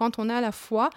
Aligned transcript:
quand 0.00 0.18
on 0.18 0.30
a 0.30 0.40
la 0.40 0.50
foi, 0.50 0.88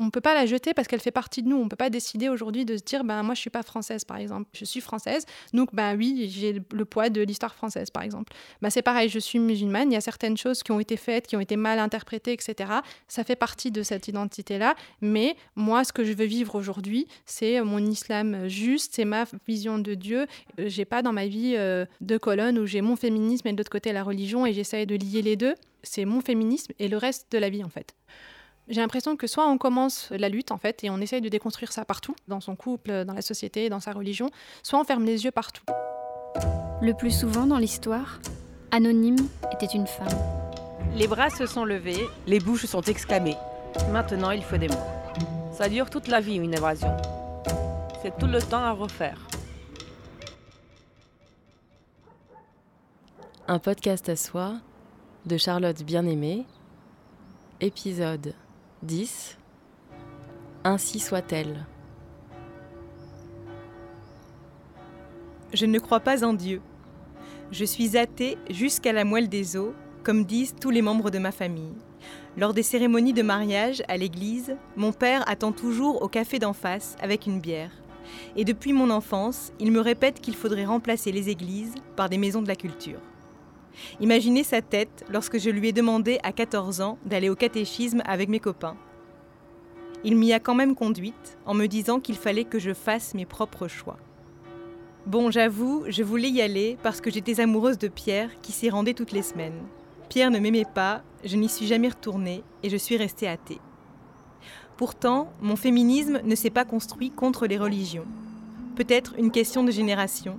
on 0.00 0.06
ne 0.06 0.10
peut 0.10 0.20
pas 0.20 0.34
la 0.34 0.46
jeter 0.46 0.74
parce 0.74 0.86
qu'elle 0.86 1.00
fait 1.00 1.10
partie 1.10 1.42
de 1.42 1.48
nous. 1.48 1.56
On 1.56 1.64
ne 1.64 1.68
peut 1.68 1.76
pas 1.76 1.90
décider 1.90 2.28
aujourd'hui 2.28 2.64
de 2.64 2.76
se 2.76 2.82
dire, 2.82 3.04
ben 3.04 3.22
moi 3.22 3.34
je 3.34 3.40
suis 3.40 3.50
pas 3.50 3.62
française 3.62 4.04
par 4.04 4.16
exemple, 4.16 4.48
je 4.52 4.64
suis 4.64 4.80
française, 4.80 5.26
donc 5.52 5.74
ben 5.74 5.96
oui 5.96 6.28
j'ai 6.32 6.62
le 6.72 6.84
poids 6.84 7.08
de 7.08 7.20
l'histoire 7.20 7.54
française 7.54 7.90
par 7.90 8.02
exemple. 8.02 8.32
Ben, 8.62 8.70
c'est 8.70 8.82
pareil, 8.82 9.08
je 9.08 9.18
suis 9.18 9.38
musulmane, 9.38 9.90
il 9.90 9.94
y 9.94 9.96
a 9.96 10.00
certaines 10.00 10.36
choses 10.36 10.62
qui 10.62 10.72
ont 10.72 10.80
été 10.80 10.96
faites, 10.96 11.26
qui 11.26 11.36
ont 11.36 11.40
été 11.40 11.56
mal 11.56 11.78
interprétées, 11.78 12.32
etc. 12.32 12.72
Ça 13.06 13.22
fait 13.24 13.36
partie 13.36 13.70
de 13.70 13.82
cette 13.84 14.08
identité-là, 14.08 14.74
mais 15.00 15.36
moi 15.54 15.84
ce 15.84 15.92
que 15.92 16.04
je 16.04 16.12
veux 16.12 16.26
vivre 16.26 16.56
aujourd'hui, 16.56 17.06
c'est 17.26 17.60
mon 17.62 17.84
islam 17.84 18.48
juste, 18.48 18.94
c'est 18.94 19.04
ma 19.04 19.24
vision 19.46 19.78
de 19.78 19.94
Dieu. 19.94 20.26
J'ai 20.58 20.84
pas 20.84 21.02
dans 21.02 21.12
ma 21.12 21.26
vie 21.26 21.54
euh, 21.56 21.86
deux 22.00 22.18
colonnes 22.18 22.58
où 22.58 22.66
j'ai 22.66 22.80
mon 22.80 22.96
féminisme 22.96 23.46
et 23.46 23.52
de 23.52 23.58
l'autre 23.58 23.70
côté 23.70 23.92
la 23.92 24.02
religion 24.02 24.46
et 24.46 24.52
j'essaye 24.52 24.86
de 24.86 24.96
lier 24.96 25.22
les 25.22 25.36
deux. 25.36 25.54
C'est 25.82 26.04
mon 26.04 26.20
féminisme 26.20 26.72
et 26.78 26.88
le 26.88 26.96
reste 26.96 27.30
de 27.30 27.38
la 27.38 27.50
vie 27.50 27.64
en 27.64 27.68
fait. 27.68 27.94
J'ai 28.68 28.82
l'impression 28.82 29.16
que 29.16 29.26
soit 29.26 29.48
on 29.48 29.56
commence 29.56 30.10
la 30.10 30.28
lutte 30.28 30.52
en 30.52 30.58
fait 30.58 30.84
et 30.84 30.90
on 30.90 31.00
essaye 31.00 31.22
de 31.22 31.30
déconstruire 31.30 31.72
ça 31.72 31.86
partout, 31.86 32.14
dans 32.28 32.40
son 32.40 32.54
couple, 32.54 33.06
dans 33.06 33.14
la 33.14 33.22
société, 33.22 33.70
dans 33.70 33.80
sa 33.80 33.92
religion, 33.92 34.30
soit 34.62 34.78
on 34.78 34.84
ferme 34.84 35.06
les 35.06 35.24
yeux 35.24 35.30
partout. 35.30 35.64
Le 36.82 36.92
plus 36.92 37.10
souvent 37.10 37.46
dans 37.46 37.56
l'histoire, 37.56 38.20
Anonyme 38.70 39.26
était 39.52 39.66
une 39.66 39.86
femme. 39.86 40.06
Les 40.94 41.06
bras 41.06 41.30
se 41.30 41.46
sont 41.46 41.64
levés, 41.64 42.06
les 42.26 42.40
bouches 42.40 42.66
sont 42.66 42.82
exclamées. 42.82 43.36
Maintenant, 43.90 44.32
il 44.32 44.42
faut 44.42 44.58
des 44.58 44.68
mots. 44.68 44.74
Ça 45.50 45.70
dure 45.70 45.88
toute 45.88 46.08
la 46.08 46.20
vie, 46.20 46.36
une 46.36 46.52
évasion. 46.52 46.94
C'est 48.02 48.16
tout 48.18 48.26
le 48.26 48.42
temps 48.42 48.62
à 48.62 48.72
refaire. 48.72 49.18
Un 53.46 53.58
podcast 53.58 54.10
à 54.10 54.16
soi 54.16 54.56
de 55.24 55.38
Charlotte 55.38 55.82
Bien-Aimée, 55.82 56.44
épisode 57.62 58.34
10. 58.84 59.36
Ainsi 60.62 61.00
soit-elle. 61.00 61.66
Je 65.52 65.66
ne 65.66 65.80
crois 65.80 65.98
pas 65.98 66.24
en 66.24 66.32
Dieu. 66.32 66.60
Je 67.50 67.64
suis 67.64 67.96
athée 67.96 68.38
jusqu'à 68.50 68.92
la 68.92 69.04
moelle 69.04 69.28
des 69.28 69.56
os, 69.56 69.72
comme 70.04 70.24
disent 70.24 70.54
tous 70.60 70.70
les 70.70 70.82
membres 70.82 71.10
de 71.10 71.18
ma 71.18 71.32
famille. 71.32 71.74
Lors 72.36 72.54
des 72.54 72.62
cérémonies 72.62 73.12
de 73.12 73.22
mariage 73.22 73.82
à 73.88 73.96
l'église, 73.96 74.56
mon 74.76 74.92
père 74.92 75.28
attend 75.28 75.50
toujours 75.50 76.00
au 76.02 76.08
café 76.08 76.38
d'en 76.38 76.52
face 76.52 76.94
avec 77.00 77.26
une 77.26 77.40
bière. 77.40 77.72
Et 78.36 78.44
depuis 78.44 78.72
mon 78.72 78.90
enfance, 78.90 79.52
il 79.58 79.72
me 79.72 79.80
répète 79.80 80.20
qu'il 80.20 80.36
faudrait 80.36 80.66
remplacer 80.66 81.10
les 81.10 81.30
églises 81.30 81.74
par 81.96 82.08
des 82.08 82.18
maisons 82.18 82.42
de 82.42 82.48
la 82.48 82.56
culture. 82.56 83.00
Imaginez 84.00 84.44
sa 84.44 84.62
tête 84.62 85.04
lorsque 85.10 85.38
je 85.38 85.50
lui 85.50 85.68
ai 85.68 85.72
demandé 85.72 86.18
à 86.22 86.32
14 86.32 86.80
ans 86.80 86.98
d'aller 87.04 87.28
au 87.28 87.34
catéchisme 87.34 88.02
avec 88.04 88.28
mes 88.28 88.40
copains. 88.40 88.76
Il 90.04 90.16
m'y 90.16 90.32
a 90.32 90.40
quand 90.40 90.54
même 90.54 90.74
conduite 90.74 91.38
en 91.44 91.54
me 91.54 91.66
disant 91.66 92.00
qu'il 92.00 92.16
fallait 92.16 92.44
que 92.44 92.58
je 92.58 92.72
fasse 92.72 93.14
mes 93.14 93.26
propres 93.26 93.68
choix. 93.68 93.98
Bon, 95.06 95.30
j'avoue, 95.30 95.84
je 95.88 96.02
voulais 96.02 96.28
y 96.28 96.42
aller 96.42 96.76
parce 96.82 97.00
que 97.00 97.10
j'étais 97.10 97.40
amoureuse 97.40 97.78
de 97.78 97.88
Pierre 97.88 98.30
qui 98.42 98.52
s'y 98.52 98.70
rendait 98.70 98.94
toutes 98.94 99.12
les 99.12 99.22
semaines. 99.22 99.62
Pierre 100.08 100.30
ne 100.30 100.38
m'aimait 100.38 100.64
pas, 100.64 101.02
je 101.24 101.36
n'y 101.36 101.48
suis 101.48 101.66
jamais 101.66 101.88
retournée 101.88 102.42
et 102.62 102.70
je 102.70 102.76
suis 102.76 102.96
restée 102.96 103.28
athée. 103.28 103.60
Pourtant, 104.76 105.32
mon 105.40 105.56
féminisme 105.56 106.20
ne 106.22 106.34
s'est 106.34 106.50
pas 106.50 106.64
construit 106.64 107.10
contre 107.10 107.46
les 107.46 107.58
religions. 107.58 108.06
Peut-être 108.76 109.14
une 109.18 109.32
question 109.32 109.64
de 109.64 109.72
génération, 109.72 110.38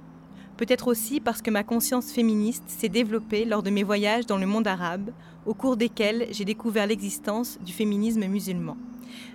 Peut-être 0.59 0.89
aussi 0.89 1.21
parce 1.21 1.41
que 1.41 1.51
ma 1.51 1.63
conscience 1.63 2.11
féministe 2.11 2.65
s'est 2.67 2.89
développée 2.89 3.45
lors 3.45 3.63
de 3.63 3.69
mes 3.69 3.83
voyages 3.83 4.25
dans 4.25 4.37
le 4.37 4.45
monde 4.45 4.67
arabe, 4.67 5.11
au 5.45 5.53
cours 5.53 5.77
desquels 5.77 6.27
j'ai 6.31 6.43
découvert 6.43 6.85
l'existence 6.85 7.57
du 7.65 7.71
féminisme 7.71 8.27
musulman. 8.27 8.75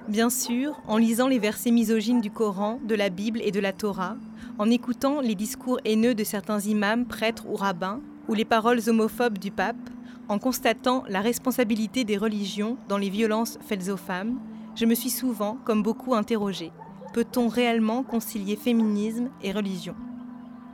Bien 0.07 0.29
sûr, 0.29 0.79
en 0.87 0.99
lisant 0.99 1.27
les 1.27 1.39
versets 1.39 1.71
misogynes 1.71 2.21
du 2.21 2.31
Coran, 2.31 2.79
de 2.87 2.95
la 2.95 3.09
Bible 3.09 3.41
et 3.43 3.53
de 3.53 3.59
la 3.59 3.73
Torah, 3.73 4.19
en 4.59 4.69
écoutant 4.69 5.23
les 5.23 5.35
discours 5.35 5.81
haineux 5.87 6.15
de 6.15 6.25
certains 6.25 6.61
imams, 6.61 7.07
prêtres 7.07 7.47
ou 7.49 7.57
rabbins, 7.57 8.03
ou 8.29 8.35
les 8.35 8.45
paroles 8.45 8.87
homophobes 8.87 9.39
du 9.39 9.51
pape, 9.51 9.89
en 10.29 10.39
constatant 10.39 11.05
la 11.09 11.23
responsabilité 11.23 12.05
des 12.05 12.19
religions 12.19 12.77
dans 12.87 12.99
les 12.99 13.09
violences 13.09 13.59
faites 13.67 13.89
aux 13.89 13.97
femmes, 13.97 14.39
je 14.75 14.85
me 14.85 14.95
suis 14.95 15.09
souvent, 15.09 15.57
comme 15.65 15.83
beaucoup, 15.83 16.15
interrogée. 16.15 16.71
Peut-on 17.15 17.49
réellement 17.49 18.03
concilier 18.03 18.57
féminisme 18.57 19.31
et 19.43 19.53
religion? 19.53 19.95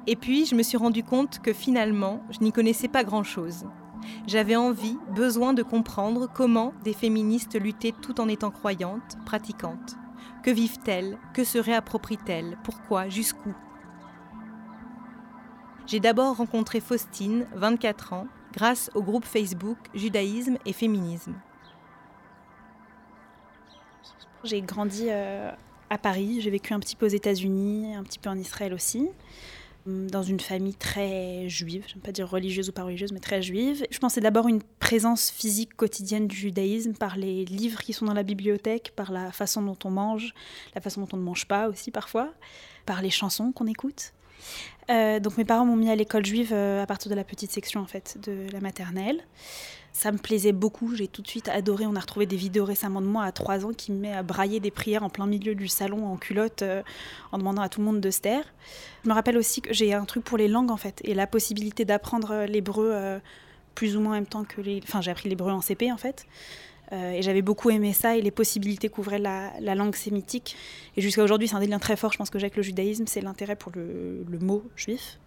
Et 0.07 0.17
puis, 0.17 0.47
je 0.47 0.55
me 0.55 0.63
suis 0.63 0.77
rendu 0.77 1.05
compte 1.05 1.41
que 1.41 1.53
finalement, 1.53 2.23
je 2.31 2.41
n'y 2.41 2.53
connaissais 2.53 2.89
pas 2.89 3.05
grand-chose. 3.05 3.67
J'avais 4.27 4.57
envie, 4.57 4.97
besoin 5.15 5.53
de 5.53 5.63
comprendre 5.63 6.29
comment 6.33 6.73
des 6.85 6.95
féministes 6.95 7.61
luttaient 7.61 7.95
tout 8.01 8.21
en 8.21 8.29
étant 8.29 8.51
croyantes, 8.51 9.19
pratiquantes. 9.27 9.97
Que 10.43 10.51
vivent-elles? 10.51 11.19
Que 11.35 11.45
se 11.45 11.59
réapproprient-elles 11.59 12.57
Pourquoi? 12.65 13.09
Jusqu'où? 13.09 13.55
J'ai 15.87 16.01
d'abord 16.01 16.37
rencontré 16.37 16.81
Faustine, 16.81 17.47
24 17.55 18.13
ans, 18.15 18.27
grâce 18.55 18.91
au 18.95 19.03
groupe 19.03 19.25
Facebook 19.25 19.77
Judaïsme 19.95 20.57
et 20.65 20.73
Féminisme. 20.73 21.35
J'ai 24.45 24.63
grandi 24.63 25.07
euh, 25.11 25.51
à 25.91 25.99
Paris, 25.99 26.41
j'ai 26.41 26.51
vécu 26.51 26.73
un 26.73 26.81
petit 26.81 26.97
peu 26.97 27.05
aux 27.05 27.11
États-Unis, 27.11 27.95
un 27.95 28.03
petit 28.03 28.19
peu 28.19 28.31
en 28.31 28.39
Israël 28.39 28.73
aussi 28.73 29.11
dans 29.87 30.23
une 30.23 30.41
famille 30.41 30.75
très 30.75 31.49
juive, 31.49 31.85
je 31.89 31.97
ne 31.97 32.01
pas 32.01 32.13
dire 32.13 32.29
religieuse 32.29 32.69
ou 32.69 32.73
pas 32.73 32.85
religieuse, 32.85 33.13
mais 33.13 33.21
très 33.21 33.43
juive. 33.43 33.87
Je 33.91 33.99
pensais 33.99 34.21
d'abord 34.21 34.49
une 34.49 34.63
présence 34.79 35.31
physique 35.31 35.75
quotidienne 35.75 36.27
du 36.27 36.37
judaïsme 36.37 36.93
par 36.93 37.17
les 37.17 37.45
livres 37.45 37.81
qui 37.81 37.93
sont 37.93 38.05
dans 38.05 38.15
la 38.15 38.23
bibliothèque, 38.23 38.93
par 38.95 39.11
la 39.13 39.33
façon 39.33 39.63
dont 39.63 39.79
on 39.85 39.91
mange, 39.91 40.35
la 40.75 40.81
façon 40.81 41.01
dont 41.01 41.09
on 41.13 41.17
ne 41.17 41.23
mange 41.23 41.47
pas 41.47 41.69
aussi 41.69 41.91
parfois, 41.91 42.33
par 42.87 43.03
les 43.03 43.11
chansons 43.11 43.53
qu'on 43.53 43.67
écoute. 43.67 44.13
Euh, 44.91 45.21
donc 45.21 45.37
mes 45.39 45.45
parents 45.45 45.65
m'ont 45.65 45.77
mis 45.77 45.91
à 45.91 45.97
l'école 45.97 46.27
juive 46.27 46.53
euh, 46.53 46.83
à 46.83 46.87
partir 46.87 47.11
de 47.11 47.15
la 47.15 47.25
petite 47.25 47.53
section 47.53 47.81
en 47.81 47.87
fait 47.87 48.19
de 48.23 48.47
la 48.53 48.61
maternelle. 48.61 49.23
Ça 50.01 50.13
me 50.13 50.17
plaisait 50.17 50.53
beaucoup, 50.53 50.97
j'ai 50.97 51.09
tout 51.09 51.21
de 51.21 51.29
suite 51.29 51.51
adoré. 51.51 51.85
On 51.85 51.95
a 51.95 52.01
retrouvé 52.01 52.25
des 52.25 52.35
vidéos 52.35 52.65
récemment 52.65 53.03
de 53.03 53.07
moi 53.07 53.25
à 53.25 53.33
3 53.33 53.67
ans 53.67 53.75
qui 53.75 53.93
me 53.93 53.99
met 53.99 54.15
à 54.15 54.23
brailler 54.23 54.59
des 54.59 54.71
prières 54.71 55.03
en 55.03 55.11
plein 55.11 55.27
milieu 55.27 55.55
du 55.55 55.69
salon 55.69 56.07
en 56.07 56.17
culotte 56.17 56.63
euh, 56.63 56.83
en 57.33 57.37
demandant 57.37 57.61
à 57.61 57.69
tout 57.69 57.81
le 57.81 57.85
monde 57.85 58.01
de 58.01 58.11
se 58.11 58.23
taire. 58.23 58.45
Je 59.05 59.11
me 59.11 59.13
rappelle 59.13 59.37
aussi 59.37 59.61
que 59.61 59.75
j'ai 59.75 59.93
un 59.93 60.07
truc 60.07 60.25
pour 60.25 60.39
les 60.39 60.49
langues 60.49 60.71
en 60.71 60.79
fait 60.79 61.03
et 61.05 61.13
la 61.13 61.27
possibilité 61.27 61.85
d'apprendre 61.85 62.47
l'hébreu 62.47 62.89
euh, 62.95 63.19
plus 63.75 63.95
ou 63.95 64.01
moins 64.01 64.13
en 64.13 64.15
même 64.15 64.27
temps 64.27 64.45
que 64.45 64.63
les. 64.63 64.81
Enfin, 64.83 65.03
j'ai 65.03 65.11
appris 65.11 65.29
l'hébreu 65.29 65.53
en 65.53 65.61
CP 65.61 65.93
en 65.93 65.99
fait. 65.99 66.25
Euh, 66.93 67.13
et 67.13 67.21
j'avais 67.21 67.43
beaucoup 67.43 67.69
aimé 67.69 67.93
ça 67.93 68.17
et 68.17 68.23
les 68.23 68.31
possibilités 68.31 68.89
qu'ouvrait 68.89 69.19
la, 69.19 69.75
langue 69.75 69.97
sémitique. 69.97 70.57
Et 70.97 71.03
jusqu'à 71.03 71.23
aujourd'hui, 71.23 71.47
c'est 71.47 71.57
un 71.57 71.61
des 71.61 71.67
liens 71.67 71.79
très 71.79 71.97
fort, 71.97 72.11
je 72.11 72.17
pense 72.17 72.31
que 72.31 72.39
j'ai 72.39 72.47
avec 72.47 72.57
le 72.57 72.63
judaïsme, 72.63 73.05
c'est 73.07 73.21
l'intérêt 73.21 73.55
pour 73.55 73.71
le 73.75 74.39
mot 74.41 74.65
juif. 74.77 75.19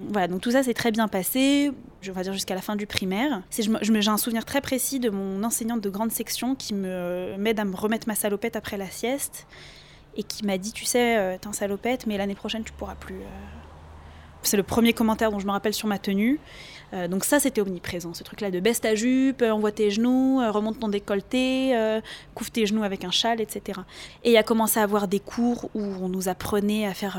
Voilà, 0.00 0.26
donc 0.28 0.40
tout 0.40 0.50
ça 0.50 0.62
s'est 0.62 0.74
très 0.74 0.90
bien 0.90 1.06
passé, 1.06 1.70
je 2.02 2.10
vais 2.10 2.22
dire 2.22 2.32
jusqu'à 2.32 2.54
la 2.54 2.60
fin 2.60 2.76
du 2.76 2.86
primaire. 2.86 3.42
J'ai 3.50 4.08
un 4.08 4.16
souvenir 4.16 4.44
très 4.44 4.60
précis 4.60 4.98
de 4.98 5.08
mon 5.10 5.44
enseignante 5.44 5.80
de 5.80 5.90
grande 5.90 6.10
section 6.10 6.54
qui 6.54 6.74
me 6.74 7.36
m'aide 7.38 7.60
à 7.60 7.64
me 7.64 7.76
remettre 7.76 8.08
ma 8.08 8.14
salopette 8.14 8.56
après 8.56 8.76
la 8.76 8.90
sieste 8.90 9.46
et 10.16 10.22
qui 10.22 10.44
m'a 10.44 10.58
dit, 10.58 10.72
tu 10.72 10.84
sais, 10.84 11.18
euh, 11.18 11.36
t'es 11.40 11.46
un 11.46 11.52
salopette, 11.52 12.06
mais 12.06 12.16
l'année 12.18 12.34
prochaine, 12.34 12.64
tu 12.64 12.72
pourras 12.72 12.94
plus. 12.94 13.16
Euh. 13.16 13.63
C'est 14.44 14.56
le 14.56 14.62
premier 14.62 14.92
commentaire 14.92 15.30
dont 15.30 15.38
je 15.38 15.46
me 15.46 15.52
rappelle 15.52 15.74
sur 15.74 15.88
ma 15.88 15.98
tenue. 15.98 16.38
Euh, 16.94 17.08
donc 17.08 17.24
ça, 17.24 17.40
c'était 17.40 17.60
omniprésent, 17.60 18.14
ce 18.14 18.22
truc-là 18.22 18.50
de 18.50 18.60
baisse 18.60 18.80
ta 18.80 18.94
jupe, 18.94 19.42
euh, 19.42 19.50
envoie 19.50 19.72
tes 19.72 19.90
genoux, 19.90 20.40
euh, 20.40 20.50
remonte 20.50 20.78
ton 20.78 20.88
décolleté, 20.88 21.74
couvre 22.34 22.50
tes 22.50 22.66
genoux 22.66 22.82
avec 22.82 23.04
un 23.04 23.10
châle, 23.10 23.40
etc. 23.40 23.80
Et 24.22 24.32
il 24.32 24.36
a 24.36 24.42
commencé 24.42 24.78
à 24.78 24.82
avoir 24.82 25.08
des 25.08 25.20
cours 25.20 25.70
où 25.74 25.82
on 25.82 26.08
nous 26.08 26.28
apprenait 26.28 26.86
à 26.86 26.94
faire 26.94 27.18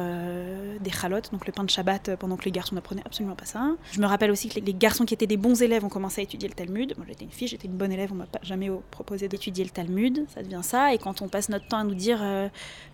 des 0.79 0.91
chalotes, 0.91 1.31
donc 1.31 1.45
le 1.45 1.51
pain 1.51 1.63
de 1.63 1.69
Shabbat, 1.69 2.15
pendant 2.17 2.37
que 2.37 2.45
les 2.45 2.51
garçons 2.51 2.75
n'apprenaient 2.75 3.03
absolument 3.05 3.35
pas 3.35 3.45
ça. 3.45 3.71
Je 3.91 3.99
me 3.99 4.05
rappelle 4.05 4.31
aussi 4.31 4.49
que 4.49 4.59
les 4.59 4.73
garçons 4.73 5.05
qui 5.05 5.13
étaient 5.13 5.27
des 5.27 5.37
bons 5.37 5.61
élèves 5.61 5.83
ont 5.83 5.89
commencé 5.89 6.21
à 6.21 6.23
étudier 6.23 6.47
le 6.47 6.53
Talmud. 6.53 6.93
Moi, 6.97 7.05
j'étais 7.07 7.25
une 7.25 7.31
fille, 7.31 7.47
j'étais 7.47 7.67
une 7.67 7.75
bonne 7.77 7.91
élève, 7.91 8.11
on 8.11 8.15
m'a 8.15 8.27
jamais 8.43 8.69
proposé 8.91 9.27
d'étudier 9.27 9.63
le 9.63 9.69
Talmud. 9.69 10.25
Ça 10.33 10.43
devient 10.43 10.61
ça. 10.63 10.93
Et 10.93 10.97
quand 10.97 11.21
on 11.21 11.27
passe 11.27 11.49
notre 11.49 11.67
temps 11.67 11.79
à 11.79 11.83
nous 11.83 11.95
dire 11.95 12.23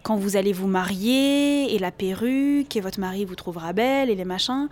quand 0.04 0.16
vous 0.16 0.36
allez 0.36 0.54
vous 0.54 0.68
marier, 0.68 1.74
et 1.74 1.80
la 1.80 1.92
perruque, 1.92 2.75
et 2.75 2.81
votre 2.81 3.00
mari 3.00 3.25
vous 3.25 3.36
trouvera 3.36 3.74
belle, 3.74 4.10
et 4.10 4.16
les 4.22 4.26
machins, 4.26 4.70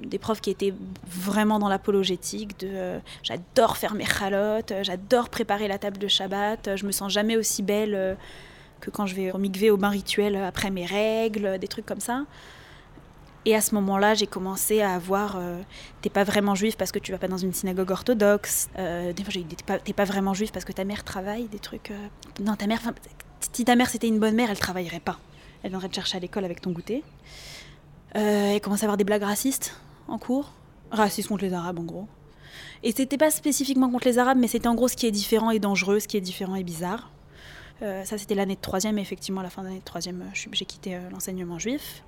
des 0.00 0.18
profs 0.18 0.40
qui 0.40 0.50
étaient 0.50 0.72
vraiment 1.06 1.58
dans 1.58 1.68
l'apologétique 1.68 2.58
de 2.60 2.68
euh, 2.70 2.98
j'adore 3.22 3.76
faire 3.76 3.94
mes 3.94 4.06
chalotes, 4.06 4.70
euh, 4.70 4.84
j'adore 4.84 5.28
préparer 5.28 5.66
la 5.66 5.78
table 5.78 5.98
de 5.98 6.06
Shabbat, 6.06 6.68
euh, 6.68 6.76
je 6.76 6.86
me 6.86 6.92
sens 6.92 7.12
jamais 7.12 7.36
aussi 7.36 7.62
belle 7.62 8.16
que 8.80 8.90
quand 8.90 9.06
je 9.06 9.14
vais 9.14 9.32
au 9.32 9.38
mikvé 9.38 9.70
au 9.70 9.76
bain 9.76 9.90
rituel 9.90 10.36
après 10.36 10.70
mes 10.70 10.86
règles, 10.86 11.58
des 11.58 11.68
trucs 11.68 11.86
comme 11.86 12.00
ça. 12.00 12.24
Et 13.44 13.56
à 13.56 13.60
ce 13.60 13.74
moment-là, 13.74 14.14
j'ai 14.14 14.28
commencé 14.28 14.82
à 14.82 14.94
avoir 14.94 15.36
t'es 16.00 16.10
pas 16.10 16.22
vraiment 16.22 16.54
juif 16.54 16.76
parce 16.76 16.92
que 16.92 17.00
tu 17.00 17.10
vas 17.10 17.18
pas 17.18 17.26
dans 17.26 17.38
une 17.38 17.52
synagogue 17.52 17.90
orthodoxe. 17.90 18.68
des 18.76 19.22
fois, 19.24 19.30
j'ai 19.30 19.42
t'es 19.42 19.64
pas, 19.64 19.78
pas, 19.78 20.04
vraiment 20.04 20.32
juif 20.32 20.52
parce 20.52 20.64
que 20.64 20.72
ta 20.72 20.84
mère 20.84 21.02
travaille, 21.02 21.46
des 21.48 21.58
trucs. 21.58 21.92
non, 22.40 22.54
ta 22.54 22.68
mère, 22.68 22.80
si 23.52 23.64
ta 23.64 23.74
mère 23.74 23.88
c'était 23.88 24.08
une 24.08 24.20
bonne 24.20 24.36
mère, 24.36 24.48
elle 24.50 24.58
travaillerait 24.58 25.00
pas. 25.00 25.18
Elle 25.62 25.70
viendrait 25.70 25.88
te 25.88 25.96
chercher 25.96 26.18
à 26.18 26.20
l'école 26.20 26.44
avec 26.44 26.60
ton 26.60 26.70
goûter. 26.70 27.02
Et 28.14 28.60
commence 28.60 28.82
à 28.82 28.86
avoir 28.86 28.96
des 28.96 29.04
blagues 29.04 29.22
racistes 29.22 29.76
en 30.08 30.18
cours. 30.18 30.52
Racisme 30.90 31.28
contre 31.28 31.44
les 31.44 31.54
Arabes, 31.54 31.78
en 31.78 31.84
gros. 31.84 32.06
Et 32.82 32.92
c'était 32.92 33.16
pas 33.16 33.30
spécifiquement 33.30 33.88
contre 33.90 34.06
les 34.06 34.18
Arabes, 34.18 34.38
mais 34.38 34.48
c'était 34.48 34.68
en 34.68 34.74
gros 34.74 34.88
ce 34.88 34.96
qui 34.96 35.06
est 35.06 35.12
différent 35.12 35.50
et 35.50 35.58
dangereux, 35.58 36.00
ce 36.00 36.08
qui 36.08 36.16
est 36.16 36.20
différent 36.20 36.54
et 36.54 36.64
bizarre. 36.64 37.10
Euh, 37.80 38.04
ça, 38.04 38.18
c'était 38.18 38.34
l'année 38.34 38.56
de 38.56 38.60
troisième, 38.60 38.98
et 38.98 39.00
effectivement, 39.00 39.40
à 39.40 39.44
la 39.44 39.50
fin 39.50 39.62
de 39.62 39.68
l'année 39.68 39.80
de 39.80 39.84
troisième, 39.84 40.24
j'ai 40.34 40.64
quitté 40.64 40.98
l'enseignement 41.10 41.58
juif. 41.58 42.02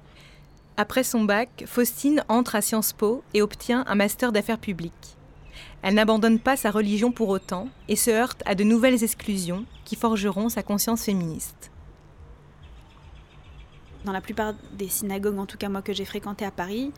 Après 0.76 1.04
son 1.04 1.22
bac, 1.22 1.64
Faustine 1.66 2.24
entre 2.28 2.56
à 2.56 2.60
Sciences 2.60 2.92
Po 2.92 3.22
et 3.32 3.42
obtient 3.42 3.84
un 3.86 3.94
master 3.94 4.32
d'affaires 4.32 4.58
publiques. 4.58 5.16
Elle 5.82 5.94
n'abandonne 5.94 6.40
pas 6.40 6.56
sa 6.56 6.72
religion 6.72 7.12
pour 7.12 7.28
autant 7.28 7.68
et 7.88 7.94
se 7.94 8.10
heurte 8.10 8.42
à 8.44 8.56
de 8.56 8.64
nouvelles 8.64 9.04
exclusions 9.04 9.66
qui 9.84 9.94
forgeront 9.94 10.48
sa 10.48 10.64
conscience 10.64 11.04
féministe. 11.04 11.70
Dans 14.04 14.12
la 14.12 14.20
plupart 14.20 14.54
des 14.72 14.88
synagogues, 14.88 15.38
en 15.38 15.46
tout 15.46 15.56
cas 15.56 15.68
moi 15.68 15.82
que 15.82 15.92
j'ai 15.92 16.04
fréquenté 16.04 16.44
à 16.44 16.50
Paris, 16.50 16.92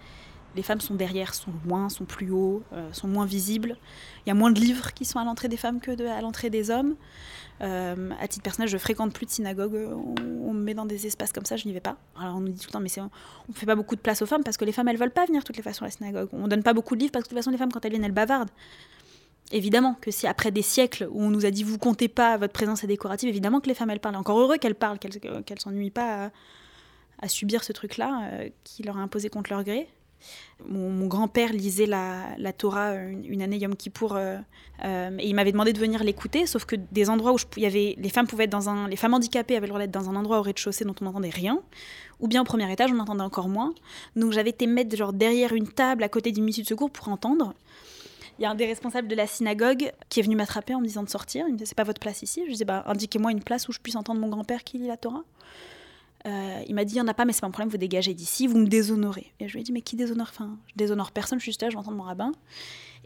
les 0.56 0.62
femmes 0.62 0.80
sont 0.80 0.94
derrière, 0.94 1.34
sont 1.34 1.52
loin, 1.66 1.88
sont 1.88 2.06
plus 2.06 2.30
hauts, 2.30 2.62
euh, 2.72 2.90
sont 2.92 3.06
moins 3.06 3.26
visibles. 3.26 3.76
Il 4.24 4.30
y 4.30 4.32
a 4.32 4.34
moins 4.34 4.50
de 4.50 4.58
livres 4.58 4.92
qui 4.94 5.04
sont 5.04 5.18
à 5.18 5.24
l'entrée 5.24 5.48
des 5.48 5.58
femmes 5.58 5.80
que 5.80 5.90
de, 5.90 6.06
à 6.06 6.20
l'entrée 6.22 6.50
des 6.50 6.70
hommes. 6.70 6.96
Euh, 7.60 8.10
à 8.20 8.26
titre 8.26 8.42
personnel, 8.42 8.68
je 8.68 8.78
fréquente 8.78 9.12
plus 9.12 9.26
de 9.26 9.30
synagogues. 9.30 9.74
On, 9.74 10.52
me 10.52 10.62
met 10.62 10.74
dans 10.74 10.86
des 10.86 11.06
espaces 11.06 11.32
comme 11.32 11.44
ça, 11.44 11.56
je 11.56 11.66
n'y 11.66 11.74
vais 11.74 11.80
pas. 11.80 11.96
Alors 12.18 12.36
on 12.36 12.40
nous 12.40 12.52
dit 12.52 12.58
tout 12.58 12.68
le 12.68 12.72
temps, 12.72 12.80
mais 12.80 12.90
on 12.98 13.10
ne 13.48 13.54
fait 13.54 13.66
pas 13.66 13.74
beaucoup 13.74 13.96
de 13.96 14.00
place 14.00 14.22
aux 14.22 14.26
femmes 14.26 14.42
parce 14.42 14.56
que 14.56 14.64
les 14.64 14.72
femmes, 14.72 14.88
elles 14.88 14.96
veulent 14.96 15.10
pas 15.10 15.26
venir 15.26 15.44
toutes 15.44 15.56
les 15.56 15.62
façons 15.62 15.84
à 15.84 15.88
la 15.88 15.92
synagogue. 15.92 16.30
On 16.32 16.48
donne 16.48 16.62
pas 16.62 16.72
beaucoup 16.72 16.96
de 16.96 17.00
livres 17.00 17.12
parce 17.12 17.24
que 17.24 17.28
de 17.28 17.34
toute 17.34 17.38
façon, 17.38 17.50
les 17.50 17.58
femmes, 17.58 17.70
quand 17.70 17.84
elles 17.84 17.92
viennent, 17.92 18.04
elles 18.04 18.12
bavardent. 18.12 18.50
Évidemment 19.52 19.94
que 20.00 20.10
si 20.10 20.26
après 20.26 20.50
des 20.50 20.62
siècles 20.62 21.06
où 21.10 21.22
on 21.22 21.30
nous 21.30 21.46
a 21.46 21.50
dit 21.50 21.62
vous 21.62 21.78
comptez 21.78 22.08
pas, 22.08 22.36
votre 22.36 22.52
présence 22.52 22.82
est 22.82 22.88
décorative, 22.88 23.28
évidemment 23.28 23.60
que 23.60 23.68
les 23.68 23.74
femmes 23.74 23.90
elles 23.90 24.00
parlent. 24.00 24.16
Encore 24.16 24.40
heureux 24.40 24.56
qu'elles 24.56 24.74
parlent, 24.74 24.98
qu'elles 24.98 25.60
s'ennuient 25.60 25.90
pas 25.90 26.26
à, 26.26 26.30
subir 27.26 27.64
ce 27.64 27.72
truc-là 27.72 28.30
euh, 28.32 28.48
qui 28.64 28.82
leur 28.82 28.96
a 28.96 29.00
imposé 29.00 29.28
contre 29.28 29.50
leur 29.50 29.64
gré. 29.64 29.88
Mon, 30.66 31.06
grand-père 31.06 31.52
lisait 31.52 31.86
la, 31.86 32.52
Torah 32.56 32.94
une, 32.94 33.42
année 33.42 33.58
Yom 33.58 33.76
Kippour 33.76 34.16
euh, 34.16 34.38
euh, 34.84 35.16
et 35.18 35.28
il 35.28 35.34
m'avait 35.34 35.52
demandé 35.52 35.72
de 35.72 35.78
venir 35.78 36.02
l'écouter, 36.02 36.46
sauf 36.46 36.64
que 36.64 36.76
des 36.76 37.10
endroits 37.10 37.32
où 37.32 37.36
y 37.58 37.66
avait, 37.66 37.94
les 37.98 38.08
femmes 38.08 38.26
pouvaient 38.26 38.44
être 38.44 38.50
dans 38.50 38.68
un, 38.68 38.88
les 38.88 38.96
femmes 38.96 39.14
handicapées 39.14 39.56
avaient 39.56 39.66
le 39.66 39.70
droit 39.70 39.80
d'être 39.80 39.92
dans 39.92 40.08
un 40.08 40.16
endroit 40.16 40.38
au 40.38 40.42
rez-de-chaussée 40.42 40.84
dont 40.84 40.94
on 41.00 41.04
n'entendait 41.04 41.30
rien, 41.30 41.60
ou 42.20 42.26
bien 42.26 42.40
au 42.40 42.44
premier 42.44 42.70
étage 42.72 42.90
on 42.90 42.98
entendait 42.98 43.22
encore 43.22 43.48
moins. 43.48 43.74
Donc 44.16 44.32
j'avais 44.32 44.50
été 44.50 44.66
mettre 44.66 44.96
genre 44.96 45.12
derrière 45.12 45.52
une 45.52 45.68
table 45.68 46.02
à 46.02 46.08
côté 46.08 46.32
d'une 46.32 46.44
mission 46.44 46.62
de 46.62 46.68
secours 46.68 46.90
pour 46.90 47.08
entendre. 47.08 47.54
Il 48.38 48.42
y 48.42 48.44
a 48.44 48.50
un 48.50 48.54
des 48.54 48.66
responsables 48.66 49.08
de 49.08 49.14
la 49.14 49.26
synagogue 49.26 49.92
qui 50.08 50.20
est 50.20 50.22
venu 50.22 50.36
m'attraper 50.36 50.74
en 50.74 50.80
me 50.80 50.86
disant 50.86 51.02
de 51.02 51.08
sortir. 51.08 51.44
Il 51.46 51.52
me 51.52 51.58
disait 51.58 51.66
c'est 51.66 51.76
pas 51.76 51.84
votre 51.84 52.00
place 52.00 52.22
ici? 52.22 52.42
Je 52.46 52.52
disais 52.52 52.64
bah 52.64 52.82
indiquez-moi 52.86 53.30
une 53.30 53.42
place 53.42 53.68
où 53.68 53.72
je 53.72 53.78
puisse 53.78 53.96
entendre 53.96 54.20
mon 54.20 54.28
grand-père 54.28 54.64
qui 54.64 54.78
lit 54.78 54.88
la 54.88 54.96
Torah. 54.96 55.24
Euh, 56.26 56.62
il 56.66 56.74
m'a 56.74 56.84
dit, 56.84 56.94
il 56.94 56.96
n'y 56.96 57.02
en 57.02 57.08
a 57.08 57.14
pas, 57.14 57.24
mais 57.24 57.32
c'est 57.32 57.40
pas 57.40 57.46
un 57.46 57.50
problème, 57.50 57.70
vous 57.70 57.78
dégagez 57.78 58.14
d'ici, 58.14 58.46
vous 58.46 58.58
me 58.58 58.66
déshonorez. 58.66 59.32
Et 59.38 59.48
je 59.48 59.52
lui 59.54 59.60
ai 59.60 59.62
dit, 59.62 59.72
mais 59.72 59.82
qui 59.82 59.96
déshonore 59.96 60.28
Enfin, 60.30 60.58
je 60.68 60.72
déshonore 60.76 61.12
personne, 61.12 61.38
je 61.38 61.44
suis 61.44 61.52
juste 61.52 61.62
là, 61.62 61.70
je 61.70 61.76
mon 61.76 62.02
rabbin. 62.02 62.32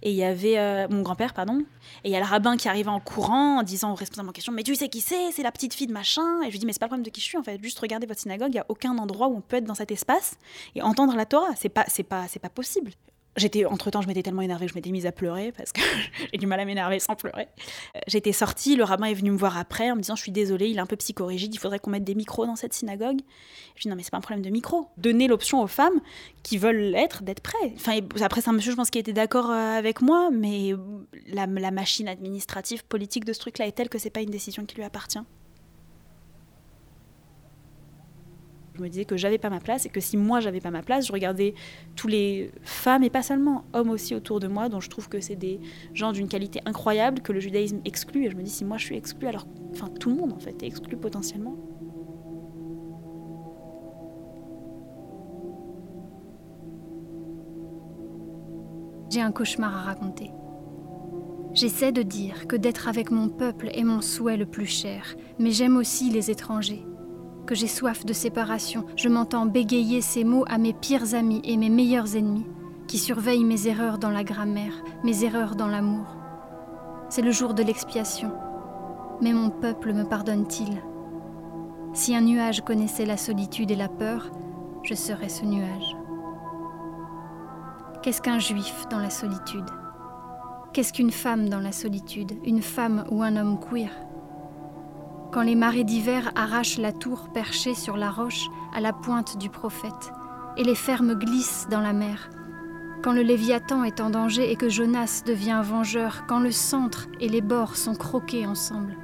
Et 0.02 0.10
il 0.10 0.16
y 0.16 0.24
avait 0.24 0.58
euh, 0.58 0.88
mon 0.88 1.02
grand-père, 1.02 1.34
pardon, 1.34 1.62
et 2.04 2.08
il 2.08 2.10
y 2.10 2.16
a 2.16 2.20
le 2.20 2.24
rabbin 2.24 2.56
qui 2.56 2.68
arrivait 2.68 2.88
en 2.88 3.00
courant 3.00 3.58
en 3.58 3.62
disant 3.62 3.92
au 3.92 3.94
responsable 3.94 4.30
en 4.30 4.32
question, 4.32 4.52
mais 4.52 4.62
tu 4.62 4.74
sais 4.74 4.88
qui 4.88 5.02
c'est 5.02 5.30
C'est 5.32 5.42
la 5.42 5.52
petite 5.52 5.74
fille 5.74 5.86
de 5.86 5.92
machin. 5.92 6.40
Et 6.40 6.46
je 6.46 6.52
lui 6.52 6.58
dis, 6.58 6.64
mais 6.64 6.72
c'est 6.72 6.78
pas 6.78 6.86
le 6.86 6.90
problème 6.90 7.04
de 7.04 7.10
qui 7.10 7.20
je 7.20 7.26
suis, 7.26 7.36
en 7.36 7.42
fait, 7.42 7.62
juste 7.62 7.78
regardez 7.78 8.06
votre 8.06 8.20
synagogue, 8.20 8.48
il 8.48 8.54
n'y 8.54 8.60
a 8.60 8.66
aucun 8.68 8.96
endroit 8.96 9.28
où 9.28 9.36
on 9.36 9.42
peut 9.42 9.56
être 9.56 9.64
dans 9.64 9.74
cet 9.74 9.90
espace 9.90 10.38
et 10.74 10.80
entendre 10.80 11.14
la 11.14 11.26
Torah. 11.26 11.54
C'est 11.56 11.68
pas, 11.68 11.84
c'est 11.88 12.02
pas, 12.02 12.26
c'est 12.28 12.38
pas 12.38 12.48
possible. 12.48 12.92
J'étais, 13.40 13.64
entre-temps, 13.64 14.02
je 14.02 14.06
m'étais 14.06 14.22
tellement 14.22 14.42
énervée 14.42 14.66
que 14.66 14.72
je 14.72 14.76
m'étais 14.76 14.90
mise 14.90 15.06
à 15.06 15.12
pleurer 15.12 15.52
parce 15.52 15.72
que 15.72 15.80
j'ai 16.32 16.38
du 16.38 16.46
mal 16.46 16.60
à 16.60 16.64
m'énerver 16.66 16.98
sans 16.98 17.16
pleurer. 17.16 17.48
Euh, 17.96 18.00
j'étais 18.06 18.32
sortie, 18.32 18.76
le 18.76 18.84
rabbin 18.84 19.06
est 19.06 19.14
venu 19.14 19.30
me 19.30 19.36
voir 19.36 19.56
après 19.56 19.90
en 19.90 19.96
me 19.96 20.02
disant 20.02 20.14
Je 20.14 20.22
suis 20.22 20.32
désolée, 20.32 20.68
il 20.68 20.76
est 20.76 20.80
un 20.80 20.86
peu 20.86 20.96
psychorigide, 20.96 21.54
il 21.54 21.58
faudrait 21.58 21.78
qu'on 21.78 21.90
mette 21.90 22.04
des 22.04 22.14
micros 22.14 22.44
dans 22.44 22.56
cette 22.56 22.74
synagogue. 22.74 23.20
Je 23.76 23.82
dis 23.82 23.88
Non, 23.88 23.96
mais 23.96 24.02
c'est 24.02 24.10
pas 24.10 24.18
un 24.18 24.20
problème 24.20 24.44
de 24.44 24.50
micro. 24.50 24.88
Donner 24.98 25.26
l'option 25.26 25.62
aux 25.62 25.66
femmes 25.66 26.00
qui 26.42 26.58
veulent 26.58 26.90
l'être 26.90 27.22
d'être 27.22 27.40
prêtes. 27.40 27.72
Enfin, 27.76 27.98
après, 28.20 28.42
c'est 28.42 28.50
un 28.50 28.52
monsieur, 28.52 28.72
je 28.72 28.76
pense, 28.76 28.90
qui 28.90 28.98
était 28.98 29.14
d'accord 29.14 29.50
euh, 29.50 29.78
avec 29.78 30.02
moi, 30.02 30.30
mais 30.30 30.72
la, 31.26 31.46
la 31.46 31.70
machine 31.70 32.08
administrative, 32.08 32.84
politique 32.84 33.24
de 33.24 33.32
ce 33.32 33.40
truc-là 33.40 33.66
est 33.66 33.72
telle 33.72 33.88
que 33.88 33.98
c'est 33.98 34.10
pas 34.10 34.20
une 34.20 34.30
décision 34.30 34.66
qui 34.66 34.76
lui 34.76 34.84
appartient. 34.84 35.20
Je 38.69 38.69
me 38.80 38.88
disais 38.88 39.04
que 39.04 39.16
j'avais 39.16 39.38
pas 39.38 39.50
ma 39.50 39.60
place 39.60 39.86
et 39.86 39.88
que 39.88 40.00
si 40.00 40.16
moi 40.16 40.40
j'avais 40.40 40.60
pas 40.60 40.70
ma 40.70 40.82
place, 40.82 41.06
je 41.06 41.12
regardais 41.12 41.54
tous 41.96 42.08
les 42.08 42.50
femmes 42.62 43.02
et 43.02 43.10
pas 43.10 43.22
seulement 43.22 43.64
hommes 43.72 43.90
aussi 43.90 44.14
autour 44.14 44.40
de 44.40 44.48
moi, 44.48 44.68
dont 44.68 44.80
je 44.80 44.90
trouve 44.90 45.08
que 45.08 45.20
c'est 45.20 45.36
des 45.36 45.60
gens 45.94 46.12
d'une 46.12 46.28
qualité 46.28 46.60
incroyable 46.66 47.20
que 47.20 47.32
le 47.32 47.40
judaïsme 47.40 47.80
exclut. 47.84 48.26
Et 48.26 48.30
je 48.30 48.36
me 48.36 48.42
dis 48.42 48.50
si 48.50 48.64
moi 48.64 48.76
je 48.78 48.86
suis 48.86 48.96
exclue, 48.96 49.28
alors 49.28 49.46
enfin 49.72 49.88
tout 49.88 50.10
le 50.10 50.16
monde 50.16 50.32
en 50.32 50.38
fait 50.38 50.62
est 50.62 50.66
exclu 50.66 50.96
potentiellement. 50.96 51.56
J'ai 59.10 59.20
un 59.20 59.32
cauchemar 59.32 59.76
à 59.76 59.82
raconter. 59.82 60.30
J'essaie 61.52 61.90
de 61.90 62.02
dire 62.02 62.46
que 62.46 62.54
d'être 62.54 62.86
avec 62.86 63.10
mon 63.10 63.28
peuple 63.28 63.70
est 63.72 63.82
mon 63.82 64.00
souhait 64.00 64.36
le 64.36 64.46
plus 64.46 64.66
cher, 64.66 65.16
mais 65.40 65.50
j'aime 65.50 65.76
aussi 65.76 66.08
les 66.10 66.30
étrangers 66.30 66.84
que 67.50 67.56
j'ai 67.56 67.66
soif 67.66 68.06
de 68.06 68.12
séparation, 68.12 68.84
je 68.94 69.08
m'entends 69.08 69.44
bégayer 69.44 70.02
ces 70.02 70.22
mots 70.22 70.44
à 70.48 70.56
mes 70.56 70.72
pires 70.72 71.16
amis 71.16 71.40
et 71.42 71.56
mes 71.56 71.68
meilleurs 71.68 72.14
ennemis, 72.14 72.46
qui 72.86 72.96
surveillent 72.96 73.42
mes 73.42 73.66
erreurs 73.66 73.98
dans 73.98 74.10
la 74.10 74.22
grammaire, 74.22 74.84
mes 75.02 75.24
erreurs 75.24 75.56
dans 75.56 75.66
l'amour. 75.66 76.06
C'est 77.08 77.22
le 77.22 77.32
jour 77.32 77.52
de 77.52 77.64
l'expiation. 77.64 78.30
Mais 79.20 79.32
mon 79.32 79.50
peuple 79.50 79.92
me 79.92 80.04
pardonne-t-il? 80.04 80.80
Si 81.92 82.14
un 82.14 82.20
nuage 82.20 82.60
connaissait 82.60 83.04
la 83.04 83.16
solitude 83.16 83.72
et 83.72 83.76
la 83.76 83.88
peur, 83.88 84.30
je 84.84 84.94
serais 84.94 85.28
ce 85.28 85.44
nuage. 85.44 85.96
Qu'est-ce 88.04 88.22
qu'un 88.22 88.38
juif 88.38 88.86
dans 88.92 89.00
la 89.00 89.10
solitude? 89.10 89.68
Qu'est-ce 90.72 90.92
qu'une 90.92 91.10
femme 91.10 91.48
dans 91.48 91.58
la 91.58 91.72
solitude? 91.72 92.30
Une 92.44 92.62
femme 92.62 93.04
ou 93.10 93.24
un 93.24 93.34
homme 93.34 93.58
queer? 93.58 93.90
Quand 95.32 95.42
les 95.42 95.54
marées 95.54 95.84
d'hiver 95.84 96.32
arrachent 96.34 96.78
la 96.78 96.92
tour 96.92 97.28
perchée 97.32 97.74
sur 97.74 97.96
la 97.96 98.10
roche 98.10 98.48
à 98.74 98.80
la 98.80 98.92
pointe 98.92 99.38
du 99.38 99.48
prophète, 99.48 100.12
et 100.56 100.64
les 100.64 100.74
fermes 100.74 101.14
glissent 101.14 101.66
dans 101.70 101.80
la 101.80 101.92
mer, 101.92 102.30
quand 103.02 103.12
le 103.12 103.22
Léviathan 103.22 103.84
est 103.84 104.00
en 104.00 104.10
danger 104.10 104.52
et 104.52 104.56
que 104.56 104.68
Jonas 104.68 105.22
devient 105.24 105.62
vengeur, 105.64 106.26
quand 106.26 106.40
le 106.40 106.50
centre 106.50 107.08
et 107.18 107.28
les 107.28 107.40
bords 107.40 107.76
sont 107.76 107.94
croqués 107.94 108.46
ensemble, 108.46 108.94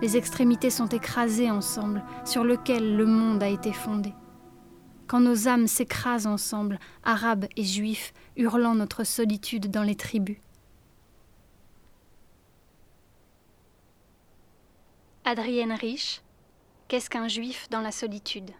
les 0.00 0.16
extrémités 0.16 0.70
sont 0.70 0.88
écrasées 0.88 1.50
ensemble, 1.50 2.02
sur 2.24 2.44
lequel 2.44 2.96
le 2.96 3.06
monde 3.06 3.42
a 3.42 3.48
été 3.48 3.72
fondé. 3.72 4.14
Quand 5.06 5.20
nos 5.20 5.46
âmes 5.46 5.66
s'écrasent 5.66 6.26
ensemble, 6.26 6.78
arabes 7.02 7.46
et 7.56 7.64
juifs, 7.64 8.14
hurlant 8.36 8.74
notre 8.74 9.04
solitude 9.04 9.70
dans 9.70 9.82
les 9.82 9.94
tribus. 9.94 10.38
Adrienne 15.26 15.72
Rich, 15.72 16.20
Qu'est-ce 16.86 17.08
qu'un 17.08 17.28
juif 17.28 17.66
dans 17.70 17.80
la 17.80 17.92
solitude? 17.92 18.50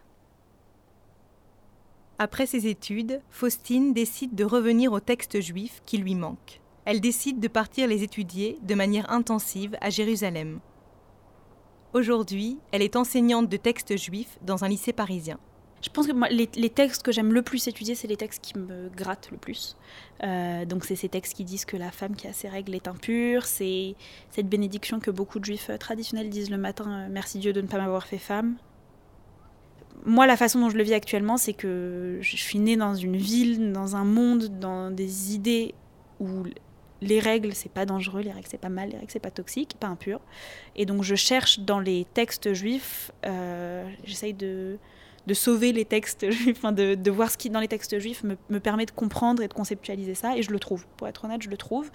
Après 2.19 2.47
ses 2.47 2.67
études, 2.69 3.21
Faustine 3.29 3.93
décide 3.93 4.35
de 4.35 4.47
revenir 4.47 4.91
au 4.93 5.01
texte 5.01 5.43
juif 5.43 5.83
qui 5.85 5.99
lui 5.99 6.15
manque. 6.15 6.63
Elle 6.87 7.03
décide 7.03 7.39
de 7.39 7.49
partir 7.49 7.87
les 7.87 8.03
étudier 8.03 8.59
de 8.63 8.75
manière 8.75 9.11
intensive 9.11 9.77
à 9.83 9.91
Jérusalem. 9.91 10.61
Aujourd'hui, 11.93 12.57
elle 12.73 12.81
est 12.81 12.97
enseignante 12.97 13.51
de 13.51 13.59
textes 13.59 13.99
juifs 13.99 14.39
dans 14.41 14.65
un 14.65 14.69
lycée 14.69 14.95
parisien. 14.95 15.39
Je 15.85 15.91
pense 15.91 16.07
que 16.07 16.13
les, 16.33 16.71
textes 16.71 17.03
que 17.03 17.13
j'aime 17.13 17.35
le 17.35 17.43
plus 17.43 17.69
étudier, 17.69 17.95
c'est 17.95 18.09
les 18.09 18.17
textes 18.17 18.43
qui 18.43 18.59
me 18.59 18.89
grattent 18.97 19.29
le 19.31 19.37
plus. 19.37 19.77
Euh, 20.23 20.65
donc 20.65 20.87
c'est 20.87 20.97
ces 20.97 21.11
textes 21.11 21.35
qui 21.35 21.45
disent 21.45 21.67
que 21.67 21.77
la 21.77 21.91
femme 21.91 22.17
qui 22.17 22.27
a 22.27 22.33
ses 22.33 22.49
règles 22.49 22.75
est 22.75 22.89
impure, 22.89 23.45
c'est 23.45 23.95
cette 24.31 24.49
bénédiction 24.49 24.99
que 24.99 25.11
beaucoup 25.11 25.39
de 25.39 25.45
juifs 25.45 25.69
euh, 25.69 25.77
traditionnels 25.77 26.31
disent 26.31 26.51
le 26.51 26.57
matin, 26.57 26.91
euh, 26.91 27.09
merci 27.11 27.39
Dieu 27.39 27.53
de 27.53 27.61
ne 27.61 27.67
pas 27.67 27.77
m'avoir 27.77 28.07
fait 28.07 28.17
femme. 28.17 28.57
Moi, 30.07 30.27
la 30.27 30.39
façon 30.39 30.59
dont 30.59 30.71
je 30.71 30.79
le 30.79 30.85
vis 30.85 30.95
actuellement, 30.95 31.37
c'est 31.37 31.53
que 31.53 32.17
je 32.23 32.37
suis 32.37 32.59
née 32.59 32.77
dans 32.77 32.95
une 32.95 33.19
ville, 33.19 33.71
dans 33.73 33.95
un 33.95 34.05
monde, 34.05 34.59
dans 34.59 34.91
des 34.91 35.35
idées 35.35 35.75
où 36.19 36.45
les 37.03 37.21
règles, 37.21 37.53
c'est 37.53 37.71
pas 37.71 37.85
dangereux, 37.85 38.23
les 38.23 38.33
règles, 38.33 38.49
c'est 38.51 38.57
pas 38.57 38.71
mal, 38.71 38.89
les 38.89 38.97
règles, 38.97 39.11
c'est 39.11 39.19
pas 39.19 39.31
toxique, 39.31 39.77
pas 39.79 39.89
impur. 39.89 40.21
Et 40.77 40.87
donc, 40.87 41.03
je 41.03 41.15
cherche 41.15 41.61
dans 41.61 41.81
les 41.81 42.07
textes 42.15 42.55
juifs, 42.55 43.13
j'essaye 44.05 44.33
de, 44.33 44.79
de 45.27 45.35
sauver 45.35 45.73
les 45.73 45.85
textes 45.85 46.31
juifs, 46.31 46.57
enfin 46.57 46.73
de, 46.73 46.95
de, 46.95 47.11
voir 47.11 47.31
ce 47.31 47.39
qui 47.39 47.51
dans 47.51 47.61
les 47.61 47.69
textes 47.69 47.99
juifs 47.99 48.23
me, 48.25 48.37
me, 48.51 48.61
permet 48.61 48.87
de 48.87 48.91
comprendre 48.91 49.43
et 49.43 49.49
de 49.49 49.53
conceptualiser 49.53 50.15
ça, 50.15 50.37
et 50.37 50.43
je 50.43 50.51
le 50.51 50.59
trouve. 50.59 50.87
Pour 50.97 51.09
être 51.09 51.25
honnête, 51.25 51.43
je 51.43 51.51
le 51.51 51.57
trouve. 51.57 51.91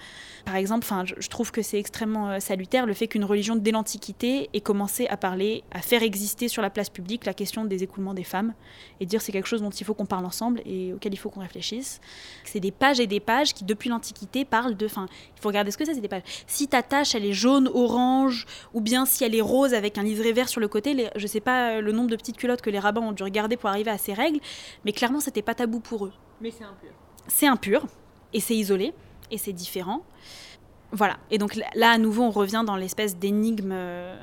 Par 0.45 0.55
exemple, 0.55 0.85
je 1.17 1.27
trouve 1.27 1.51
que 1.51 1.61
c'est 1.61 1.79
extrêmement 1.79 2.29
euh, 2.29 2.39
salutaire 2.39 2.85
le 2.85 2.93
fait 2.93 3.07
qu'une 3.07 3.25
religion 3.25 3.55
dès 3.55 3.71
l'Antiquité 3.71 4.49
ait 4.53 4.61
commencé 4.61 5.07
à 5.07 5.17
parler, 5.17 5.63
à 5.71 5.81
faire 5.81 6.03
exister 6.03 6.47
sur 6.47 6.61
la 6.61 6.69
place 6.69 6.89
publique 6.89 7.25
la 7.25 7.33
question 7.33 7.65
des 7.65 7.83
écoulements 7.83 8.13
des 8.13 8.23
femmes, 8.23 8.53
et 8.99 9.05
dire 9.05 9.21
c'est 9.21 9.31
quelque 9.31 9.47
chose 9.47 9.61
dont 9.61 9.69
il 9.69 9.85
faut 9.85 9.93
qu'on 9.93 10.05
parle 10.05 10.25
ensemble 10.25 10.61
et 10.65 10.93
auquel 10.93 11.13
il 11.13 11.17
faut 11.17 11.29
qu'on 11.29 11.41
réfléchisse. 11.41 12.01
C'est 12.43 12.59
des 12.59 12.71
pages 12.71 12.99
et 12.99 13.07
des 13.07 13.19
pages 13.19 13.53
qui, 13.53 13.63
depuis 13.63 13.89
l'Antiquité, 13.89 14.45
parlent 14.45 14.75
de. 14.75 14.85
Enfin, 14.85 15.07
il 15.37 15.41
faut 15.41 15.49
regarder 15.49 15.71
ce 15.71 15.77
que 15.77 15.85
c'est, 15.85 15.93
c'est 15.93 16.01
des 16.01 16.07
pages. 16.07 16.23
Si 16.47 16.67
ta 16.67 16.83
tâche, 16.83 17.15
elle 17.15 17.25
est 17.25 17.33
jaune, 17.33 17.69
orange, 17.73 18.45
ou 18.73 18.81
bien 18.81 19.05
si 19.05 19.23
elle 19.23 19.35
est 19.35 19.41
rose 19.41 19.73
avec 19.73 19.97
un 19.97 20.03
liseré 20.03 20.33
vert 20.33 20.49
sur 20.49 20.61
le 20.61 20.67
côté, 20.67 20.93
les, 20.93 21.09
je 21.15 21.27
sais 21.27 21.39
pas 21.39 21.71
euh, 21.71 21.81
le 21.81 21.91
nombre 21.91 22.09
de 22.09 22.15
petites 22.15 22.37
culottes 22.37 22.61
que 22.61 22.69
les 22.69 22.79
rabbins 22.79 23.01
ont 23.01 23.11
regarder 23.23 23.57
pour 23.57 23.69
arriver 23.69 23.91
à 23.91 23.97
ces 23.97 24.13
règles, 24.13 24.39
mais 24.85 24.91
clairement, 24.91 25.19
c'était 25.19 25.41
pas 25.41 25.55
tabou 25.55 25.79
pour 25.79 26.05
eux. 26.05 26.13
Mais 26.41 26.51
c'est 26.51 26.63
impur. 26.63 26.91
C'est 27.27 27.47
impur 27.47 27.85
et 28.33 28.39
c'est 28.39 28.55
isolé. 28.55 28.93
et 29.31 29.37
c'est 29.37 29.53
différent. 29.53 30.01
Voilà. 30.91 31.17
Et 31.29 31.37
donc 31.37 31.55
là, 31.55 31.91
à 31.91 31.97
nouveau, 31.97 32.23
on 32.23 32.31
revient 32.31 32.63
dans 32.65 32.75
l'espèce 32.75 33.17
d'énigme 33.17 33.71
euh, 33.71 34.19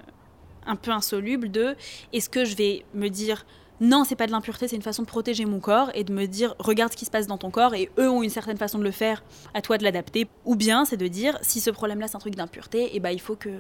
un 0.67 0.77
peu 0.77 0.91
insoluble 0.91 1.51
de 1.51 1.77
est-ce 2.13 2.29
que 2.29 2.45
je 2.45 2.57
vais 2.57 2.85
me 2.95 3.09
dire 3.09 3.47
non, 3.81 4.05
c'est 4.05 4.17
pas 4.17 4.27
de 4.27 4.33
l'impureté, 4.33 4.69
c'est 4.69 4.77
une 4.77 4.83
façon 4.83 5.03
de 5.03 5.07
protéger 5.07 5.45
mon 5.45 5.61
corps 5.61 5.91
et 5.95 6.03
de 6.03 6.11
me 6.11 6.25
dire 6.27 6.55
regarde 6.59 6.93
ce 6.93 6.97
qui 6.97 7.05
se 7.05 7.11
passe 7.11 7.27
dans 7.27 7.37
ton 7.37 7.51
corps 7.51 7.75
et 7.75 7.91
eux 7.99 8.09
ont 8.09 8.23
une 8.23 8.31
certaine 8.31 8.57
façon 8.57 8.79
de 8.79 8.85
le 8.85 8.91
faire, 8.91 9.23
à 9.53 9.61
toi 9.61 9.77
de 9.77 9.85
l'adapter. 9.85 10.29
Ou 10.47 10.57
bien 10.57 10.87
c'est 10.87 10.97
de 10.97 11.07
dire 11.09 11.39
si 11.43 11.61
ce 11.61 11.69
problème-là 11.69 12.09
c'est 12.09 12.17
un 12.17 12.21
truc 12.21 12.35
d'impureté, 12.35 12.85
et 12.85 12.91
eh 12.95 13.01
ben 13.01 13.11
il 13.11 13.21
faut 13.21 13.37
que 13.37 13.51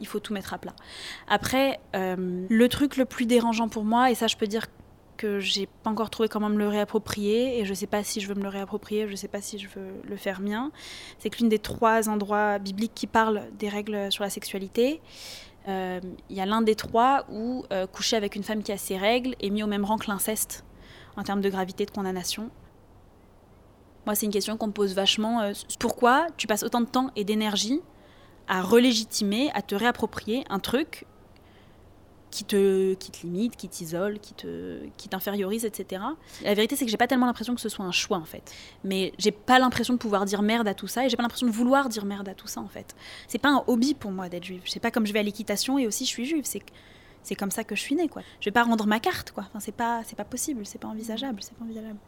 il 0.00 0.06
faut 0.06 0.18
tout 0.18 0.32
mettre 0.32 0.54
à 0.54 0.58
plat. 0.58 0.74
Après, 1.28 1.78
euh, 1.94 2.46
le 2.48 2.68
truc 2.68 2.96
le 2.96 3.04
plus 3.04 3.26
dérangeant 3.26 3.68
pour 3.68 3.84
moi 3.84 4.10
et 4.10 4.14
ça 4.14 4.28
je 4.28 4.36
peux 4.36 4.46
dire 4.46 4.66
que 5.16 5.40
j'ai 5.40 5.66
pas 5.66 5.90
encore 5.90 6.10
trouvé 6.10 6.28
comment 6.28 6.48
me 6.48 6.58
le 6.58 6.68
réapproprier 6.68 7.58
et 7.58 7.64
je 7.64 7.74
sais 7.74 7.86
pas 7.86 8.04
si 8.04 8.20
je 8.20 8.28
veux 8.28 8.34
me 8.34 8.42
le 8.42 8.48
réapproprier, 8.48 9.08
je 9.08 9.16
sais 9.16 9.28
pas 9.28 9.40
si 9.40 9.58
je 9.58 9.68
veux 9.68 10.00
le 10.04 10.16
faire 10.16 10.40
mien. 10.40 10.70
C'est 11.18 11.30
que 11.30 11.38
l'une 11.38 11.48
des 11.48 11.58
trois 11.58 12.08
endroits 12.08 12.58
bibliques 12.58 12.94
qui 12.94 13.06
parlent 13.06 13.42
des 13.58 13.68
règles 13.68 14.12
sur 14.12 14.22
la 14.22 14.30
sexualité, 14.30 15.00
euh, 15.68 16.00
il 16.30 16.36
y 16.36 16.40
a 16.40 16.46
l'un 16.46 16.62
des 16.62 16.76
trois 16.76 17.24
où 17.28 17.64
euh, 17.72 17.86
coucher 17.86 18.16
avec 18.16 18.36
une 18.36 18.44
femme 18.44 18.62
qui 18.62 18.72
a 18.72 18.78
ses 18.78 18.96
règles 18.96 19.34
est 19.40 19.50
mis 19.50 19.62
au 19.62 19.66
même 19.66 19.84
rang 19.84 19.98
que 19.98 20.08
l'inceste 20.08 20.64
en 21.16 21.22
termes 21.22 21.40
de 21.40 21.50
gravité 21.50 21.86
de 21.86 21.90
condamnation. 21.90 22.50
Moi, 24.04 24.14
c'est 24.14 24.26
une 24.26 24.32
question 24.32 24.56
qu'on 24.56 24.68
me 24.68 24.72
pose 24.72 24.94
vachement. 24.94 25.40
Euh, 25.40 25.52
pourquoi 25.80 26.28
tu 26.36 26.46
passes 26.46 26.62
autant 26.62 26.80
de 26.80 26.86
temps 26.86 27.10
et 27.16 27.24
d'énergie 27.24 27.80
à 28.46 28.62
relégitimer, 28.62 29.50
à 29.54 29.62
te 29.62 29.74
réapproprier 29.74 30.44
un 30.48 30.60
truc 30.60 31.04
qui 32.36 32.44
te, 32.44 32.92
qui 32.94 33.10
te 33.10 33.22
limite, 33.22 33.56
qui 33.56 33.66
t'isole, 33.66 34.18
qui 34.18 34.34
te, 34.34 34.78
qui 34.98 35.08
t'infériorise, 35.08 35.64
etc. 35.64 36.02
La 36.44 36.52
vérité, 36.52 36.76
c'est 36.76 36.84
que 36.84 36.90
j'ai 36.90 36.98
pas 36.98 37.06
tellement 37.06 37.24
l'impression 37.24 37.54
que 37.54 37.62
ce 37.62 37.70
soit 37.70 37.86
un 37.86 37.92
choix, 37.92 38.18
en 38.18 38.26
fait. 38.26 38.52
Mais 38.84 39.14
j'ai 39.16 39.30
pas 39.30 39.58
l'impression 39.58 39.94
de 39.94 39.98
pouvoir 39.98 40.26
dire 40.26 40.42
merde 40.42 40.68
à 40.68 40.74
tout 40.74 40.86
ça, 40.86 41.06
et 41.06 41.08
j'ai 41.08 41.16
pas 41.16 41.22
l'impression 41.22 41.46
de 41.46 41.52
vouloir 41.52 41.88
dire 41.88 42.04
merde 42.04 42.28
à 42.28 42.34
tout 42.34 42.46
ça, 42.46 42.60
en 42.60 42.68
fait. 42.68 42.94
C'est 43.26 43.38
pas 43.38 43.48
un 43.48 43.64
hobby 43.68 43.94
pour 43.94 44.10
moi 44.10 44.28
d'être 44.28 44.44
juive. 44.44 44.60
C'est 44.66 44.80
pas 44.80 44.90
comme 44.90 45.06
je 45.06 45.14
vais 45.14 45.20
à 45.20 45.22
l'équitation 45.22 45.78
et 45.78 45.86
aussi 45.86 46.04
je 46.04 46.10
suis 46.10 46.26
juive. 46.26 46.44
C'est 46.44 47.34
comme 47.34 47.50
ça 47.50 47.64
que 47.64 47.74
je 47.74 47.80
suis 47.80 47.94
née 47.96 48.08
quoi. 48.08 48.22
Je 48.40 48.44
vais 48.44 48.52
pas 48.52 48.62
rendre 48.62 48.86
ma 48.86 49.00
carte 49.00 49.32
quoi. 49.32 49.44
Enfin, 49.48 49.58
c'est 49.58 49.74
pas 49.74 50.02
pas 50.16 50.24
possible, 50.24 50.66
c'est 50.66 50.78
pas 50.78 50.88
envisageable, 50.88 51.40
c'est 51.42 51.54
pas 51.54 51.64
envisageable. 51.64 51.98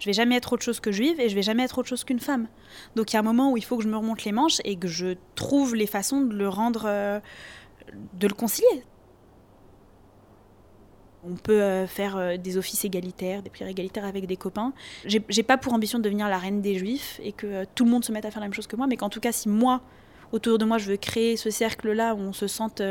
Je 0.00 0.06
vais 0.06 0.14
jamais 0.14 0.36
être 0.36 0.52
autre 0.52 0.64
chose 0.64 0.80
que 0.80 0.90
juive 0.90 1.20
et 1.20 1.28
je 1.28 1.34
vais 1.34 1.42
jamais 1.42 1.62
être 1.62 1.78
autre 1.78 1.88
chose 1.88 2.04
qu'une 2.04 2.20
femme. 2.20 2.48
Donc 2.96 3.12
il 3.12 3.14
y 3.14 3.18
a 3.18 3.20
un 3.20 3.24
moment 3.24 3.52
où 3.52 3.56
il 3.56 3.64
faut 3.64 3.76
que 3.76 3.84
je 3.84 3.88
me 3.88 3.96
remonte 3.96 4.24
les 4.24 4.32
manches 4.32 4.60
et 4.64 4.76
que 4.76 4.88
je 4.88 5.16
trouve 5.34 5.74
les 5.76 5.86
façons 5.86 6.22
de 6.22 6.34
le 6.34 6.48
rendre 6.48 6.84
euh, 6.86 7.20
de 8.14 8.26
le 8.26 8.34
concilier. 8.34 8.84
On 11.26 11.36
peut 11.36 11.62
euh, 11.62 11.86
faire 11.86 12.16
euh, 12.16 12.36
des 12.36 12.58
offices 12.58 12.84
égalitaires, 12.84 13.42
des 13.42 13.48
prières 13.48 13.70
égalitaires 13.70 14.04
avec 14.04 14.26
des 14.26 14.36
copains. 14.36 14.72
J'ai 15.06 15.42
pas 15.42 15.56
pour 15.56 15.72
ambition 15.72 15.98
de 15.98 16.04
devenir 16.04 16.28
la 16.28 16.38
reine 16.38 16.60
des 16.60 16.78
juifs 16.78 17.18
et 17.22 17.32
que 17.32 17.46
euh, 17.46 17.64
tout 17.74 17.84
le 17.84 17.90
monde 17.90 18.04
se 18.04 18.12
mette 18.12 18.26
à 18.26 18.30
faire 18.30 18.40
la 18.40 18.46
même 18.46 18.54
chose 18.54 18.66
que 18.66 18.76
moi, 18.76 18.86
mais 18.86 18.96
qu'en 18.96 19.08
tout 19.08 19.20
cas, 19.20 19.32
si 19.32 19.48
moi, 19.48 19.80
autour 20.32 20.58
de 20.58 20.64
moi, 20.64 20.76
je 20.76 20.90
veux 20.90 20.96
créer 20.96 21.36
ce 21.36 21.48
cercle-là 21.48 22.14
où 22.14 22.18
on 22.18 22.32
se 22.32 22.46
sente 22.46 22.82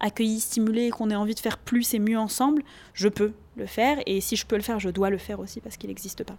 accueilli, 0.00 0.40
stimulé, 0.40 0.90
qu'on 0.90 1.10
ait 1.10 1.16
envie 1.16 1.34
de 1.34 1.40
faire 1.40 1.58
plus 1.58 1.92
et 1.92 1.98
mieux 1.98 2.18
ensemble, 2.18 2.62
je 2.94 3.08
peux 3.08 3.32
le 3.56 3.66
faire. 3.66 3.98
Et 4.06 4.20
si 4.20 4.36
je 4.36 4.46
peux 4.46 4.56
le 4.56 4.62
faire, 4.62 4.80
je 4.80 4.88
dois 4.88 5.10
le 5.10 5.18
faire 5.18 5.40
aussi 5.40 5.60
parce 5.60 5.76
qu'il 5.76 5.88
n'existe 5.88 6.24
pas. 6.24 6.36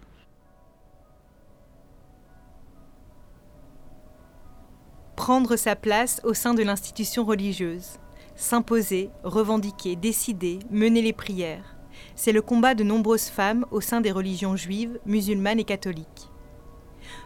Prendre 5.15 5.57
sa 5.57 5.75
place 5.75 6.21
au 6.23 6.33
sein 6.33 6.53
de 6.53 6.63
l'institution 6.63 7.23
religieuse. 7.25 7.99
S'imposer, 8.39 9.09
revendiquer, 9.25 9.97
décider, 9.97 10.59
mener 10.71 11.01
les 11.01 11.11
prières. 11.11 11.75
C'est 12.15 12.31
le 12.31 12.41
combat 12.41 12.73
de 12.73 12.85
nombreuses 12.85 13.27
femmes 13.27 13.65
au 13.69 13.81
sein 13.81 13.99
des 13.99 14.13
religions 14.13 14.55
juives, 14.55 14.97
musulmanes 15.05 15.59
et 15.59 15.65
catholiques. 15.65 16.29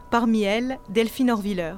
Parmi 0.09 0.41
elles, 0.41 0.79
Delphine 0.89 1.29
Orviller. 1.29 1.75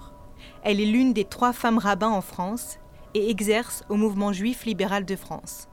Elle 0.63 0.79
est 0.79 0.85
l'une 0.85 1.11
des 1.11 1.25
trois 1.25 1.51
femmes 1.51 1.79
rabbins 1.79 2.07
en 2.07 2.21
France 2.21 2.77
et 3.13 3.29
exerce 3.29 3.83
au 3.89 3.95
mouvement 3.95 4.31
juif 4.31 4.63
libéral 4.63 5.03
de 5.03 5.17
France. 5.17 5.67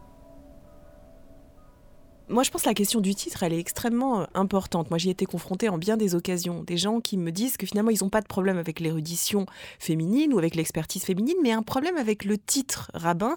Moi, 2.33 2.45
je 2.45 2.51
pense 2.51 2.63
que 2.63 2.69
la 2.69 2.75
question 2.75 3.03
du 3.03 3.15
titre, 3.15 3.43
elle 3.43 3.53
est 3.53 3.59
extrêmement 3.59 4.23
euh, 4.23 4.25
importante. 4.33 4.89
Moi, 4.89 4.97
j'y 4.97 5.09
ai 5.09 5.11
été 5.11 5.27
confrontée 5.27 5.69
en 5.69 5.77
bien 5.77 5.99
des 5.99 6.15
occasions. 6.15 6.63
Des 6.63 6.79
gens 6.79 7.03
qui 7.03 7.19
me 7.19 7.31
disent 7.31 7.59
que 7.59 7.67
finalement, 7.67 7.91
ils 7.91 8.03
n'ont 8.03 8.09
pas 8.09 8.23
de 8.23 8.27
problème 8.27 8.57
avec 8.57 8.81
l'érudition 8.81 9.45
féminine 9.79 10.33
ou 10.33 10.39
avec 10.39 10.55
l'expertise 10.55 11.05
féminine, 11.05 11.37
mais 11.43 11.53
un 11.53 11.63
problème 11.63 11.99
avec 11.99 12.25
le 12.25 12.39
titre 12.39 12.91
rabbin. 12.95 13.37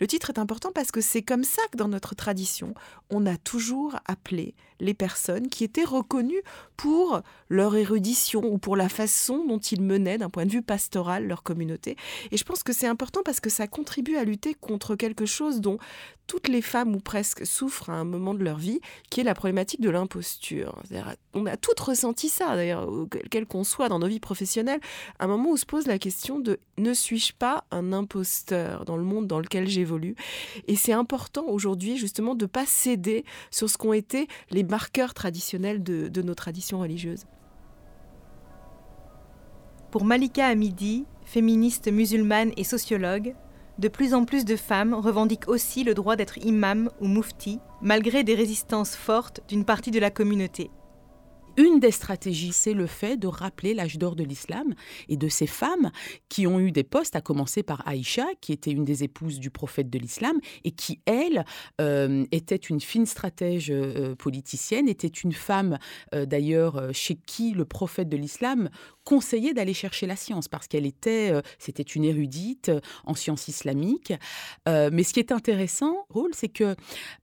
Le 0.00 0.06
titre 0.06 0.30
est 0.30 0.38
important 0.38 0.72
parce 0.74 0.90
que 0.90 1.02
c'est 1.02 1.20
comme 1.20 1.44
ça 1.44 1.60
que 1.70 1.76
dans 1.76 1.88
notre 1.88 2.14
tradition, 2.14 2.72
on 3.10 3.26
a 3.26 3.36
toujours 3.36 3.96
appelé 4.06 4.54
les 4.80 4.94
personnes 4.94 5.48
qui 5.48 5.64
étaient 5.64 5.84
reconnues 5.84 6.42
pour 6.76 7.20
leur 7.48 7.76
érudition 7.76 8.42
ou 8.44 8.58
pour 8.58 8.76
la 8.76 8.88
façon 8.88 9.44
dont 9.46 9.58
ils 9.58 9.82
menaient 9.82 10.18
d'un 10.18 10.30
point 10.30 10.46
de 10.46 10.50
vue 10.50 10.62
pastoral 10.62 11.26
leur 11.26 11.42
communauté. 11.42 11.96
Et 12.30 12.36
je 12.36 12.44
pense 12.44 12.62
que 12.62 12.72
c'est 12.72 12.86
important 12.86 13.22
parce 13.24 13.40
que 13.40 13.50
ça 13.50 13.66
contribue 13.66 14.16
à 14.16 14.24
lutter 14.24 14.54
contre 14.54 14.96
quelque 14.96 15.26
chose 15.26 15.60
dont 15.60 15.78
toutes 16.26 16.48
les 16.48 16.62
femmes 16.62 16.94
ou 16.94 17.00
presque 17.00 17.44
souffrent 17.44 17.90
à 17.90 17.94
un 17.94 18.04
moment 18.04 18.32
de 18.32 18.42
leur 18.42 18.56
vie, 18.56 18.80
qui 19.10 19.20
est 19.20 19.24
la 19.24 19.34
problématique 19.34 19.80
de 19.80 19.90
l'imposture. 19.90 20.80
On 21.34 21.46
a 21.46 21.56
toutes 21.56 21.80
ressenti 21.80 22.28
ça, 22.28 22.56
d'ailleurs, 22.56 22.88
quel 23.30 23.44
qu'on 23.44 23.64
soit 23.64 23.88
dans 23.88 23.98
nos 23.98 24.06
vies 24.06 24.20
professionnelles, 24.20 24.80
un 25.18 25.26
moment 25.26 25.50
où 25.50 25.56
se 25.56 25.66
pose 25.66 25.86
la 25.86 25.98
question 25.98 26.38
de 26.38 26.58
ne 26.78 26.94
suis-je 26.94 27.34
pas 27.34 27.64
un 27.70 27.92
imposteur 27.92 28.84
dans 28.84 28.96
le 28.96 29.02
monde 29.02 29.26
dans 29.26 29.40
lequel 29.40 29.68
j'évolue? 29.68 30.14
Et 30.68 30.76
c'est 30.76 30.92
important 30.92 31.44
aujourd'hui 31.48 31.96
justement 31.98 32.34
de 32.34 32.44
ne 32.44 32.48
pas 32.48 32.66
céder 32.66 33.24
sur 33.50 33.68
ce 33.68 33.76
qu'ont 33.76 33.92
été 33.92 34.26
les 34.50 34.61
marqueurs 34.64 35.14
traditionnels 35.14 35.82
de, 35.82 36.22
nos 36.22 36.34
traditions 36.34 36.80
religieuses. 36.80 37.24
Pour 39.90 40.04
Malika 40.04 40.46
Hamidi, 40.46 41.04
féministe 41.24 41.90
musulmane 41.90 42.52
et 42.56 42.64
sociologue, 42.64 43.34
de 43.78 43.88
plus 43.88 44.14
en 44.14 44.24
plus 44.24 44.44
de 44.44 44.56
femmes 44.56 44.94
revendiquent 44.94 45.48
aussi 45.48 45.84
le 45.84 45.94
droit 45.94 46.16
d'être 46.16 46.38
imam 46.38 46.90
ou 47.00 47.08
mufti, 47.08 47.58
malgré 47.80 48.24
des 48.24 48.34
résistances 48.34 48.96
fortes 48.96 49.40
d'une 49.48 49.64
partie 49.64 49.90
de 49.90 50.00
la 50.00 50.10
communauté. 50.10 50.70
Une 51.58 51.80
des 51.80 51.90
stratégies, 51.90 52.52
c'est 52.52 52.72
le 52.72 52.86
fait 52.86 53.18
de 53.18 53.26
rappeler 53.26 53.74
l'âge 53.74 53.98
d'or 53.98 54.16
de 54.16 54.24
l'islam 54.24 54.74
et 55.08 55.18
de 55.18 55.28
ces 55.28 55.46
femmes 55.46 55.90
qui 56.30 56.46
ont 56.46 56.58
eu 56.58 56.72
des 56.72 56.82
postes, 56.82 57.14
à 57.14 57.20
commencer 57.20 57.62
par 57.62 57.86
Aïcha, 57.86 58.24
qui 58.40 58.52
était 58.52 58.70
une 58.70 58.84
des 58.84 59.04
épouses 59.04 59.38
du 59.38 59.50
prophète 59.50 59.90
de 59.90 59.98
l'islam 59.98 60.38
et 60.64 60.70
qui, 60.70 61.00
elle, 61.04 61.44
euh, 61.80 62.24
était 62.32 62.56
une 62.56 62.80
fine 62.80 63.04
stratège 63.04 63.70
euh, 63.70 64.14
politicienne, 64.14 64.88
était 64.88 65.06
une 65.08 65.32
femme 65.32 65.78
euh, 66.14 66.24
d'ailleurs 66.24 66.88
chez 66.92 67.16
qui 67.16 67.52
le 67.52 67.66
prophète 67.66 68.08
de 68.08 68.16
l'islam 68.16 68.70
conseillait 69.04 69.54
d'aller 69.54 69.74
chercher 69.74 70.06
la 70.06 70.16
science 70.16 70.48
parce 70.48 70.68
qu'elle 70.68 70.86
était, 70.86 71.32
c'était 71.58 71.82
une 71.82 72.04
érudite 72.04 72.70
en 73.04 73.14
sciences 73.14 73.48
islamiques. 73.48 74.12
mais 74.66 75.02
ce 75.02 75.12
qui 75.12 75.20
est 75.20 75.32
intéressant, 75.32 76.06
c'est 76.32 76.48
que 76.48 76.74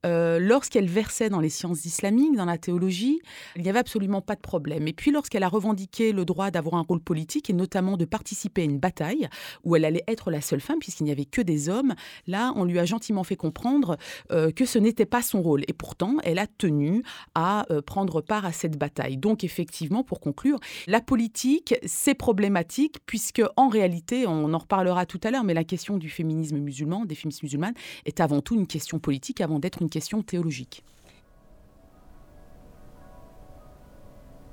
lorsqu'elle 0.04 0.88
versait 0.88 1.30
dans 1.30 1.40
les 1.40 1.50
sciences 1.50 1.86
islamiques, 1.86 2.36
dans 2.36 2.46
la 2.46 2.58
théologie, 2.58 3.20
il 3.56 3.64
n'y 3.64 3.70
avait 3.70 3.80
absolument 3.80 4.22
pas 4.22 4.36
de 4.36 4.42
problème. 4.42 4.88
Et 4.88 4.94
puis 4.94 5.12
lorsqu'elle 5.12 5.44
a 5.44 5.48
revendiqué 5.48 6.12
le 6.12 6.26
droit 6.26 6.52
d'avoir 6.52 6.76
un 6.76 6.82
rôle 6.82 7.02
politique 7.02 7.50
et 7.50 7.54
notamment 7.54 7.98
de 7.98 8.06
participer 8.06 8.62
à 8.62 8.66
une 8.66 8.80
bataille 8.80 9.28
où 9.64 9.76
elle 9.76 9.86
allait 9.86 10.04
être 10.08 10.32
la 10.32 10.42
seule 10.42 10.62
femme 10.62 10.80
puisqu'il 10.80 11.04
n'y 11.04 11.12
avait 11.12 11.26
que 11.26 11.42
des 11.42 11.70
hommes, 11.70 11.96
là 12.28 12.54
on 12.56 12.66
lui 12.66 12.80
a 12.80 12.86
gentiment 12.86 13.24
fait 13.24 13.36
comprendre 13.36 13.98
euh, 14.32 14.52
que 14.52 14.66
ce 14.66 14.80
n'était 14.80 15.06
pas 15.06 15.22
son 15.22 15.42
rôle. 15.42 15.64
Et 15.68 15.74
pourtant, 15.74 16.18
elle 16.24 16.40
a 16.40 16.48
tenu 16.48 17.04
à 17.36 17.66
euh, 17.72 17.82
prendre 17.82 18.22
part 18.22 18.46
à 18.46 18.52
cette 18.52 18.78
bataille. 18.78 19.18
Donc 19.18 19.44
effectivement, 19.44 20.04
pour 20.04 20.20
conclure, 20.20 20.60
la 20.88 21.02
politique, 21.02 21.69
c'est 21.86 22.14
problématique 22.14 22.98
puisque 23.06 23.42
en 23.56 23.68
réalité, 23.68 24.28
on 24.28 24.54
en 24.54 24.58
reparlera 24.58 25.06
tout 25.06 25.20
à 25.24 25.32
l'heure, 25.32 25.44
mais 25.44 25.54
la 25.54 25.64
question 25.64 25.98
du 25.98 26.10
féminisme 26.10 26.58
musulman, 26.58 27.06
des 27.06 27.16
féministes 27.16 27.44
musulmanes, 27.44 27.74
est 28.06 28.20
avant 28.20 28.42
tout 28.42 28.56
une 28.56 28.68
question 28.68 29.00
politique 29.00 29.42
avant 29.42 29.60
d'être 29.60 29.82
une 29.82 29.90
question 29.90 30.22
théologique. 30.22 30.84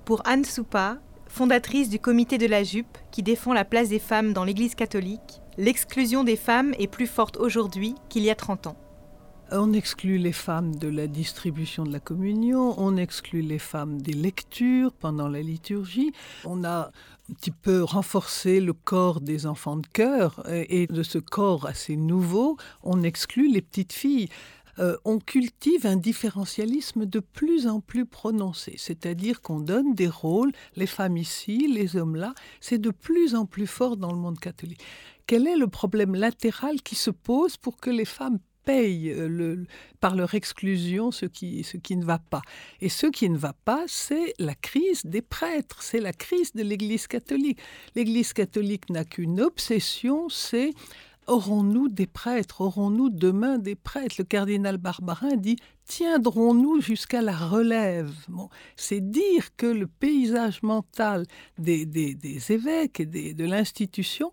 Pour 0.05 0.23
Anne 0.27 0.45
Soupa, 0.45 0.99
fondatrice 1.27 1.89
du 1.89 1.99
comité 1.99 2.39
de 2.39 2.47
la 2.47 2.63
jupe 2.63 2.99
qui 3.11 3.23
défend 3.23 3.53
la 3.53 3.65
place 3.65 3.89
des 3.89 3.99
femmes 3.99 4.33
dans 4.33 4.45
l'Église 4.45 4.75
catholique, 4.75 5.41
l'exclusion 5.59 6.23
des 6.23 6.37
femmes 6.37 6.75
est 6.79 6.87
plus 6.87 7.07
forte 7.07 7.37
aujourd'hui 7.37 7.95
qu'il 8.09 8.23
y 8.23 8.31
a 8.31 8.35
30 8.35 8.69
ans. 8.69 8.77
On 9.53 9.73
exclut 9.73 10.19
les 10.19 10.33
femmes 10.33 10.75
de 10.75 10.89
la 10.89 11.07
distribution 11.07 11.85
de 11.85 11.93
la 11.93 12.01
communion, 12.01 12.75
on 12.79 12.97
exclut 12.97 13.43
les 13.43 13.61
femmes 13.61 14.03
des 14.03 14.13
lectures 14.13 14.93
pendant 14.93 15.29
la 15.29 15.41
liturgie, 15.41 16.11
on 16.45 16.65
a 16.65 16.91
un 17.31 17.35
petit 17.35 17.53
peu 17.53 17.85
renforcé 17.85 18.61
le 18.61 18.73
corps 18.73 19.21
des 19.21 19.47
enfants 19.47 19.77
de 19.77 19.87
cœur 19.87 20.43
et 20.51 20.89
de 20.89 21.03
ce 21.05 21.19
corps 21.19 21.67
assez 21.67 21.95
nouveau, 21.95 22.57
on 22.83 23.05
exclut 23.05 23.49
les 23.49 23.63
petites 23.63 23.93
filles. 23.93 24.29
Euh, 24.81 24.97
on 25.05 25.21
cultive 25.21 25.87
un 25.87 25.97
différentialisme 25.97 27.07
de 27.07 27.21
plus 27.21 27.69
en 27.69 27.81
plus 27.81 28.05
prononcé, 28.05 28.75
c'est-à-dire 28.77 29.43
qu'on 29.43 29.61
donne 29.61 29.95
des 29.95 30.09
rôles, 30.09 30.53
les 30.75 30.89
femmes 30.89 31.17
ici, 31.17 31.73
les 31.73 31.97
hommes 31.97 32.17
là, 32.17 32.35
c'est 32.61 32.79
de 32.79 32.91
plus 32.91 33.37
en 33.37 33.47
plus 33.47 33.69
fort 33.69 33.97
dans 33.97 34.13
le 34.13 34.19
monde 34.19 34.41
catholique. 34.41 34.83
Quel 35.27 35.47
est 35.47 35.57
le 35.57 35.69
problème 35.69 36.17
latéral 36.17 36.83
qui 36.83 36.97
se 36.97 37.11
pose 37.11 37.57
pour 37.57 37.77
que 37.79 37.91
les 37.91 38.05
femmes 38.05 38.39
payent 38.67 39.11
euh, 39.11 39.65
par 40.01 40.15
leur 40.15 40.35
exclusion 40.35 41.11
ce 41.11 41.25
qui, 41.25 41.65
ce 41.65 41.79
qui 41.79 41.97
ne 41.97 42.05
va 42.05 42.19
pas. 42.19 42.43
Et 42.83 42.91
ce 42.91 43.07
qui 43.07 43.31
ne 43.31 43.39
va 43.39 43.55
pas, 43.55 43.85
c'est 43.87 44.35
la 44.39 44.55
crise 44.55 45.07
des 45.07 45.23
prêtres, 45.23 45.83
c'est 45.83 46.01
la 46.01 46.13
crise 46.13 46.53
de 46.53 46.63
l'Église 46.63 47.07
catholique. 47.07 47.59
L'Église 47.95 48.35
catholique 48.35 48.91
n'a 48.91 49.05
qu'une 49.05 49.41
obsession, 49.41 50.29
c'est 50.29 50.73
Aurons-nous 51.27 51.89
des 51.89 52.07
prêtres? 52.07 52.61
Aurons-nous 52.61 53.11
demain 53.11 53.59
des 53.59 53.75
prêtres? 53.75 54.17
Le 54.19 54.25
cardinal 54.25 54.79
Barbarin 54.79 55.37
dit 55.37 55.57
Tiendrons-nous 55.85 56.81
jusqu'à 56.81 57.21
la 57.21 57.37
relève? 57.37 58.13
Bon, 58.29 58.49
C'est 58.77 59.01
dire 59.01 59.55
que 59.57 59.67
le 59.67 59.87
paysage 59.87 60.63
mental 60.63 61.27
des, 61.59 61.85
des, 61.85 62.15
des 62.15 62.53
évêques 62.53 63.01
et 63.01 63.07
des, 63.07 63.35
de 63.35 63.45
l'institution 63.45 64.31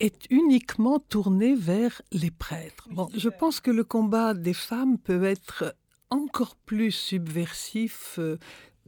est 0.00 0.26
uniquement 0.30 0.98
tourné 0.98 1.54
vers 1.54 2.02
les 2.10 2.30
prêtres. 2.30 2.88
Bon, 2.90 3.08
je 3.16 3.28
pense 3.28 3.60
que 3.60 3.70
le 3.70 3.84
combat 3.84 4.34
des 4.34 4.54
femmes 4.54 4.98
peut 4.98 5.24
être 5.24 5.76
encore 6.10 6.56
plus 6.56 6.90
subversif 6.90 8.16
euh, 8.18 8.38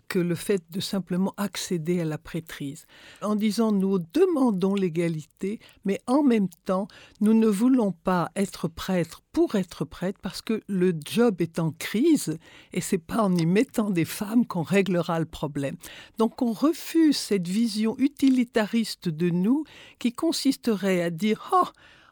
que 0.08 0.18
le 0.18 0.34
fait 0.34 0.62
de 0.70 0.80
simplement 0.80 1.34
accéder 1.36 2.00
à 2.00 2.04
la 2.04 2.18
prêtrise. 2.18 2.86
En 3.22 3.34
disant 3.34 3.72
nous 3.72 3.98
demandons 3.98 4.74
l'égalité, 4.74 5.60
mais 5.84 6.00
en 6.06 6.22
même 6.22 6.48
temps, 6.64 6.88
nous 7.20 7.34
ne 7.34 7.46
voulons 7.46 7.92
pas 7.92 8.30
être 8.36 8.68
prêtres 8.68 9.22
pour 9.32 9.56
être 9.56 9.84
prêtres 9.84 10.20
parce 10.22 10.42
que 10.42 10.62
le 10.68 10.94
job 11.04 11.40
est 11.40 11.58
en 11.58 11.72
crise 11.72 12.38
et 12.72 12.80
c'est 12.80 12.98
pas 12.98 13.22
en 13.22 13.34
y 13.34 13.46
mettant 13.46 13.90
des 13.90 14.04
femmes 14.04 14.46
qu'on 14.46 14.62
réglera 14.62 15.18
le 15.18 15.26
problème. 15.26 15.76
Donc 16.18 16.40
on 16.40 16.52
refuse 16.52 17.16
cette 17.16 17.48
vision 17.48 17.96
utilitariste 17.98 19.08
de 19.08 19.30
nous 19.30 19.64
qui 19.98 20.12
consisterait 20.12 21.02
à 21.02 21.10
dire 21.10 21.50
oh 21.52 21.68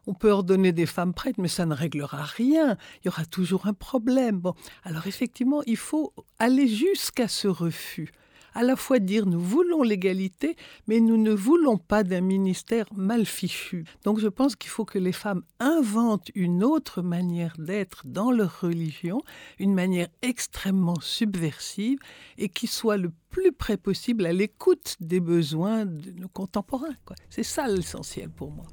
on 0.06 0.14
peut 0.14 0.30
ordonner 0.30 0.72
des 0.72 0.86
femmes 0.86 1.14
prêtres, 1.14 1.40
mais 1.40 1.48
ça 1.48 1.66
ne 1.66 1.74
réglera 1.74 2.22
rien. 2.22 2.76
Il 3.00 3.06
y 3.06 3.08
aura 3.08 3.24
toujours 3.24 3.66
un 3.66 3.74
problème. 3.74 4.38
Bon, 4.38 4.54
alors 4.84 5.06
effectivement, 5.06 5.62
il 5.66 5.76
faut 5.76 6.12
aller 6.38 6.66
jusqu'à 6.66 7.28
ce 7.28 7.48
refus. 7.48 8.12
À 8.54 8.62
la 8.62 8.76
fois 8.76 8.98
dire 8.98 9.24
nous 9.24 9.40
voulons 9.40 9.82
l'égalité, 9.82 10.56
mais 10.86 11.00
nous 11.00 11.16
ne 11.16 11.32
voulons 11.32 11.78
pas 11.78 12.04
d'un 12.04 12.20
ministère 12.20 12.84
mal 12.94 13.24
fichu. 13.24 13.84
Donc 14.04 14.18
je 14.18 14.28
pense 14.28 14.56
qu'il 14.56 14.70
faut 14.70 14.84
que 14.84 14.98
les 14.98 15.12
femmes 15.12 15.42
inventent 15.58 16.30
une 16.34 16.62
autre 16.62 17.00
manière 17.00 17.54
d'être 17.58 18.02
dans 18.04 18.30
leur 18.30 18.60
religion, 18.60 19.22
une 19.58 19.72
manière 19.72 20.08
extrêmement 20.20 21.00
subversive 21.00 21.98
et 22.36 22.50
qui 22.50 22.66
soit 22.66 22.98
le 22.98 23.10
plus 23.30 23.52
près 23.52 23.78
possible 23.78 24.26
à 24.26 24.34
l'écoute 24.34 24.96
des 25.00 25.20
besoins 25.20 25.86
de 25.86 26.10
nos 26.10 26.28
contemporains. 26.28 26.94
C'est 27.30 27.42
ça 27.42 27.66
l'essentiel 27.68 28.28
pour 28.28 28.50
moi. 28.50 28.66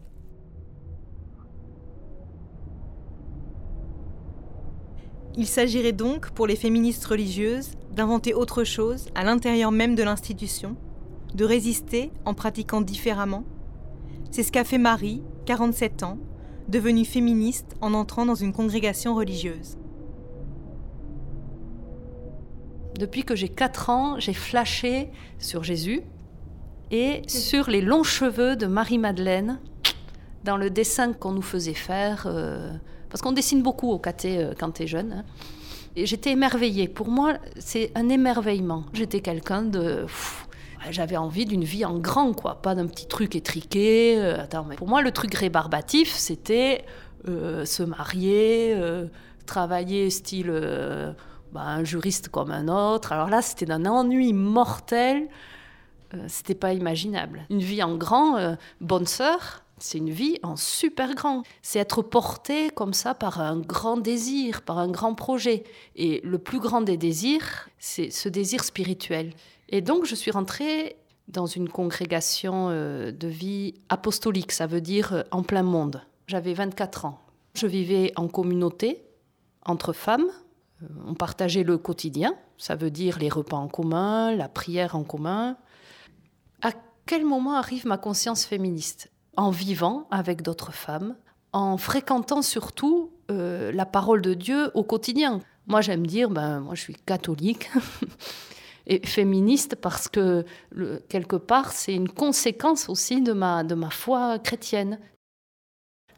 Il 5.38 5.48
s'agirait 5.48 5.92
donc, 5.92 6.32
pour 6.32 6.48
les 6.48 6.56
féministes 6.56 7.06
religieuses, 7.06 7.72
d'inventer 7.92 8.34
autre 8.34 8.64
chose 8.64 9.08
à 9.16 9.24
l'intérieur 9.24 9.72
même 9.72 9.96
de 9.96 10.04
l'institution, 10.04 10.76
de 11.34 11.46
résister 11.46 12.12
en 12.26 12.34
pratiquant 12.34 12.82
différemment. 12.82 13.44
C'est 14.32 14.44
ce 14.44 14.52
qu'a 14.52 14.64
fait 14.64 14.78
Marie, 14.78 15.22
47 15.46 16.04
ans, 16.04 16.18
devenue 16.68 17.06
féministe 17.06 17.76
en 17.82 17.94
entrant 17.94 18.26
dans 18.26 18.36
une 18.36 18.54
congrégation 18.54 19.16
religieuse. 19.16 19.78
Depuis 22.98 23.24
que 23.24 23.36
j'ai 23.36 23.50
4 23.50 23.90
ans, 23.90 24.20
j'ai 24.20 24.34
flashé 24.34 25.10
sur 25.38 25.64
Jésus 25.64 26.02
et 26.92 27.22
sur 27.28 27.70
les 27.70 27.82
longs 27.82 28.04
cheveux 28.04 28.56
de 28.56 28.66
Marie-Madeleine 28.66 29.60
dans 30.44 30.58
le 30.58 30.70
dessin 30.70 31.14
qu'on 31.14 31.32
nous 31.32 31.42
faisait 31.42 31.74
faire. 31.74 32.26
Euh, 32.28 32.74
parce 33.10 33.22
qu'on 33.22 33.32
dessine 33.32 33.62
beaucoup 33.62 33.92
au 33.92 34.00
KT 34.00 34.26
euh, 34.26 34.54
quand 34.58 34.72
tu 34.72 34.84
es 34.84 34.88
jeune. 34.88 35.14
Hein. 35.14 35.24
Et 35.96 36.06
j'étais 36.06 36.32
émerveillée. 36.32 36.88
Pour 36.88 37.10
moi, 37.10 37.34
c'est 37.58 37.92
un 37.96 38.10
émerveillement. 38.10 38.84
J'étais 38.94 39.22
quelqu'un 39.22 39.64
de. 39.64 40.06
J'avais 40.92 41.18
envie 41.18 41.46
d'une 41.46 41.66
vie 41.66 41.84
en 41.84 41.98
grand, 41.98 42.32
quoi, 42.32 42.62
pas 42.62 42.74
d'un 42.74 42.88
petit 42.88 43.08
truc 43.08 43.36
étriqué. 43.36 44.16
Euh, 44.18 44.46
mais 44.70 44.76
pour 44.76 44.88
moi, 44.88 45.02
le 45.02 45.12
truc 45.12 45.34
rébarbatif, 45.34 46.14
c'était 46.16 46.86
euh, 47.28 47.66
se 47.66 47.84
marier, 47.84 48.78
travailler 49.46 50.10
style 50.10 50.54
bah, 51.52 51.62
un 51.62 51.84
juriste 51.84 52.30
comme 52.30 52.52
un 52.52 52.70
autre. 52.70 53.12
Alors 53.12 53.30
là, 53.30 53.42
c'était 53.42 53.66
d'un 53.66 53.86
ennui 53.88 54.32
mortel. 54.32 55.28
c'était 56.28 56.56
pas 56.56 56.72
imaginable. 56.72 57.46
Une 57.50 57.60
vie 57.60 57.84
en 57.84 57.98
grand, 57.98 58.56
bonne 58.80 59.08
sœur, 59.08 59.64
c'est 59.80 59.98
une 59.98 60.10
vie 60.10 60.38
en 60.44 60.56
super 60.56 61.16
grand. 61.16 61.44
C'est 61.62 61.80
être 61.80 62.02
porté 62.02 62.70
comme 62.70 62.94
ça 62.94 63.14
par 63.14 63.42
un 63.42 63.60
grand 63.60 63.98
désir, 63.98 64.62
par 64.62 64.80
un 64.80 64.90
grand 64.90 65.16
projet. 65.16 65.64
Et 65.96 66.22
le 66.24 66.38
plus 66.38 66.60
grand 66.60 66.82
des 66.82 66.98
désirs, 66.98 67.70
c'est 67.78 68.10
ce 68.10 68.30
désir 68.30 68.64
spirituel. 68.64 69.34
Et 69.70 69.82
donc, 69.82 70.06
je 70.06 70.16
suis 70.16 70.32
rentrée 70.32 70.98
dans 71.30 71.46
une 71.46 71.70
congrégation 71.70 72.70
euh, 72.70 73.12
de 73.12 73.28
vie 73.28 73.76
apostolique, 73.90 74.52
ça 74.52 74.68
veut 74.68 74.82
dire 74.82 75.14
euh, 75.14 75.24
en 75.32 75.44
plein 75.44 75.64
monde. 75.64 76.02
J'avais 76.28 76.54
24 76.54 77.06
ans. 77.06 77.20
Je 77.54 77.68
vivais 77.68 78.12
en 78.16 78.28
communauté, 78.28 79.04
entre 79.64 79.94
femmes. 79.94 80.28
Euh, 80.82 80.88
on 81.06 81.14
partageait 81.14 81.64
le 81.64 81.78
quotidien, 81.78 82.34
ça 82.58 82.76
veut 82.76 82.90
dire 82.90 83.20
les 83.20 83.30
repas 83.30 83.58
en 83.58 83.68
commun, 83.68 84.36
la 84.36 84.50
prière 84.50 84.96
en 84.96 85.04
commun. 85.04 85.58
À 86.62 86.72
quel 87.06 87.26
moment 87.26 87.54
arrive 87.54 87.86
ma 87.86 87.98
conscience 87.98 88.46
féministe? 88.46 89.12
En 89.38 89.52
vivant 89.52 90.08
avec 90.12 90.42
d'autres 90.42 90.74
femmes, 90.74 91.16
en 91.54 91.78
fréquentant 91.78 92.42
surtout 92.42 93.12
euh, 93.32 93.72
la 93.72 93.86
parole 93.86 94.22
de 94.22 94.34
Dieu 94.34 94.72
au 94.74 94.84
quotidien. 94.84 95.40
Moi, 95.68 95.82
j'aime 95.82 96.06
dire, 96.06 96.30
ben, 96.30 96.60
moi, 96.60 96.76
je 96.76 96.82
suis 96.82 96.96
catholique 96.96 97.70
et 98.88 99.06
féministe 99.06 99.76
parce 99.76 100.08
que 100.08 100.46
quelque 101.10 101.36
part, 101.36 101.72
c'est 101.72 101.94
une 101.94 102.10
conséquence 102.10 102.90
aussi 102.90 103.22
de 103.22 103.34
ma, 103.34 103.64
de 103.64 103.76
ma 103.76 103.90
foi 103.90 104.40
chrétienne. 104.40 105.00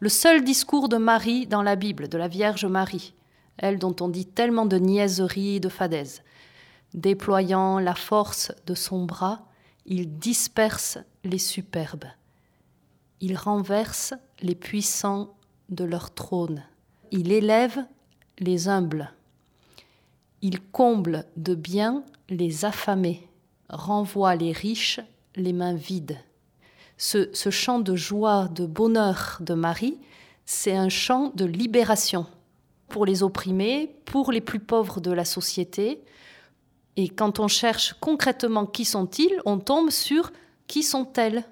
Le 0.00 0.08
seul 0.08 0.42
discours 0.42 0.88
de 0.88 0.96
Marie 0.96 1.46
dans 1.46 1.62
la 1.62 1.76
Bible, 1.76 2.08
de 2.08 2.18
la 2.18 2.28
Vierge 2.28 2.64
Marie, 2.64 3.14
elle 3.58 3.78
dont 3.78 3.94
on 4.00 4.08
dit 4.08 4.26
tellement 4.26 4.66
de 4.66 4.78
niaiseries, 4.78 5.60
de 5.60 5.68
fadaises, 5.68 6.22
déployant 6.94 7.78
la 7.78 7.94
force 7.94 8.52
de 8.66 8.74
son 8.74 9.04
bras, 9.04 9.46
il 9.86 10.18
disperse 10.18 10.98
les 11.24 11.38
superbes. 11.38 12.06
Il 13.24 13.36
renverse 13.36 14.14
les 14.40 14.56
puissants 14.56 15.32
de 15.68 15.84
leur 15.84 16.12
trône. 16.12 16.64
Il 17.12 17.30
élève 17.30 17.78
les 18.40 18.68
humbles. 18.68 19.12
Il 20.42 20.60
comble 20.60 21.24
de 21.36 21.54
bien 21.54 22.02
les 22.28 22.64
affamés, 22.64 23.28
renvoie 23.68 24.34
les 24.34 24.50
riches 24.50 24.98
les 25.36 25.52
mains 25.52 25.74
vides. 25.74 26.18
Ce, 26.98 27.30
ce 27.32 27.50
chant 27.50 27.78
de 27.78 27.94
joie, 27.94 28.48
de 28.48 28.66
bonheur 28.66 29.38
de 29.38 29.54
Marie, 29.54 29.98
c'est 30.44 30.74
un 30.74 30.88
chant 30.88 31.30
de 31.36 31.44
libération 31.44 32.26
pour 32.88 33.06
les 33.06 33.22
opprimés, 33.22 33.94
pour 34.04 34.32
les 34.32 34.40
plus 34.40 34.58
pauvres 34.58 35.00
de 35.00 35.12
la 35.12 35.24
société. 35.24 36.02
Et 36.96 37.08
quand 37.08 37.38
on 37.38 37.46
cherche 37.46 37.94
concrètement 38.00 38.66
qui 38.66 38.84
sont-ils, 38.84 39.40
on 39.44 39.60
tombe 39.60 39.90
sur 39.90 40.32
qui 40.66 40.82
sont-elles 40.82 41.44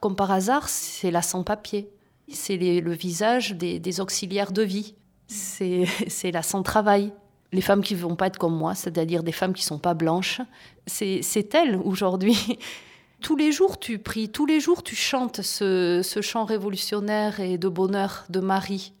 comme 0.00 0.16
par 0.16 0.30
hasard, 0.30 0.68
c'est 0.68 1.10
la 1.10 1.22
sans-papier. 1.22 1.90
C'est 2.28 2.56
le 2.56 2.92
visage 2.92 3.52
des, 3.52 4.00
auxiliaires 4.00 4.52
de 4.52 4.62
vie. 4.62 4.94
C'est 5.28 6.30
la 6.30 6.42
sans-travail. 6.42 7.12
Les 7.52 7.60
femmes 7.60 7.82
qui 7.82 7.94
ne 7.94 8.00
vont 8.00 8.16
pas 8.16 8.26
être 8.26 8.38
comme 8.38 8.56
moi, 8.56 8.74
c'est-à-dire 8.74 9.22
des 9.22 9.32
femmes 9.32 9.54
qui 9.54 9.62
ne 9.62 9.68
sont 9.68 9.78
pas 9.78 9.94
blanches, 9.94 10.40
c'est 10.86 11.54
elles 11.54 11.76
aujourd'hui. 11.76 12.58
tous 13.20 13.36
les 13.36 13.52
jours 13.52 13.78
tu 13.78 13.98
pries, 13.98 14.28
tous 14.28 14.44
les 14.44 14.60
jours 14.60 14.82
tu 14.82 14.96
chantes 14.96 15.40
ce, 15.40 16.02
ce 16.02 16.20
chant 16.20 16.44
révolutionnaire 16.44 17.40
et 17.40 17.56
de 17.56 17.68
bonheur 17.68 18.24
de 18.28 18.40
Marie. 18.40 18.92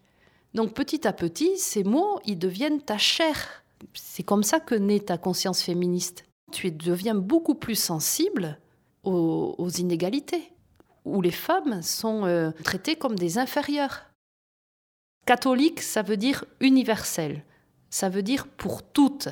Donc 0.54 0.72
petit 0.72 1.06
à 1.06 1.12
petit, 1.12 1.58
ces 1.58 1.82
mots, 1.82 2.20
ils 2.24 2.38
deviennent 2.38 2.80
ta 2.80 2.96
chair. 2.96 3.64
C'est 3.92 4.22
comme 4.22 4.44
ça 4.44 4.60
que 4.60 4.76
naît 4.76 5.00
ta 5.00 5.18
conscience 5.18 5.60
féministe. 5.60 6.24
Tu 6.52 6.70
deviens 6.70 7.16
beaucoup 7.16 7.56
plus 7.56 7.78
sensible 7.78 8.58
aux 9.02 9.68
inégalités 9.76 10.53
où 11.04 11.20
les 11.20 11.30
femmes 11.30 11.82
sont 11.82 12.24
euh, 12.24 12.50
traitées 12.62 12.96
comme 12.96 13.16
des 13.16 13.38
inférieures. 13.38 14.02
Catholique, 15.26 15.80
ça 15.80 16.02
veut 16.02 16.16
dire 16.16 16.44
universel, 16.60 17.44
ça 17.90 18.08
veut 18.08 18.22
dire 18.22 18.46
pour 18.46 18.82
toutes. 18.82 19.28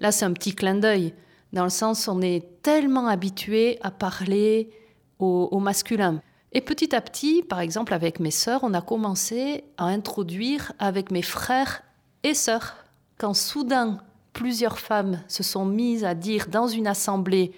Là, 0.00 0.12
c'est 0.12 0.24
un 0.24 0.32
petit 0.32 0.54
clin 0.54 0.76
d'œil, 0.76 1.14
dans 1.52 1.64
le 1.64 1.70
sens 1.70 2.08
on 2.08 2.22
est 2.22 2.62
tellement 2.62 3.06
habitué 3.06 3.78
à 3.82 3.90
parler 3.90 4.70
au, 5.18 5.48
au 5.50 5.58
masculin. 5.58 6.22
Et 6.52 6.60
petit 6.60 6.94
à 6.94 7.00
petit, 7.00 7.42
par 7.42 7.60
exemple 7.60 7.94
avec 7.94 8.18
mes 8.18 8.30
sœurs, 8.30 8.64
on 8.64 8.74
a 8.74 8.80
commencé 8.80 9.64
à 9.76 9.84
introduire 9.86 10.72
avec 10.78 11.10
mes 11.10 11.22
frères 11.22 11.82
et 12.22 12.34
sœurs. 12.34 12.76
Quand 13.18 13.34
soudain, 13.34 14.02
plusieurs 14.32 14.78
femmes 14.78 15.22
se 15.28 15.42
sont 15.42 15.64
mises 15.64 16.04
à 16.04 16.14
dire 16.14 16.46
dans 16.48 16.66
une 16.66 16.86
assemblée 16.86 17.52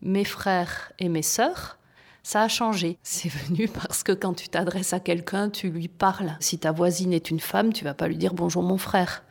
mes 0.00 0.24
frères 0.24 0.92
et 0.98 1.08
mes 1.08 1.22
sœurs, 1.22 1.77
Ça 2.22 2.42
a 2.42 2.48
changé. 2.48 2.98
C'est 3.02 3.30
venu 3.30 3.68
parce 3.68 4.02
que 4.02 4.12
quand 4.12 4.34
tu 4.34 4.48
t'adresses 4.48 4.92
à 4.92 5.00
quelqu'un, 5.00 5.50
tu 5.50 5.70
lui 5.70 5.88
parles. 5.88 6.36
Si 6.40 6.58
ta 6.58 6.72
voisine 6.72 7.12
est 7.12 7.30
une 7.30 7.40
femme, 7.40 7.72
tu 7.72 7.84
vas 7.84 7.94
pas 7.94 8.08
lui 8.08 8.16
dire 8.16 8.34
bonjour 8.34 8.62
mon 8.62 8.78
frère. 8.78 9.24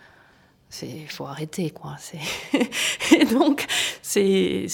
Il 0.82 1.10
faut 1.10 1.26
arrêter, 1.26 1.70
quoi. 1.70 1.96
Et 3.12 3.26
donc, 3.26 3.66
c'est 4.02 4.68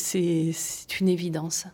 une 0.99 1.09
évidence. 1.09 1.65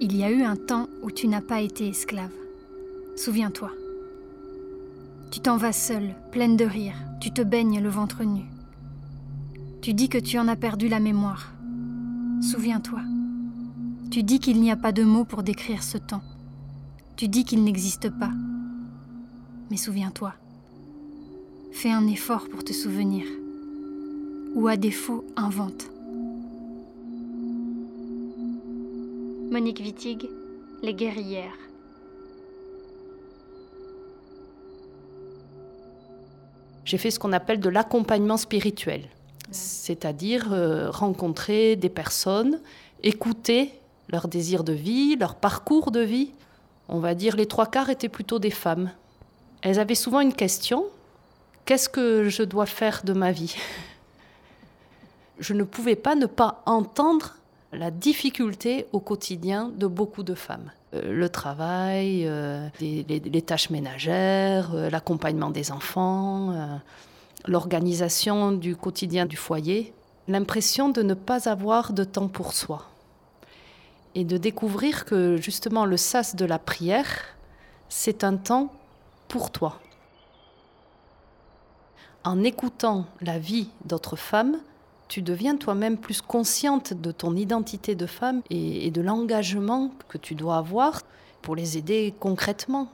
Il 0.00 0.16
y 0.16 0.22
a 0.22 0.30
eu 0.30 0.42
un 0.42 0.56
temps 0.56 0.88
où 1.02 1.10
tu 1.10 1.26
n'as 1.26 1.40
pas 1.40 1.60
été 1.60 1.88
esclave. 1.88 2.30
Souviens-toi. 3.16 3.72
Tu 5.36 5.42
t'en 5.42 5.58
vas 5.58 5.74
seule, 5.74 6.14
pleine 6.32 6.56
de 6.56 6.64
rire, 6.64 6.94
tu 7.20 7.30
te 7.30 7.42
baignes 7.42 7.82
le 7.82 7.90
ventre 7.90 8.24
nu. 8.24 8.46
Tu 9.82 9.92
dis 9.92 10.08
que 10.08 10.16
tu 10.16 10.38
en 10.38 10.48
as 10.48 10.56
perdu 10.56 10.88
la 10.88 10.98
mémoire. 10.98 11.52
Souviens-toi. 12.40 13.00
Tu 14.10 14.22
dis 14.22 14.40
qu'il 14.40 14.62
n'y 14.62 14.70
a 14.70 14.76
pas 14.76 14.92
de 14.92 15.04
mots 15.04 15.26
pour 15.26 15.42
décrire 15.42 15.82
ce 15.82 15.98
temps. 15.98 16.22
Tu 17.16 17.28
dis 17.28 17.44
qu'il 17.44 17.64
n'existe 17.64 18.08
pas. 18.08 18.30
Mais 19.70 19.76
souviens-toi. 19.76 20.32
Fais 21.70 21.92
un 21.92 22.06
effort 22.06 22.48
pour 22.48 22.64
te 22.64 22.72
souvenir. 22.72 23.26
Ou 24.54 24.68
à 24.68 24.78
défaut, 24.78 25.26
invente. 25.36 25.90
Monique 29.50 29.80
Wittig, 29.80 30.30
Les 30.82 30.94
guerrières. 30.94 31.65
J'ai 36.86 36.98
fait 36.98 37.10
ce 37.10 37.18
qu'on 37.18 37.32
appelle 37.32 37.58
de 37.58 37.68
l'accompagnement 37.68 38.36
spirituel, 38.36 39.02
c'est-à-dire 39.50 40.52
euh, 40.52 40.88
rencontrer 40.88 41.74
des 41.74 41.88
personnes, 41.88 42.60
écouter 43.02 43.72
leur 44.08 44.28
désir 44.28 44.62
de 44.62 44.72
vie, 44.72 45.16
leur 45.16 45.34
parcours 45.34 45.90
de 45.90 45.98
vie. 45.98 46.30
On 46.88 47.00
va 47.00 47.16
dire 47.16 47.34
les 47.34 47.46
trois 47.46 47.66
quarts 47.66 47.90
étaient 47.90 48.08
plutôt 48.08 48.38
des 48.38 48.52
femmes. 48.52 48.92
Elles 49.62 49.80
avaient 49.80 49.96
souvent 49.96 50.20
une 50.20 50.32
question 50.32 50.84
qu'est-ce 51.64 51.88
que 51.88 52.28
je 52.28 52.44
dois 52.44 52.66
faire 52.66 53.02
de 53.04 53.12
ma 53.12 53.32
vie? 53.32 53.56
Je 55.40 55.54
ne 55.54 55.64
pouvais 55.64 55.96
pas 55.96 56.14
ne 56.14 56.26
pas 56.26 56.62
entendre 56.66 57.34
la 57.72 57.90
difficulté 57.90 58.86
au 58.92 59.00
quotidien 59.00 59.70
de 59.76 59.86
beaucoup 59.86 60.22
de 60.22 60.34
femmes. 60.34 60.70
Euh, 60.94 61.12
le 61.12 61.28
travail, 61.28 62.26
euh, 62.26 62.68
les, 62.80 63.42
tâches 63.42 63.70
ménagères, 63.70 64.74
euh, 64.74 64.90
l'accompagnement 64.90 65.50
des 65.50 65.72
enfants, 65.72 66.80
l'organisation 67.46 68.52
du 68.52 68.76
quotidien 68.76 69.26
du 69.26 69.36
foyer, 69.36 69.92
l'impression 70.28 70.88
de 70.88 71.02
ne 71.02 71.14
pas 71.14 71.48
avoir 71.48 71.92
de 71.92 72.04
temps 72.04 72.28
pour 72.28 72.52
soi. 72.52 72.86
Et 74.14 74.24
de 74.24 74.38
découvrir 74.38 75.04
que 75.04 75.36
justement 75.36 75.84
le 75.84 75.96
sas 75.96 76.36
de 76.36 76.44
la 76.44 76.58
prière, 76.58 77.10
c'est 77.88 78.24
un 78.24 78.36
temps 78.36 78.72
pour 79.28 79.50
toi. 79.50 79.78
En 82.24 82.42
écoutant 82.42 83.06
la 83.20 83.38
vie 83.38 83.68
d'autres 83.84 84.16
femmes, 84.16 84.56
tu 85.08 85.22
deviens 85.22 85.56
toi-même 85.56 85.98
plus 85.98 86.20
consciente 86.20 86.92
de 86.92 87.12
ton 87.12 87.36
identité 87.36 87.94
de 87.94 88.06
femme 88.06 88.42
et, 88.50 88.90
de 88.90 89.00
l'engagement 89.00 89.92
que 90.08 90.18
tu 90.18 90.34
dois 90.34 90.56
avoir 90.56 91.02
pour 91.42 91.54
les 91.54 91.78
aider 91.78 92.14
concrètement. 92.18 92.88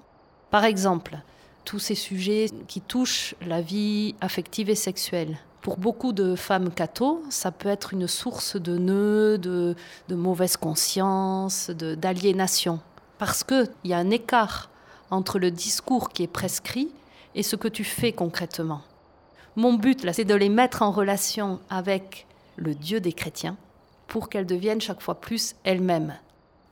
Par 0.51 0.65
exemple, 0.65 1.19
tous 1.65 1.79
ces 1.79 1.95
sujets 1.95 2.47
qui 2.69 2.81
touchent 2.81 3.35
la 3.47 3.61
vie 3.61 4.15
affective 4.21 4.69
et 4.69 4.75
sexuelle. 4.75 5.39
Pour 5.63 5.79
beaucoup 5.79 6.13
de 6.13 6.35
femmes 6.35 6.71
catho, 6.71 7.23
ça 7.31 7.53
peut 7.53 7.69
être 7.69 7.95
une 7.95 8.09
source 8.09 8.57
de 8.57 8.77
nœuds, 8.77 9.39
de, 9.39 9.77
de 10.09 10.15
mauvaise 10.15 10.57
conscience, 10.57 11.71
d'aliénation. 11.71 12.81
Parce 13.19 13.45
qu'il 13.45 13.71
y 13.85 13.95
a 13.95 13.99
un 13.99 14.11
écart 14.11 14.71
entre 15.11 15.39
le 15.39 15.51
discours 15.51 16.09
qui 16.09 16.25
est 16.25 16.29
prescrit 16.29 16.91
et 17.35 17.43
ce 17.43 17.55
que 17.55 17.69
tu 17.69 17.85
fais 17.85 18.13
concrètement. 18.13 18.83
Mon 19.57 19.75
but, 19.75 20.05
là, 20.05 20.13
c'est 20.13 20.25
de 20.25 20.35
les 20.35 20.49
mettre 20.49 20.83
en 20.83 20.91
relation 20.91 21.61
avec 21.69 22.27
le 22.57 22.75
Dieu 22.75 23.01
des 23.01 23.13
chrétiens 23.13 23.57
pour 24.07 24.29
qu'elles 24.29 24.47
deviennent 24.47 24.81
chaque 24.81 25.03
fois 25.03 25.21
plus 25.21 25.55
elles-mêmes. 25.65 26.15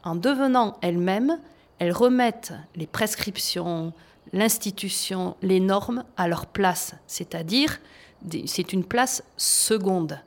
En 0.02 0.14
devenant 0.14 0.76
elles-mêmes, 0.80 1.38
elles 1.78 1.92
remettent 1.92 2.52
les 2.76 2.86
prescriptions, 2.86 3.92
l'institution, 4.32 5.36
les 5.42 5.60
normes 5.60 6.04
à 6.16 6.28
leur 6.28 6.46
place, 6.46 6.94
c'est-à-dire 7.06 7.80
c'est 8.46 8.72
une 8.72 8.84
place 8.84 9.22
seconde. 9.36 10.20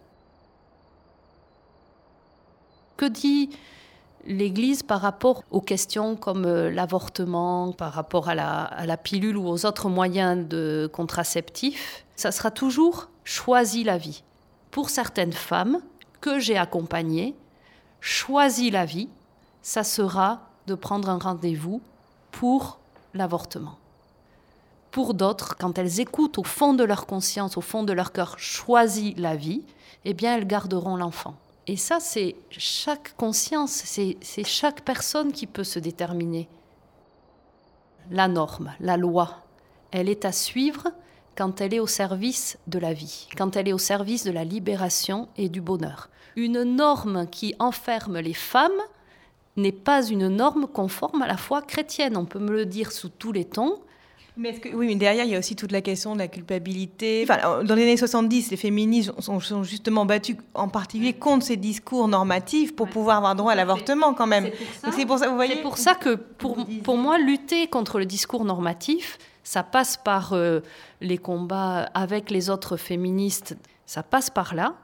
Que 2.98 3.06
dit 3.06 3.50
l'Église 4.26 4.84
par 4.84 5.02
rapport 5.02 5.44
aux 5.52 5.62
questions 5.62 6.16
comme 6.16 6.46
euh, 6.46 6.70
l'avortement, 6.72 7.72
par 7.72 7.94
rapport 7.94 8.30
à 8.30 8.36
la, 8.36 8.98
pilule 8.98 9.38
ou 9.38 9.48
aux 9.48 9.66
autres 9.66 9.90
moyens 9.90 10.48
de 10.48 10.90
contraceptifs, 10.92 12.06
ça 12.16 12.32
sera 12.32 12.52
toujours 12.52 13.10
choisi 13.24 13.84
la 13.84 13.98
vie. 13.98 14.24
Pour 14.72 14.90
certaines 14.90 15.34
femmes 15.34 15.80
que 16.22 16.40
j'ai 16.40 16.58
accompagnées, 16.58 17.36
choisi 18.02 18.72
la 18.72 18.86
vie, 18.86 19.10
ça 19.62 19.84
sera 19.84 20.42
de 20.68 20.76
prendre 20.76 21.10
un 21.10 21.18
rendez-vous 21.18 21.82
pour 22.32 22.80
l'avortement. 23.14 23.78
Pour 24.92 25.14
d'autres, 25.14 25.56
quand 25.58 25.78
elles 25.78 26.00
écoutent 26.00 26.38
au 26.38 26.44
fond 26.44 26.74
de 26.74 26.84
leur 26.84 27.06
conscience, 27.06 27.58
au 27.58 27.62
fond 27.62 27.84
de 27.84 27.94
leur 27.94 28.12
cœur, 28.12 28.36
choisi 28.38 29.16
la 29.16 29.36
vie, 29.36 29.64
eh 30.06 30.14
bien 30.14 30.36
elles 30.36 30.48
garderont 30.48 30.96
l'enfant. 30.96 31.36
Et 31.68 31.78
ça, 31.78 32.00
c'est 32.00 32.36
chaque 32.50 33.16
conscience, 33.16 33.72
c'est 33.72 34.44
chaque 34.44 34.82
personne 34.82 35.32
qui 35.32 35.48
peut 35.48 35.64
se 35.64 35.80
déterminer. 35.80 36.50
La 38.12 38.28
norme, 38.28 38.74
la 38.82 38.98
loi, 38.98 39.44
elle 39.92 40.10
est 40.10 40.26
à 40.26 40.34
suivre 40.34 40.90
quand 41.36 41.62
elle 41.62 41.74
est 41.74 41.80
au 41.80 41.88
service 41.88 42.58
de 42.68 42.80
la 42.80 42.94
vie, 42.94 43.28
quand 43.38 43.56
elle 43.56 43.70
est 43.70 43.74
au 43.74 43.78
service 43.78 44.26
de 44.26 44.32
la 44.32 44.44
libération 44.44 45.30
et 45.38 45.48
du 45.48 45.62
bonheur. 45.62 46.10
Une 46.36 46.64
norme 46.64 47.28
qui 47.28 47.56
enferme 47.60 48.20
les 48.20 48.34
femmes 48.34 48.72
n'est 49.56 49.72
pas 49.72 50.06
une 50.06 50.28
norme 50.28 50.68
conforme 50.68 51.22
à 51.22 51.28
la 51.28 51.38
foi 51.38 51.62
chrétienne. 51.62 52.18
On 52.18 52.26
peut 52.26 52.40
me 52.40 52.52
le 52.52 52.66
dire 52.66 52.92
sous 52.92 53.10
tous 53.10 53.32
les 53.32 53.46
tons. 53.46 53.80
Mais 54.36 54.54
que, 54.56 54.70
oui, 54.70 54.88
mais 54.88 54.96
derrière, 54.96 55.26
il 55.26 55.32
y 55.32 55.36
a 55.36 55.40
aussi 55.40 55.56
toute 55.56 55.72
la 55.72 55.82
question 55.82 56.14
de 56.14 56.20
la 56.20 56.28
culpabilité. 56.28 57.26
Enfin, 57.30 57.64
dans 57.64 57.76
les 57.76 57.84
années 57.84 57.98
70, 57.98 58.50
les 58.50 58.58
féministes 58.58 59.12
sont, 59.20 59.40
justement 59.64 60.06
battues 60.06 60.38
en 60.56 60.70
particulier 60.70 61.14
contre 61.14 61.46
ces 61.46 61.58
discours 61.58 62.08
normatifs 62.08 62.76
pour 62.76 62.90
pouvoir 62.90 63.18
avoir 63.18 63.36
droit 63.36 63.52
à 63.52 63.56
l'avortement 63.56 64.14
quand 64.14 64.28
même. 64.28 64.50
C'est 64.96 65.06
pour 65.06 65.20
ça, 65.20 65.30
vous 65.30 65.36
voyez. 65.36 65.56
C'est 65.56 65.62
pour 65.62 65.78
ça 65.78 65.94
que 65.94 66.16
pour, 66.16 66.58
pour 66.84 66.98
moi, 66.98 67.20
lutter 67.20 67.68
contre 67.68 68.00
le 68.00 68.06
discours 68.06 68.44
normatif, 68.44 69.20
ça 69.44 69.62
passe 69.62 69.98
par 69.98 70.34
euh, 70.34 70.62
les 71.02 71.18
combats 71.18 71.90
avec 71.94 72.32
les 72.32 72.50
autres 72.50 72.78
féministes, 72.78 73.56
ça 73.86 74.02
passe 74.02 74.30
par 74.30 74.56
là. 74.56 74.76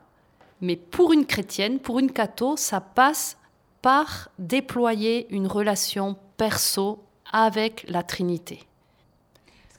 Mais 0.61 0.75
pour 0.75 1.13
une 1.13 1.25
chrétienne, 1.25 1.79
pour 1.79 1.99
une 1.99 2.11
catho, 2.11 2.57
ça 2.57 2.81
passe 2.81 3.37
par 3.81 4.29
déployer 4.37 5.27
une 5.33 5.47
relation 5.47 6.17
perso 6.37 6.99
avec 7.31 7.85
la 7.87 8.03
Trinité. 8.03 8.68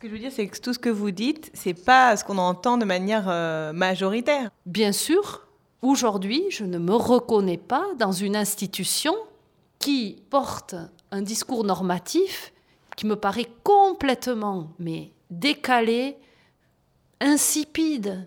Ce 0.01 0.07
que 0.07 0.09
je 0.09 0.15
veux 0.15 0.19
dire, 0.19 0.33
c'est 0.33 0.47
que 0.47 0.59
tout 0.59 0.73
ce 0.73 0.79
que 0.79 0.89
vous 0.89 1.11
dites, 1.11 1.51
c'est 1.53 1.75
pas 1.75 2.17
ce 2.17 2.25
qu'on 2.25 2.39
entend 2.39 2.79
de 2.79 2.87
manière 2.87 3.27
euh, 3.29 3.75
majoritaire. 3.75 4.49
Bien 4.65 4.93
sûr, 4.93 5.47
aujourd'hui, 5.83 6.43
je 6.49 6.65
ne 6.65 6.79
me 6.79 6.95
reconnais 6.95 7.59
pas 7.59 7.85
dans 7.99 8.11
une 8.11 8.35
institution 8.35 9.15
qui 9.79 10.23
porte 10.31 10.75
un 11.11 11.21
discours 11.21 11.65
normatif 11.65 12.55
qui 12.97 13.05
me 13.05 13.15
paraît 13.15 13.49
complètement 13.63 14.73
mais 14.79 15.13
décalé, 15.29 16.17
insipide 17.21 18.27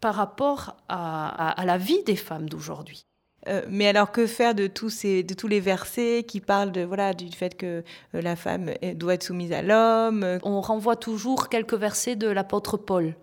par 0.00 0.16
rapport 0.16 0.74
à 0.88 1.62
la 1.64 1.78
vie 1.78 2.02
des 2.02 2.16
femmes 2.16 2.48
d'aujourd'hui. 2.48 3.06
Euh, 3.48 3.62
mais 3.68 3.86
alors 3.86 4.10
que 4.10 4.26
faire 4.26 4.54
de 4.54 4.66
tous, 4.66 4.90
ces, 4.90 5.22
de 5.22 5.34
tous 5.34 5.48
les 5.48 5.60
versets 5.60 6.24
qui 6.26 6.40
parlent 6.40 6.72
de, 6.72 6.82
voilà, 6.82 7.12
du 7.12 7.30
fait 7.30 7.56
que 7.56 7.84
euh, 8.14 8.22
la 8.22 8.36
femme 8.36 8.70
doit 8.94 9.14
être 9.14 9.22
soumise 9.22 9.52
à 9.52 9.60
l'homme 9.60 10.38
On 10.42 10.60
renvoie 10.60 10.96
toujours 10.96 11.48
quelques 11.48 11.74
versets 11.74 12.16
de 12.16 12.28
l'apôtre 12.28 12.76
Paul. 12.76 13.14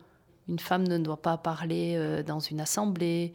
Une 0.48 0.60
femme 0.60 0.88
ne 0.88 0.98
doit 0.98 1.22
pas 1.22 1.38
parler 1.38 1.96
euh, 1.96 2.24
dans 2.24 2.40
une 2.40 2.60
assemblée. 2.60 3.34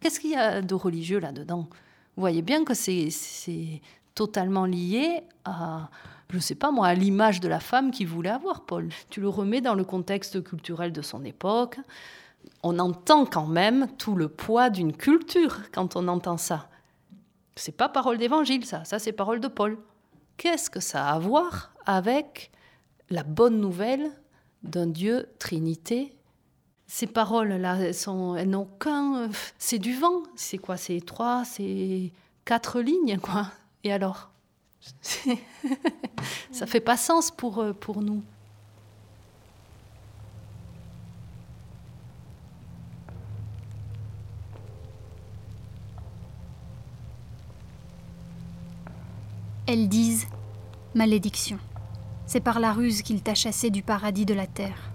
Qu'est-ce 0.00 0.20
qu'il 0.20 0.30
y 0.30 0.36
a 0.36 0.60
de 0.60 0.74
religieux 0.74 1.18
là-dedans? 1.18 1.68
Vous 2.16 2.20
voyez 2.20 2.42
bien 2.42 2.64
que 2.64 2.74
c'est 2.74 3.10
totalement 4.14 4.64
lié 4.64 5.22
à, 5.44 5.90
je 6.30 6.38
sais 6.38 6.54
pas 6.54 6.70
moi, 6.70 6.88
à 6.88 6.94
l'image 6.94 7.40
de 7.40 7.48
la 7.48 7.60
femme 7.60 7.90
qu'il 7.90 8.08
voulait 8.08 8.30
avoir, 8.30 8.62
Paul. 8.62 8.88
Tu 9.10 9.20
le 9.20 9.28
remets 9.28 9.60
dans 9.60 9.74
le 9.74 9.84
contexte 9.84 10.42
culturel 10.42 10.92
de 10.92 11.02
son 11.02 11.24
époque 11.24 11.78
on 12.62 12.78
entend 12.78 13.26
quand 13.26 13.46
même 13.46 13.88
tout 13.98 14.14
le 14.14 14.28
poids 14.28 14.70
d'une 14.70 14.92
culture 14.92 15.60
quand 15.72 15.96
on 15.96 16.08
entend 16.08 16.36
ça. 16.36 16.68
C'est 17.54 17.76
pas 17.76 17.88
parole 17.88 18.18
d'évangile, 18.18 18.64
ça, 18.66 18.84
ça 18.84 18.98
c'est 18.98 19.12
parole 19.12 19.40
de 19.40 19.48
Paul. 19.48 19.78
Qu'est-ce 20.36 20.68
que 20.68 20.80
ça 20.80 21.06
a 21.06 21.14
à 21.14 21.18
voir 21.18 21.72
avec 21.86 22.50
la 23.08 23.22
bonne 23.22 23.60
nouvelle 23.60 24.10
d'un 24.62 24.86
Dieu 24.86 25.28
Trinité? 25.38 26.14
Ces 26.86 27.06
paroles-là, 27.06 27.78
elles, 27.78 28.50
n'ont 28.50 28.68
qu'un... 28.78 29.30
C'est 29.58 29.78
du 29.78 29.94
vent. 29.94 30.22
C'est 30.36 30.58
quoi? 30.58 30.76
C'est 30.76 31.00
trois, 31.00 31.44
c'est 31.44 32.12
quatre 32.44 32.80
lignes, 32.80 33.18
quoi. 33.18 33.50
Et 33.82 33.92
alors? 33.92 34.30
Ça 36.52 36.66
fait 36.66 36.80
pas 36.80 36.96
sens 36.96 37.30
pour, 37.30 37.64
pour 37.80 38.02
nous. 38.02 38.22
Elles 49.68 49.88
disent 49.88 50.28
Malédiction. 50.94 51.58
C'est 52.24 52.38
par 52.38 52.60
la 52.60 52.72
ruse 52.72 53.02
qu'il 53.02 53.20
t'a 53.20 53.34
chassé 53.34 53.68
du 53.70 53.82
paradis 53.82 54.24
de 54.24 54.32
la 54.32 54.46
terre. 54.46 54.92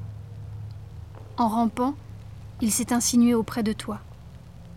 En 1.36 1.50
rampant, 1.50 1.94
il 2.62 2.72
s'est 2.72 2.94
insinué 2.94 3.34
auprès 3.34 3.64
de 3.64 3.74
toi. 3.74 4.00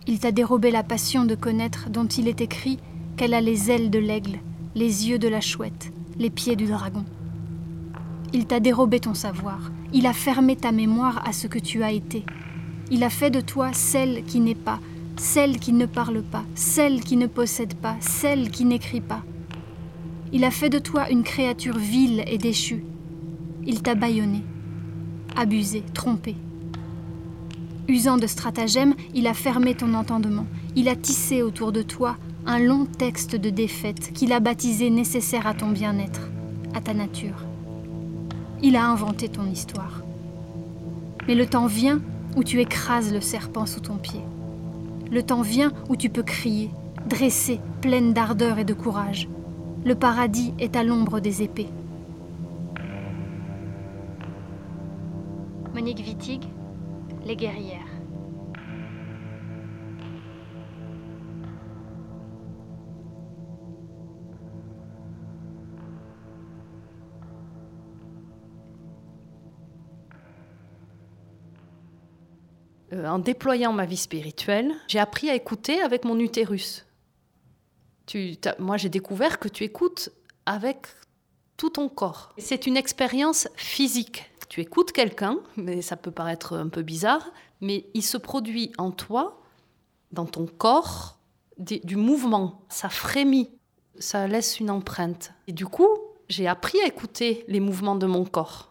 Il 0.08 0.18
t'a 0.18 0.32
dérobé 0.32 0.72
la 0.72 0.82
passion 0.82 1.24
de 1.24 1.36
connaître 1.36 1.90
dont 1.90 2.08
il 2.08 2.26
est 2.26 2.40
écrit 2.40 2.80
qu'elle 3.16 3.34
a 3.34 3.40
les 3.40 3.70
ailes 3.70 3.88
de 3.88 4.00
l'aigle, 4.00 4.40
les 4.74 5.08
yeux 5.08 5.20
de 5.20 5.28
la 5.28 5.40
chouette, 5.40 5.92
les 6.18 6.30
pieds 6.30 6.56
du 6.56 6.66
dragon. 6.66 7.04
Il 8.32 8.46
t'a 8.46 8.58
dérobé 8.58 8.98
ton 8.98 9.14
savoir, 9.14 9.70
il 9.92 10.06
a 10.06 10.12
fermé 10.12 10.56
ta 10.56 10.72
mémoire 10.72 11.22
à 11.24 11.32
ce 11.32 11.46
que 11.46 11.60
tu 11.60 11.84
as 11.84 11.92
été. 11.92 12.24
Il 12.90 13.04
a 13.04 13.10
fait 13.10 13.30
de 13.30 13.40
toi 13.40 13.72
celle 13.72 14.24
qui 14.24 14.40
n'est 14.40 14.56
pas, 14.56 14.80
celle 15.16 15.60
qui 15.60 15.72
ne 15.72 15.86
parle 15.86 16.22
pas, 16.22 16.42
celle 16.56 17.04
qui 17.04 17.16
ne 17.16 17.28
possède 17.28 17.74
pas, 17.74 17.94
celle 18.00 18.50
qui 18.50 18.64
n'écrit 18.64 19.00
pas. 19.00 19.22
Il 20.34 20.42
a 20.42 20.50
fait 20.50 20.68
de 20.68 20.80
toi 20.80 21.08
une 21.10 21.22
créature 21.22 21.78
vile 21.78 22.24
et 22.26 22.38
déchue. 22.38 22.84
Il 23.68 23.82
t'a 23.82 23.94
bâillonné, 23.94 24.42
abusé, 25.36 25.84
trompé. 25.94 26.34
Usant 27.86 28.16
de 28.16 28.26
stratagèmes, 28.26 28.94
il 29.14 29.28
a 29.28 29.32
fermé 29.32 29.76
ton 29.76 29.94
entendement. 29.94 30.46
Il 30.74 30.88
a 30.88 30.96
tissé 30.96 31.42
autour 31.42 31.70
de 31.70 31.82
toi 31.82 32.16
un 32.46 32.58
long 32.58 32.84
texte 32.84 33.36
de 33.36 33.48
défaite 33.48 34.12
qu'il 34.12 34.32
a 34.32 34.40
baptisé 34.40 34.90
nécessaire 34.90 35.46
à 35.46 35.54
ton 35.54 35.70
bien-être, 35.70 36.28
à 36.74 36.80
ta 36.80 36.94
nature. 36.94 37.46
Il 38.60 38.74
a 38.74 38.88
inventé 38.88 39.28
ton 39.28 39.48
histoire. 39.48 40.02
Mais 41.28 41.36
le 41.36 41.46
temps 41.46 41.66
vient 41.66 42.00
où 42.34 42.42
tu 42.42 42.60
écrases 42.60 43.12
le 43.12 43.20
serpent 43.20 43.66
sous 43.66 43.80
ton 43.80 43.98
pied. 43.98 44.22
Le 45.12 45.22
temps 45.22 45.42
vient 45.42 45.70
où 45.88 45.94
tu 45.94 46.08
peux 46.08 46.24
crier, 46.24 46.70
dressée, 47.08 47.60
pleine 47.80 48.12
d'ardeur 48.12 48.58
et 48.58 48.64
de 48.64 48.74
courage. 48.74 49.28
Le 49.84 49.94
paradis 49.94 50.54
est 50.58 50.76
à 50.76 50.82
l'ombre 50.82 51.20
des 51.20 51.42
épées. 51.42 51.68
Monique 55.74 55.98
Wittig, 55.98 56.48
Les 57.26 57.36
guerrières. 57.36 57.80
Euh, 72.94 73.06
en 73.06 73.18
déployant 73.18 73.74
ma 73.74 73.84
vie 73.84 73.98
spirituelle, 73.98 74.72
j'ai 74.88 74.98
appris 74.98 75.28
à 75.28 75.34
écouter 75.34 75.82
avec 75.82 76.06
mon 76.06 76.18
utérus. 76.18 76.83
Moi, 78.58 78.76
j'ai 78.76 78.88
découvert 78.88 79.38
que 79.38 79.48
tu 79.48 79.64
écoutes 79.64 80.10
avec 80.46 80.86
tout 81.56 81.70
ton 81.70 81.88
corps. 81.88 82.32
C'est 82.38 82.66
une 82.66 82.76
expérience 82.76 83.48
physique. 83.56 84.30
Tu 84.48 84.60
écoutes 84.60 84.92
quelqu'un, 84.92 85.38
mais 85.56 85.82
ça 85.82 85.96
peut 85.96 86.10
paraître 86.10 86.54
un 86.54 86.68
peu 86.68 86.82
bizarre, 86.82 87.32
mais 87.60 87.86
il 87.94 88.02
se 88.02 88.16
produit 88.16 88.72
en 88.78 88.90
toi, 88.90 89.42
dans 90.12 90.26
ton 90.26 90.46
corps, 90.46 91.18
du 91.58 91.96
mouvement. 91.96 92.62
Ça 92.68 92.88
frémit, 92.88 93.50
ça 93.98 94.26
laisse 94.26 94.60
une 94.60 94.70
empreinte. 94.70 95.32
Et 95.46 95.52
du 95.52 95.66
coup, 95.66 95.88
j'ai 96.28 96.46
appris 96.46 96.80
à 96.80 96.86
écouter 96.86 97.44
les 97.48 97.60
mouvements 97.60 97.96
de 97.96 98.06
mon 98.06 98.24
corps. 98.24 98.70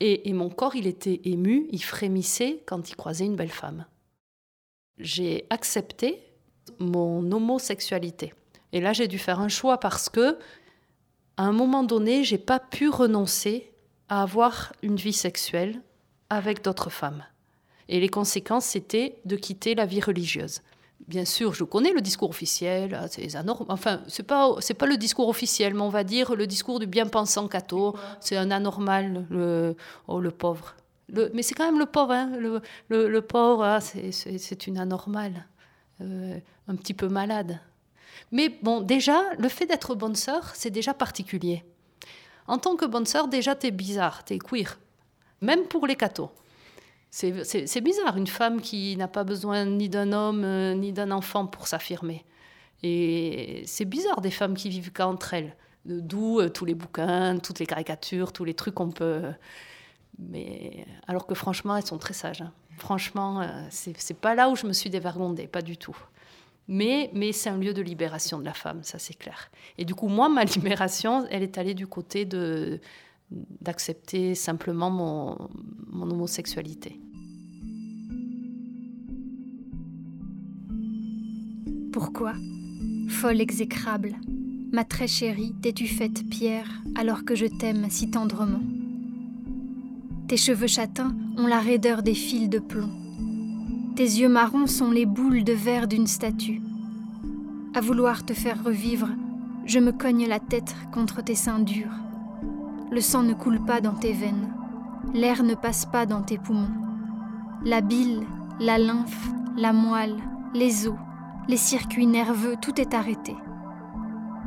Et 0.00 0.32
mon 0.32 0.50
corps, 0.50 0.76
il 0.76 0.86
était 0.86 1.20
ému, 1.24 1.66
il 1.70 1.82
frémissait 1.82 2.62
quand 2.66 2.90
il 2.90 2.96
croisait 2.96 3.24
une 3.24 3.36
belle 3.36 3.50
femme. 3.50 3.86
J'ai 4.98 5.46
accepté 5.50 6.22
mon 6.78 7.30
homosexualité. 7.32 8.34
Et 8.74 8.80
là, 8.80 8.92
j'ai 8.92 9.06
dû 9.08 9.18
faire 9.18 9.38
un 9.38 9.48
choix 9.48 9.78
parce 9.78 10.08
que, 10.08 10.36
à 11.36 11.44
un 11.44 11.52
moment 11.52 11.84
donné, 11.84 12.24
j'ai 12.24 12.38
pas 12.38 12.58
pu 12.58 12.88
renoncer 12.88 13.72
à 14.08 14.20
avoir 14.22 14.72
une 14.82 14.96
vie 14.96 15.12
sexuelle 15.12 15.80
avec 16.28 16.62
d'autres 16.62 16.90
femmes. 16.90 17.24
Et 17.88 18.00
les 18.00 18.08
conséquences, 18.08 18.66
c'était 18.66 19.20
de 19.24 19.36
quitter 19.36 19.76
la 19.76 19.86
vie 19.86 20.00
religieuse. 20.00 20.60
Bien 21.06 21.24
sûr, 21.24 21.54
je 21.54 21.62
connais 21.62 21.92
le 21.92 22.00
discours 22.00 22.30
officiel, 22.30 22.98
ah, 23.00 23.06
c'est 23.08 23.36
anormal. 23.36 23.66
Enfin, 23.70 24.00
c'est 24.08 24.22
pas 24.22 24.56
c'est 24.60 24.74
pas 24.74 24.86
le 24.86 24.96
discours 24.96 25.28
officiel, 25.28 25.74
mais 25.74 25.82
on 25.82 25.88
va 25.88 26.02
dire 26.02 26.34
le 26.34 26.46
discours 26.46 26.80
du 26.80 26.86
bien-pensant 26.86 27.46
catho. 27.46 27.94
C'est 28.20 28.36
un 28.36 28.50
anormal, 28.50 29.26
le 29.30 29.76
oh 30.08 30.18
le 30.18 30.30
pauvre. 30.32 30.74
Le- 31.12 31.30
mais 31.34 31.42
c'est 31.42 31.54
quand 31.54 31.66
même 31.66 31.78
le 31.78 31.86
pauvre, 31.86 32.12
hein, 32.12 32.32
le, 32.38 32.60
le, 32.88 33.08
le 33.08 33.22
pauvre, 33.22 33.62
ah, 33.64 33.80
c'est 33.80 34.66
une 34.66 34.78
anormale, 34.78 35.46
euh, 36.00 36.38
un 36.66 36.74
petit 36.76 36.94
peu 36.94 37.08
malade. 37.08 37.60
Mais 38.32 38.48
bon, 38.62 38.80
déjà, 38.80 39.22
le 39.38 39.48
fait 39.48 39.66
d'être 39.66 39.94
bonne 39.94 40.14
sœur, 40.14 40.52
c'est 40.54 40.70
déjà 40.70 40.94
particulier. 40.94 41.64
En 42.46 42.58
tant 42.58 42.76
que 42.76 42.84
bonne 42.84 43.06
sœur, 43.06 43.28
déjà, 43.28 43.54
t'es 43.54 43.70
bizarre, 43.70 44.24
t'es 44.24 44.38
queer. 44.38 44.78
Même 45.40 45.64
pour 45.66 45.86
les 45.86 45.96
cathos. 45.96 46.30
C'est- 47.10 47.80
bizarre, 47.80 48.16
une 48.16 48.26
femme 48.26 48.60
qui 48.60 48.96
n'a 48.96 49.06
pas 49.08 49.22
besoin 49.24 49.64
ni 49.64 49.88
d'un 49.88 50.12
homme 50.12 50.42
euh, 50.44 50.74
ni 50.74 50.92
d'un 50.92 51.10
enfant 51.12 51.46
pour 51.46 51.68
s'affirmer. 51.68 52.24
Et 52.82 53.62
c'est 53.66 53.84
bizarre 53.84 54.20
des 54.20 54.32
femmes 54.32 54.54
qui 54.54 54.68
vivent 54.68 54.92
qu'entre 54.92 55.32
elles. 55.34 55.54
De- 55.84 56.00
D'où 56.00 56.40
euh, 56.40 56.48
tous 56.48 56.64
les 56.64 56.74
bouquins, 56.74 57.38
toutes 57.38 57.60
les 57.60 57.66
caricatures, 57.66 58.32
tous 58.32 58.44
les 58.44 58.54
trucs 58.54 58.74
qu'on 58.74 58.90
peut. 58.90 59.22
Mais 60.18 60.86
alors 61.06 61.26
que 61.26 61.34
franchement, 61.34 61.76
elles 61.76 61.86
sont 61.86 61.98
très 61.98 62.14
sages. 62.14 62.42
hein. 62.42 62.52
Franchement, 62.78 63.40
euh, 63.42 63.46
c'est 63.70 64.18
pas 64.20 64.34
là 64.34 64.48
où 64.50 64.56
je 64.56 64.66
me 64.66 64.72
suis 64.72 64.90
dévergondée, 64.90 65.46
pas 65.46 65.62
du 65.62 65.76
tout. 65.76 65.96
Mais, 66.66 67.10
c'est 67.32 67.50
un 67.50 67.58
lieu 67.58 67.74
de 67.74 67.82
libération 67.82 68.38
de 68.38 68.44
la 68.44 68.54
femme, 68.54 68.82
ça 68.82 68.98
c'est 68.98 69.14
clair. 69.14 69.50
Et 69.76 69.84
du 69.84 69.94
coup, 69.94 70.08
moi, 70.08 70.28
ma 70.28 70.44
libération, 70.56 71.26
elle 71.30 71.42
est 71.42 71.58
allée 71.58 71.74
du 71.74 71.86
côté 71.86 72.26
d'accepter 73.30 74.34
simplement 74.34 74.90
mon, 74.90 75.48
mon 75.88 76.10
homosexualité. 76.10 77.00
Pourquoi? 81.92 82.32
Folle 83.08 83.40
exécrable, 83.40 84.16
ma 84.72 84.84
très 84.84 85.06
chérie, 85.06 85.54
t'es-tu 85.62 85.86
faite 85.86 86.28
pierre 86.28 86.82
alors 86.96 87.24
que 87.24 87.34
je 87.34 87.46
t'aime 87.46 87.86
si 87.90 88.10
tendrement? 88.10 88.62
Tes 90.26 90.36
cheveux 90.36 90.66
châtains 90.66 91.14
ont 91.36 91.46
la 91.46 91.60
raideur 91.60 92.02
des 92.02 92.14
fils 92.14 92.48
de 92.48 92.58
plomb. 92.58 93.03
Tes 93.96 94.02
yeux 94.02 94.28
marrons 94.28 94.66
sont 94.66 94.90
les 94.90 95.06
boules 95.06 95.44
de 95.44 95.52
verre 95.52 95.86
d'une 95.86 96.08
statue. 96.08 96.60
À 97.74 97.80
vouloir 97.80 98.24
te 98.24 98.32
faire 98.32 98.64
revivre, 98.64 99.08
je 99.66 99.78
me 99.78 99.92
cogne 99.92 100.26
la 100.26 100.40
tête 100.40 100.74
contre 100.90 101.22
tes 101.22 101.36
seins 101.36 101.60
durs. 101.60 101.94
Le 102.90 103.00
sang 103.00 103.22
ne 103.22 103.34
coule 103.34 103.64
pas 103.64 103.80
dans 103.80 103.94
tes 103.94 104.12
veines, 104.12 104.52
l'air 105.12 105.44
ne 105.44 105.54
passe 105.54 105.86
pas 105.86 106.06
dans 106.06 106.22
tes 106.22 106.38
poumons. 106.38 106.74
La 107.64 107.82
bile, 107.82 108.24
la 108.58 108.78
lymphe, 108.78 109.28
la 109.56 109.72
moelle, 109.72 110.16
les 110.54 110.88
os, 110.88 110.98
les 111.46 111.56
circuits 111.56 112.08
nerveux, 112.08 112.56
tout 112.60 112.80
est 112.80 112.94
arrêté. 112.94 113.36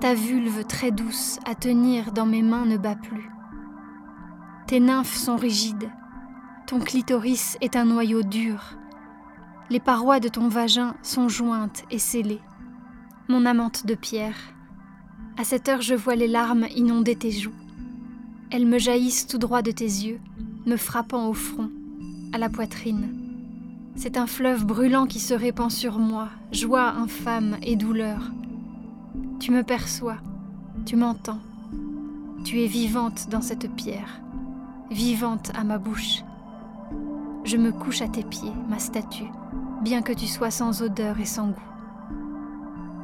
Ta 0.01 0.13
vulve 0.13 0.65
très 0.65 0.91
douce 0.91 1.39
à 1.45 1.55
tenir 1.55 2.11
dans 2.11 2.25
mes 2.25 2.43
mains 2.43 2.65
ne 2.65 2.75
bat 2.75 2.95
plus. 2.95 3.31
Tes 4.67 4.81
nymphes 4.81 5.15
sont 5.15 5.37
rigides. 5.37 5.89
Ton 6.65 6.79
clitoris 6.79 7.57
est 7.61 7.77
un 7.77 7.85
noyau 7.85 8.23
dur. 8.23 8.77
Les 9.69 9.81
parois 9.81 10.21
de 10.21 10.29
ton 10.29 10.47
vagin 10.47 10.95
sont 11.03 11.27
jointes 11.27 11.83
et 11.91 11.99
scellées. 11.99 12.39
Mon 13.27 13.45
amante 13.45 13.85
de 13.85 13.95
pierre. 13.95 14.37
À 15.35 15.43
cette 15.43 15.67
heure, 15.67 15.81
je 15.81 15.93
vois 15.93 16.15
les 16.15 16.27
larmes 16.27 16.67
inonder 16.73 17.17
tes 17.17 17.31
joues. 17.31 17.51
Elles 18.49 18.65
me 18.65 18.79
jaillissent 18.79 19.27
tout 19.27 19.37
droit 19.37 19.61
de 19.61 19.71
tes 19.71 19.83
yeux, 19.83 20.21
me 20.65 20.77
frappant 20.77 21.27
au 21.27 21.33
front, 21.33 21.69
à 22.31 22.37
la 22.37 22.47
poitrine. 22.47 23.09
C'est 23.95 24.15
un 24.15 24.25
fleuve 24.25 24.65
brûlant 24.65 25.05
qui 25.05 25.19
se 25.19 25.33
répand 25.33 25.69
sur 25.69 25.99
moi, 25.99 26.29
joie 26.53 26.91
infâme 26.91 27.57
et 27.61 27.75
douleur. 27.75 28.21
Tu 29.41 29.51
me 29.51 29.63
perçois, 29.63 30.17
tu 30.85 30.95
m'entends. 30.95 31.39
Tu 32.45 32.61
es 32.61 32.67
vivante 32.67 33.27
dans 33.29 33.41
cette 33.41 33.69
pierre, 33.75 34.21
vivante 34.91 35.51
à 35.55 35.65
ma 35.65 35.77
bouche. 35.77 36.23
Je 37.43 37.57
me 37.57 37.73
couche 37.73 38.01
à 38.01 38.07
tes 38.07 38.23
pieds, 38.23 38.53
ma 38.69 38.79
statue, 38.79 39.31
bien 39.81 40.01
que 40.01 40.13
tu 40.13 40.27
sois 40.27 40.51
sans 40.51 40.81
odeur 40.81 41.19
et 41.19 41.25
sans 41.25 41.49
goût. 41.49 41.61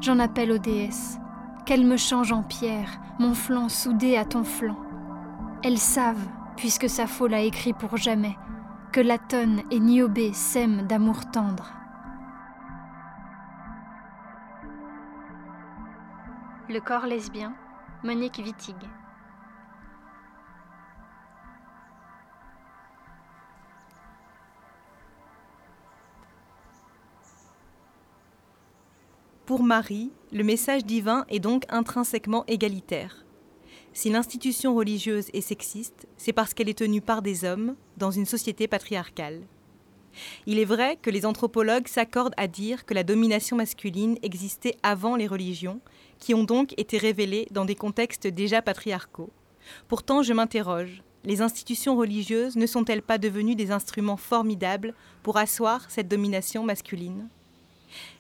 J'en 0.02 0.20
appelle 0.20 0.52
aux 0.52 0.58
déesses, 0.58 1.18
qu'elles 1.66 1.86
me 1.86 1.98
changent 1.98 2.32
en 2.32 2.44
pierre, 2.44 3.00
mon 3.20 3.34
flanc 3.34 3.70
soudé 3.70 4.18
à 4.18 4.26
ton 4.26 4.44
flanc. 4.44 4.78
Elles 5.64 5.78
savent, 5.78 6.28
puisque 6.58 6.90
Sappho 6.90 7.28
l'a 7.28 7.42
écrit 7.42 7.74
pour 7.74 7.98
jamais, 7.98 8.36
que 8.92 9.02
Latone 9.02 9.62
et 9.72 9.80
Niobé 9.80 10.34
s'aiment 10.34 10.86
d'amour 10.88 11.32
tendre. 11.32 11.74
Le 16.70 16.80
corps 16.80 17.06
lesbien, 17.06 17.54
Monique 18.04 18.42
Wittig. 18.44 18.76
Pour 29.46 29.62
Marie, 29.62 30.10
le 30.32 30.46
message 30.46 30.86
divin 30.86 31.26
est 31.28 31.42
donc 31.42 31.66
intrinsèquement 31.68 32.46
égalitaire. 32.48 33.26
Si 33.92 34.10
l'institution 34.10 34.74
religieuse 34.74 35.28
est 35.34 35.42
sexiste, 35.42 36.08
c'est 36.16 36.32
parce 36.32 36.54
qu'elle 36.54 36.70
est 36.70 36.78
tenue 36.78 37.02
par 37.02 37.22
des 37.22 37.44
hommes 37.44 37.76
dans 37.98 38.10
une 38.10 38.26
société 38.26 38.70
patriarcale. 38.70 39.42
Il 40.46 40.60
est 40.60 40.66
vrai 40.66 40.98
que 41.02 41.10
les 41.10 41.26
anthropologues 41.26 41.90
s'accordent 41.90 42.36
à 42.38 42.48
dire 42.48 42.86
que 42.86 42.94
la 42.94 43.04
domination 43.04 43.58
masculine 43.58 44.18
existait 44.24 44.78
avant 44.82 45.18
les 45.18 45.28
religions, 45.28 45.82
qui 46.20 46.34
ont 46.34 46.46
donc 46.46 46.74
été 46.78 46.98
révélées 46.98 47.50
dans 47.52 47.66
des 47.66 47.76
contextes 47.76 48.28
déjà 48.28 48.62
patriarcaux. 48.62 49.32
Pourtant, 49.90 50.24
je 50.24 50.32
m'interroge, 50.32 51.04
les 51.26 51.42
institutions 51.42 51.98
religieuses 51.98 52.56
ne 52.56 52.66
sont-elles 52.66 53.02
pas 53.02 53.18
devenues 53.18 53.56
des 53.56 53.72
instruments 53.72 54.16
formidables 54.16 54.94
pour 55.22 55.36
asseoir 55.36 55.92
cette 55.92 56.08
domination 56.08 56.64
masculine? 56.64 57.28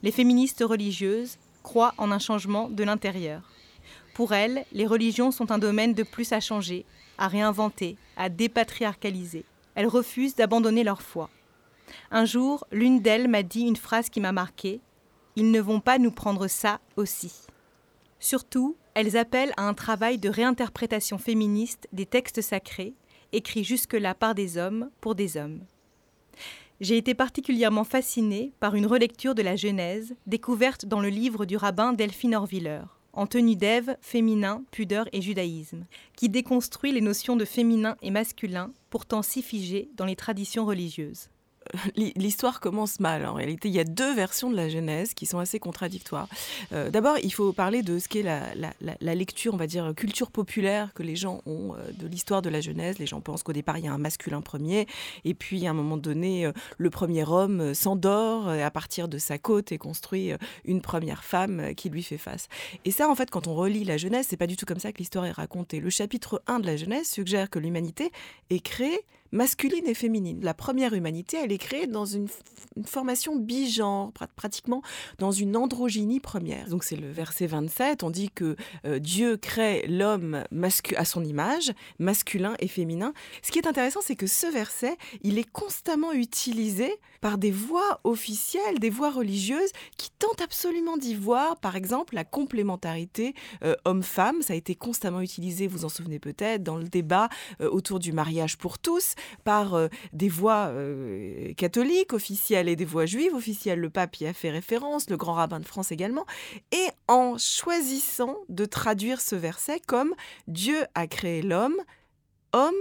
Les 0.01 0.12
féministes 0.12 0.63
religieuses 0.67 1.38
croient 1.63 1.93
en 1.97 2.12
un 2.12 2.19
changement 2.19 2.69
de 2.69 2.83
l'intérieur. 2.83 3.41
Pour 4.13 4.33
elles, 4.33 4.65
les 4.71 4.86
religions 4.86 5.31
sont 5.31 5.51
un 5.51 5.57
domaine 5.57 5.93
de 5.93 6.03
plus 6.03 6.33
à 6.33 6.39
changer, 6.39 6.86
à 7.17 7.27
réinventer, 7.27 7.97
à 8.17 8.29
dépatriarcaliser. 8.29 9.45
Elles 9.75 9.88
refusent 9.88 10.36
d'abandonner 10.36 10.83
leur 10.83 11.01
foi. 11.01 11.29
Un 12.12 12.25
jour, 12.25 12.65
l'une 12.71 13.01
d'elles 13.01 13.27
m'a 13.27 13.43
dit 13.43 13.62
une 13.62 13.75
phrase 13.75 14.09
qui 14.09 14.21
m'a 14.21 14.31
marquée 14.31 14.81
Ils 15.36 15.51
ne 15.51 15.59
vont 15.59 15.79
pas 15.79 15.97
nous 15.97 16.12
prendre 16.12 16.47
ça 16.47 16.79
aussi. 16.95 17.33
Surtout, 18.19 18.77
elles 18.93 19.17
appellent 19.17 19.53
à 19.57 19.67
un 19.67 19.73
travail 19.73 20.17
de 20.17 20.29
réinterprétation 20.29 21.17
féministe 21.17 21.88
des 21.91 22.05
textes 22.05 22.41
sacrés, 22.41 22.93
écrits 23.31 23.63
jusque-là 23.63 24.13
par 24.13 24.36
des 24.36 24.57
hommes 24.57 24.89
pour 25.01 25.15
des 25.15 25.38
hommes. 25.38 25.62
J'ai 26.84 26.98
été 26.98 27.13
particulièrement 27.13 27.86
fascinée 27.86 28.52
par 28.60 28.76
une 28.76 28.86
relecture 28.86 29.36
de 29.36 29.41
la 29.41 29.56
Genèse, 29.56 30.15
découverte 30.28 30.86
dans 30.86 31.00
le 31.00 31.08
livre 31.08 31.46
du 31.46 31.56
rabbin 31.56 31.93
Delphine 31.93 32.36
Orviller, 32.36 32.82
en 33.13 33.26
tenue 33.26 33.56
d'Ève, 33.56 33.96
féminin, 34.02 34.65
pudeur 34.69 35.08
et 35.13 35.22
judaïsme, 35.22 35.86
qui 36.17 36.28
déconstruit 36.28 36.91
les 36.91 37.00
notions 37.00 37.38
de 37.38 37.46
féminin 37.46 37.96
et 38.02 38.12
masculin, 38.12 38.74
pourtant 38.89 39.22
si 39.22 39.41
figées 39.41 39.91
dans 39.96 40.04
les 40.04 40.17
traditions 40.17 40.65
religieuses 40.65 41.30
l'histoire 41.95 42.60
commence 42.60 42.99
mal. 42.99 43.26
En 43.26 43.34
réalité, 43.34 43.67
il 43.67 43.73
y 43.73 43.80
a 43.80 43.84
deux 43.84 44.13
versions 44.13 44.49
de 44.49 44.56
la 44.56 44.69
Genèse 44.69 45.13
qui 45.13 45.26
sont 45.26 45.39
assez 45.39 45.60
contradictoires. 45.60 46.28
Euh, 46.71 46.89
d'abord, 46.89 47.17
il 47.23 47.34
faut 47.34 47.54
parler 47.54 47.82
de 47.82 47.99
ce 47.99 48.08
qu'est 48.08 48.23
la, 48.23 49.15
lecture, 49.15 49.54
on 49.54 49.58
va 49.58 49.67
dire, 49.67 49.93
culture 49.95 50.32
populaire 50.32 50.93
que 50.93 51.04
les 51.04 51.15
gens 51.15 51.41
ont 51.45 51.73
euh, 51.73 51.91
de 51.97 52.08
l'histoire 52.08 52.41
de 52.41 52.49
la 52.49 52.62
Genèse. 52.62 52.99
Les 52.99 53.06
gens 53.06 53.21
pensent 53.21 53.43
qu'au 53.43 53.54
départ, 53.54 53.78
il 53.78 53.86
y 53.86 53.88
a 53.88 53.93
un 53.93 53.97
masculin 53.97 54.41
premier, 54.41 54.88
et 55.26 55.34
puis 55.34 55.65
à 55.67 55.71
un 55.71 55.73
moment 55.73 55.97
donné, 55.97 56.45
euh, 56.45 56.52
le 56.78 56.89
premier 56.89 57.23
homme 57.28 57.73
s'endort 57.73 58.49
à 58.49 58.71
partir 58.71 59.08
de 59.08 59.17
sa 59.17 59.38
côte 59.38 59.71
et 59.71 59.78
construit 59.78 60.32
une 60.65 60.82
première 60.82 61.23
femme 61.23 61.73
qui 61.76 61.89
lui 61.89 62.04
fait 62.04 62.17
face. 62.17 62.47
Et 62.86 62.91
ça, 62.91 63.10
en 63.10 63.15
fait, 63.15 63.30
quand 63.30 63.47
on 63.47 63.56
relit 63.56 63.84
la 63.84 63.97
Genèse, 63.97 64.28
c'est 64.30 64.38
pas 64.38 64.47
du 64.47 64.58
tout 64.58 64.65
comme 64.65 64.80
ça 64.80 64.91
que 64.91 64.97
l'histoire 64.97 65.26
est 65.26 65.32
racontée. 65.32 65.80
Le 65.80 65.89
chapitre 65.89 66.41
1 66.47 66.60
de 66.60 66.65
la 66.65 66.78
Genèse 66.78 67.08
suggère 67.08 67.49
que 67.49 67.60
l'humanité 67.60 68.12
est 68.49 68.60
créée 68.60 69.02
masculine 69.34 69.88
et 69.88 69.96
féminine. 69.96 70.39
La 70.43 70.54
première 70.54 70.93
humanité, 70.93 71.38
elle 71.43 71.52
est 71.52 71.58
créée 71.58 71.88
dans 71.88 72.06
une, 72.06 72.28
formation 72.86 73.36
bigenre, 73.36 74.12
pratiquement 74.36 74.82
dans 75.19 75.32
une 75.32 75.56
androgynie 75.56 76.19
première. 76.19 76.69
Donc 76.69 76.84
c'est 76.84 76.96
le 76.96 77.12
verset 77.12 77.46
27, 77.46 78.02
on 78.02 78.10
dit 78.10 78.30
que 78.30 78.56
euh, 78.86 78.98
Dieu 78.98 79.38
crée 79.38 79.86
l'homme 79.88 80.43
à 80.96 81.06
son 81.06 81.24
image, 81.24 81.72
masculin 82.00 82.56
et 82.60 82.67
féminin. 82.67 83.13
Ce 83.43 83.52
qui 83.52 83.60
est 83.60 83.67
intéressant, 83.67 84.00
c'est 84.02 84.15
que 84.15 84.26
ce 84.26 84.48
verset, 84.48 84.98
il 85.22 85.38
est 85.38 85.50
constamment 85.50 86.13
utilisé 86.13 86.96
par 87.22 87.38
des 87.38 87.52
voix 87.52 88.02
officielles, 88.04 88.80
des 88.80 88.89
voix 88.89 89.12
religieuses 89.12 89.72
qui 89.98 90.10
tentent 90.12 90.41
absolument 90.41 90.98
d'y 90.98 91.15
voir, 91.15 91.58
par 91.58 91.76
exemple, 91.76 92.15
la 92.15 92.26
complémentarité 92.26 93.34
euh, 93.63 93.76
homme-femme. 93.86 94.41
Ça 94.41 94.54
a 94.54 94.56
été 94.56 94.76
constamment 94.76 95.22
utilisé, 95.22 95.67
vous 95.67 95.86
en 95.86 95.89
souvenez 95.89 96.19
peut-être, 96.19 96.63
dans 96.63 96.76
le 96.76 96.84
débat 96.84 97.30
euh, 97.62 97.69
autour 97.69 98.00
du 98.00 98.13
mariage 98.13 98.58
pour 98.58 98.78
tous 98.80 99.15
par 99.43 99.73
euh, 99.73 99.88
des 100.13 100.29
voix 100.29 100.67
euh, 100.67 101.53
catholiques 101.53 102.13
officielles 102.13 102.69
et 102.69 102.75
des 102.75 102.86
voix 102.86 103.05
juives 103.05 103.33
officielles. 103.33 103.79
Le 103.79 103.89
pape 103.89 104.17
y 104.17 104.27
a 104.27 104.33
fait 104.33 104.49
référence, 104.49 105.09
le 105.09 105.17
grand 105.17 105.33
rabbin 105.33 105.59
de 105.59 105.65
France 105.65 105.91
également. 105.91 106.25
Et 106.71 106.88
en 107.07 107.38
choisissant 107.38 108.38
de 108.49 108.65
traduire 108.65 109.21
ce 109.21 109.36
verset 109.36 109.79
comme 109.86 110.13
Dieu 110.47 110.83
a 110.95 111.07
créé 111.07 111.41
l'homme, 111.41 111.77
homme 112.53 112.73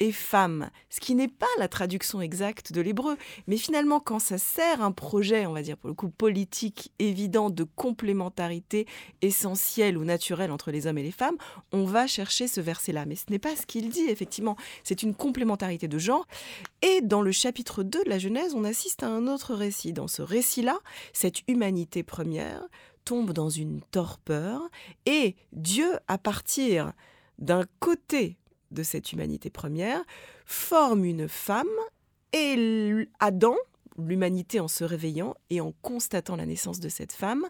et 0.00 0.12
femme, 0.12 0.70
ce 0.88 0.98
qui 0.98 1.14
n'est 1.14 1.28
pas 1.28 1.46
la 1.58 1.68
traduction 1.68 2.20
exacte 2.22 2.72
de 2.72 2.80
l'hébreu. 2.80 3.16
Mais 3.46 3.58
finalement, 3.58 4.00
quand 4.00 4.18
ça 4.18 4.38
sert 4.38 4.82
un 4.82 4.92
projet, 4.92 5.46
on 5.46 5.52
va 5.52 5.62
dire 5.62 5.76
pour 5.76 5.88
le 5.88 5.94
coup 5.94 6.08
politique 6.08 6.92
évident 6.98 7.50
de 7.50 7.64
complémentarité 7.64 8.86
essentielle 9.20 9.98
ou 9.98 10.04
naturelle 10.04 10.50
entre 10.50 10.70
les 10.70 10.86
hommes 10.86 10.98
et 10.98 11.02
les 11.02 11.12
femmes, 11.12 11.36
on 11.72 11.84
va 11.84 12.06
chercher 12.06 12.48
ce 12.48 12.62
verset-là. 12.62 13.04
Mais 13.04 13.14
ce 13.14 13.24
n'est 13.28 13.38
pas 13.38 13.54
ce 13.54 13.66
qu'il 13.66 13.90
dit, 13.90 14.08
effectivement. 14.08 14.56
C'est 14.84 15.02
une 15.02 15.14
complémentarité 15.14 15.86
de 15.86 15.98
genre. 15.98 16.26
Et 16.80 17.02
dans 17.02 17.20
le 17.20 17.30
chapitre 17.30 17.82
2 17.82 18.04
de 18.04 18.08
la 18.08 18.18
Genèse, 18.18 18.54
on 18.54 18.64
assiste 18.64 19.02
à 19.02 19.08
un 19.08 19.26
autre 19.26 19.54
récit. 19.54 19.92
Dans 19.92 20.08
ce 20.08 20.22
récit-là, 20.22 20.78
cette 21.12 21.46
humanité 21.46 22.02
première 22.02 22.62
tombe 23.04 23.32
dans 23.32 23.50
une 23.50 23.82
torpeur 23.90 24.62
et 25.04 25.36
Dieu, 25.52 25.98
à 26.08 26.16
partir 26.18 26.92
d'un 27.38 27.64
côté 27.80 28.36
de 28.70 28.82
cette 28.82 29.12
humanité 29.12 29.50
première, 29.50 30.02
forme 30.46 31.04
une 31.04 31.28
femme 31.28 31.66
et 32.32 33.06
Adam, 33.18 33.56
l'humanité 33.98 34.60
en 34.60 34.68
se 34.68 34.84
réveillant 34.84 35.34
et 35.50 35.60
en 35.60 35.72
constatant 35.82 36.36
la 36.36 36.46
naissance 36.46 36.80
de 36.80 36.88
cette 36.88 37.12
femme, 37.12 37.46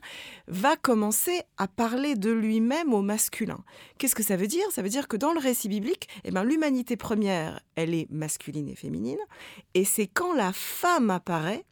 va 0.49 0.77
commencer 0.77 1.43
à 1.59 1.69
parler 1.69 2.15
de 2.17 2.31
lui-même 2.31 2.93
au 2.93 3.03
masculin. 3.03 3.63
Qu'est-ce 3.99 4.15
que 4.15 4.23
ça 4.23 4.37
veut 4.37 4.47
dire? 4.47 4.65
Ça 4.71 4.83
veut 4.83 4.89
dire 4.89 5.09
que 5.09 5.17
dans 5.17 5.33
le 5.33 5.41
récit 5.41 5.69
biblique, 5.69 6.09
eh 6.25 6.31
ben, 6.31 6.45
l'humanité 6.45 6.97
première, 6.97 7.61
elle 7.77 7.95
est 7.95 8.11
masculine 8.11 8.69
et 8.69 8.75
féminine, 8.75 9.21
et 9.75 9.85
c'est 9.85 10.07
quand 10.07 10.35
la 10.35 10.53
femme 10.53 11.11
apparaît 11.11 11.65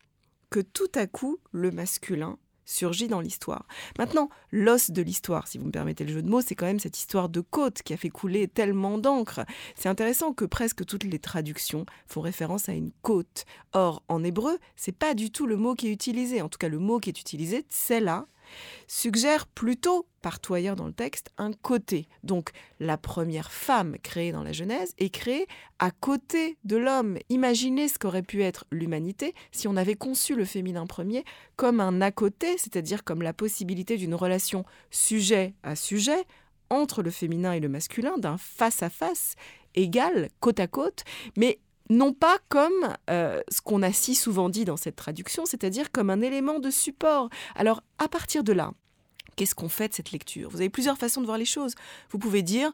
que 0.51 0.61
tout 0.61 0.91
à 0.95 1.07
coup, 1.07 1.39
le 1.53 1.71
masculin 1.71 2.39
surgit 2.69 3.09
dans 3.09 3.21
l'histoire. 3.21 3.67
Maintenant, 3.99 4.29
l'os 4.53 4.91
de 4.91 5.03
l'histoire, 5.03 5.49
si 5.49 5.59
vous 5.59 5.67
me 5.67 5.71
permettez 5.71 6.05
le 6.05 6.13
jeu 6.13 6.23
de 6.23 6.29
mots, 6.29 6.43
c'est 6.43 6.55
quand 6.55 6.67
même 6.67 6.79
cette 6.79 6.99
histoire 6.99 7.29
de 7.29 7.41
côte 7.41 7.83
qui 7.83 7.95
a 7.95 7.97
fait 7.97 8.11
couler 8.11 8.47
tellement 8.47 8.99
d'encre. 8.99 9.41
C'est 9.75 9.89
intéressant 9.89 10.33
que 10.33 10.45
presque 10.45 10.85
toutes 10.85 11.05
les 11.05 11.19
traductions 11.19 11.87
font 12.07 12.21
référence 12.21 12.69
à 12.69 12.75
une 12.75 12.93
côte. 13.03 13.47
Or, 13.73 14.03
en 14.09 14.23
hébreu, 14.23 14.59
c'est 14.77 14.97
pas 14.97 15.15
du 15.15 15.31
tout 15.31 15.47
le 15.47 15.57
mot 15.57 15.75
qui 15.75 15.89
est 15.89 15.93
utilisé. 15.93 16.43
En 16.43 16.49
tout 16.49 16.59
cas, 16.59 16.69
le 16.69 16.79
mot 16.79 16.99
qui 16.99 17.09
est 17.09 17.21
utilisé, 17.21 17.65
c'est 17.69 18.01
là, 18.01 18.27
suggère 18.87 19.47
plutôt, 19.47 20.07
par 20.23 20.41
toyeur 20.41 20.77
dans 20.77 20.87
le 20.87 20.93
texte, 20.93 21.31
un 21.39 21.53
côté. 21.53 22.09
Donc 22.23 22.51
la 22.81 22.97
première 22.97 23.53
femme 23.53 23.97
créée 24.03 24.33
dans 24.33 24.43
la 24.43 24.53
Genèse 24.53 24.95
est 24.99 25.11
créée 25.11 25.47
à 25.79 25.91
côté 25.91 26.59
de 26.65 26.77
l'homme. 26.77 27.19
Imaginez 27.29 27.89
ce 27.89 27.99
qu'aurait 27.99 28.23
pu 28.23 28.43
être 28.43 28.65
l'humanité 28.71 29.35
si 29.53 29.69
on 29.69 29.77
avait 29.77 29.95
conçu 29.95 30.35
le 30.35 30.45
féminin 30.45 30.87
premier 30.87 31.25
comme 31.57 31.81
un 31.81 32.01
à 32.01 32.11
côté, 32.11 32.59
c'est-à-dire 32.59 33.05
comme 33.05 33.23
la 33.23 33.33
possibilité 33.33 33.97
d'une 33.97 34.15
relation 34.15 34.65
sujet 34.91 35.55
à 35.63 35.77
sujet 35.77 36.25
entre 36.71 37.03
le 37.03 37.11
féminin 37.11 37.53
et 37.53 37.61
le 37.61 37.69
masculin, 37.69 38.19
d'un 38.19 38.37
face 38.37 38.83
à 38.83 38.91
face 38.91 39.35
égal, 39.75 40.29
côte 40.41 40.61
à 40.61 40.67
côte, 40.67 41.05
mais 41.37 41.61
non 41.91 42.13
pas 42.13 42.39
comme 42.49 42.95
euh, 43.11 43.41
ce 43.49 43.61
qu'on 43.61 43.83
a 43.83 43.93
si 43.93 44.15
souvent 44.15 44.49
dit 44.49 44.65
dans 44.65 44.77
cette 44.77 44.97
traduction, 44.97 45.47
c'est-à-dire 45.47 45.91
comme 45.91 46.11
un 46.11 46.21
élément 46.21 46.59
de 46.59 46.71
support. 46.71 47.31
Alors, 47.55 47.83
à 47.99 48.09
partir 48.09 48.45
de 48.45 48.53
là, 48.53 48.73
qu'est-ce 49.37 49.55
qu'on 49.55 49.69
fait 49.69 49.89
de 49.89 49.95
cette 49.95 50.13
lecture? 50.13 50.51
Vous 50.51 50.59
avez 50.59 50.71
plusieurs 50.71 50.99
façons 50.99 51.21
de 51.21 51.27
voir 51.27 51.39
les 51.39 51.45
choses. 51.45 51.75
Vous 52.11 52.19
pouvez 52.19 52.43
dire, 52.43 52.73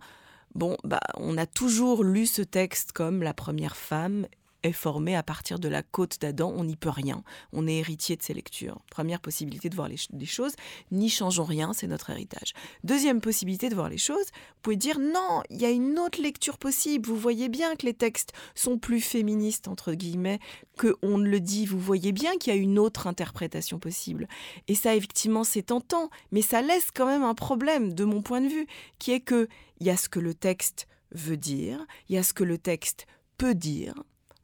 bon, 0.55 0.77
bah, 0.85 1.01
on 1.17 1.37
a 1.37 1.47
toujours 1.47 2.03
lu 2.03 2.27
ce 2.27 2.43
texte 2.43 2.93
comme 2.93 3.23
la 3.23 3.35
première 3.35 3.77
femme 3.77 4.27
est 4.65 4.73
formé 4.73 5.15
à 5.15 5.23
partir 5.23 5.59
de 5.59 5.69
la 5.69 5.83
côte 5.83 6.21
d'Adam, 6.21 6.53
on 6.57 6.65
n'y 6.65 6.77
peut 6.77 6.91
rien. 6.91 7.23
On 7.53 7.69
est 7.69 7.77
héritier 7.77 8.17
de 8.17 8.23
ses 8.23 8.35
lectures. 8.35 8.81
Première 8.91 9.21
possibilité 9.21 9.69
de 9.69 9.77
voir 9.77 9.89
les, 9.89 10.27
choses, 10.27 10.55
n'y 10.91 11.11
changeons 11.11 11.45
rien, 11.45 11.73
c'est 11.73 11.87
notre 11.87 12.11
héritage. 12.11 12.55
Deuxième 12.83 13.21
possibilité 13.21 13.69
de 13.69 13.75
voir 13.75 13.89
les 13.89 13.99
choses, 13.99 14.27
vous 14.27 14.63
pouvez 14.63 14.77
dire 14.77 14.99
non, 14.99 15.43
il 15.51 15.61
y 15.61 15.67
a 15.67 15.71
une 15.71 15.99
autre 15.99 16.21
lecture 16.21 16.59
possible. 16.59 17.09
Vous 17.09 17.17
voyez 17.17 17.49
bien 17.49 17.77
que 17.77 17.87
les 17.87 17.95
textes 17.95 18.33
sont 18.55 18.79
plus 18.79 19.01
féministes, 19.01 19.69
entre 19.69 19.93
guillemets, 19.93 20.41
que 20.79 20.97
on 21.03 21.19
le 21.19 21.41
dit. 21.41 21.67
Vous 21.67 21.79
voyez 21.79 22.13
bien 22.13 22.37
qu'il 22.39 22.55
y 22.55 22.57
a 22.57 22.61
une 22.61 22.79
autre 22.79 23.07
interprétation 23.07 23.79
possible. 23.79 24.29
Et 24.69 24.75
ça, 24.75 24.97
effectivement, 24.97 25.45
c'est 25.45 25.65
tentant, 25.65 26.11
mais 26.33 26.43
ça 26.43 26.63
laisse 26.63 26.91
quand 26.93 27.07
même 27.07 27.23
un 27.23 27.35
problème, 27.35 27.93
de 27.93 28.05
mon 28.05 28.23
point 28.23 28.41
de 28.41 28.49
vue, 28.49 28.67
qui 28.99 29.13
est 29.13 29.21
que 29.21 29.49
il 29.81 29.87
y 29.87 29.91
a 29.91 29.97
ce 29.97 30.09
que 30.09 30.21
le 30.21 30.35
texte 30.35 30.87
veut 31.13 31.37
dire, 31.37 31.85
il 32.09 32.15
y 32.15 32.19
a 32.19 32.23
ce 32.23 32.33
que 32.33 32.45
le 32.45 32.59
texte 32.59 33.07
peut 33.37 33.55
dire 33.55 33.95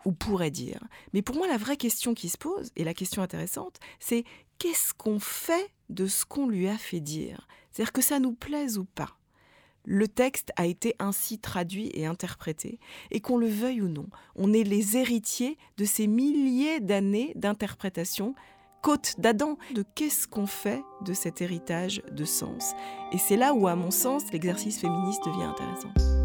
ou 0.04 0.12
pourrait 0.12 0.50
dire. 0.50 0.80
Mais 1.12 1.22
pour 1.22 1.36
moi, 1.36 1.46
la 1.46 1.56
vraie 1.56 1.76
question 1.76 2.14
qui 2.14 2.28
se 2.28 2.38
pose, 2.38 2.70
et 2.76 2.84
la 2.84 2.94
question 2.94 3.22
intéressante, 3.22 3.78
c'est 3.98 4.24
qu'est-ce 4.58 4.94
qu'on 4.94 5.18
fait 5.18 5.70
de 5.88 6.06
ce 6.06 6.24
qu'on 6.24 6.48
lui 6.48 6.68
a 6.68 6.78
fait 6.78 7.00
dire? 7.00 7.46
C'est-à-dire 7.70 7.92
que 7.92 8.02
ça 8.02 8.18
nous 8.18 8.32
plaise 8.32 8.78
ou 8.78 8.84
pas? 8.84 9.16
Le 9.84 10.08
texte 10.08 10.52
a 10.56 10.66
été 10.66 10.94
ainsi 10.98 11.38
traduit 11.38 11.90
et 11.94 12.04
interprété, 12.04 12.78
et 13.10 13.20
qu'on 13.20 13.38
le 13.38 13.48
veuille 13.48 13.80
ou 13.80 13.88
non, 13.88 14.06
on 14.36 14.52
est 14.52 14.62
les 14.62 14.96
héritiers 14.96 15.56
de 15.78 15.84
ces 15.86 16.06
milliers 16.06 16.80
d'années 16.80 17.32
d'interprétation, 17.34 18.34
côte 18.82 19.14
d'Adam, 19.18 19.56
de 19.74 19.84
qu'est-ce 19.94 20.28
qu'on 20.28 20.46
fait 20.46 20.82
de 21.04 21.14
cet 21.14 21.40
héritage 21.40 22.02
de 22.12 22.24
sens? 22.24 22.72
Et 23.12 23.18
c'est 23.18 23.36
là 23.36 23.54
où, 23.54 23.66
à 23.68 23.74
mon 23.74 23.90
sens, 23.90 24.30
l'exercice 24.32 24.78
féministe 24.78 25.24
devient 25.24 25.44
intéressant. 25.44 26.19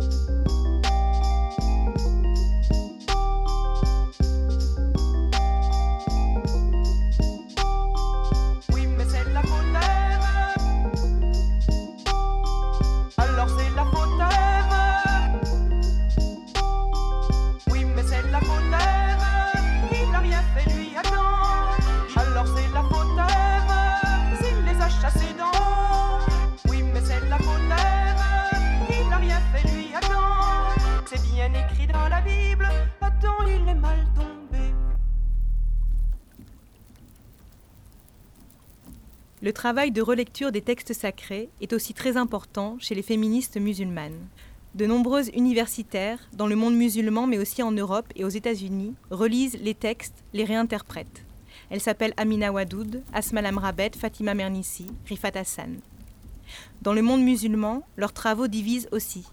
Le 39.46 39.54
travail 39.54 39.92
de 39.92 40.02
relecture 40.02 40.52
des 40.52 40.64
textes 40.64 40.94
sacrés 40.94 41.50
est 41.62 41.72
aussi 41.72 41.94
très 41.94 42.18
important 42.18 42.78
chez 42.80 42.96
les 42.96 43.04
féministes 43.04 43.58
musulmanes. 43.58 44.28
De 44.74 44.88
nombreuses 44.88 45.30
universitaires, 45.36 46.18
dans 46.34 46.48
le 46.48 46.56
monde 46.56 46.76
musulman 46.76 47.28
mais 47.28 47.38
aussi 47.38 47.62
en 47.62 47.72
Europe 47.72 48.12
et 48.16 48.24
aux 48.24 48.30
États-Unis, 48.30 48.96
relisent 49.12 49.60
les 49.62 49.76
textes, 49.76 50.24
les 50.34 50.46
réinterprètent. 50.46 51.24
Elles 51.70 51.80
s'appellent 51.80 52.16
Amina 52.18 52.52
Wadoud, 52.52 53.04
Asma 53.14 53.44
Lamrabet, 53.44 53.92
Fatima 53.96 54.34
Mernissi, 54.34 54.88
Rifat 55.06 55.38
Hassan. 55.38 55.78
Dans 56.82 56.94
le 56.94 57.04
monde 57.04 57.22
musulman, 57.22 57.84
leurs 57.98 58.14
travaux 58.14 58.48
divisent 58.48 58.90
aussi. 58.92 59.28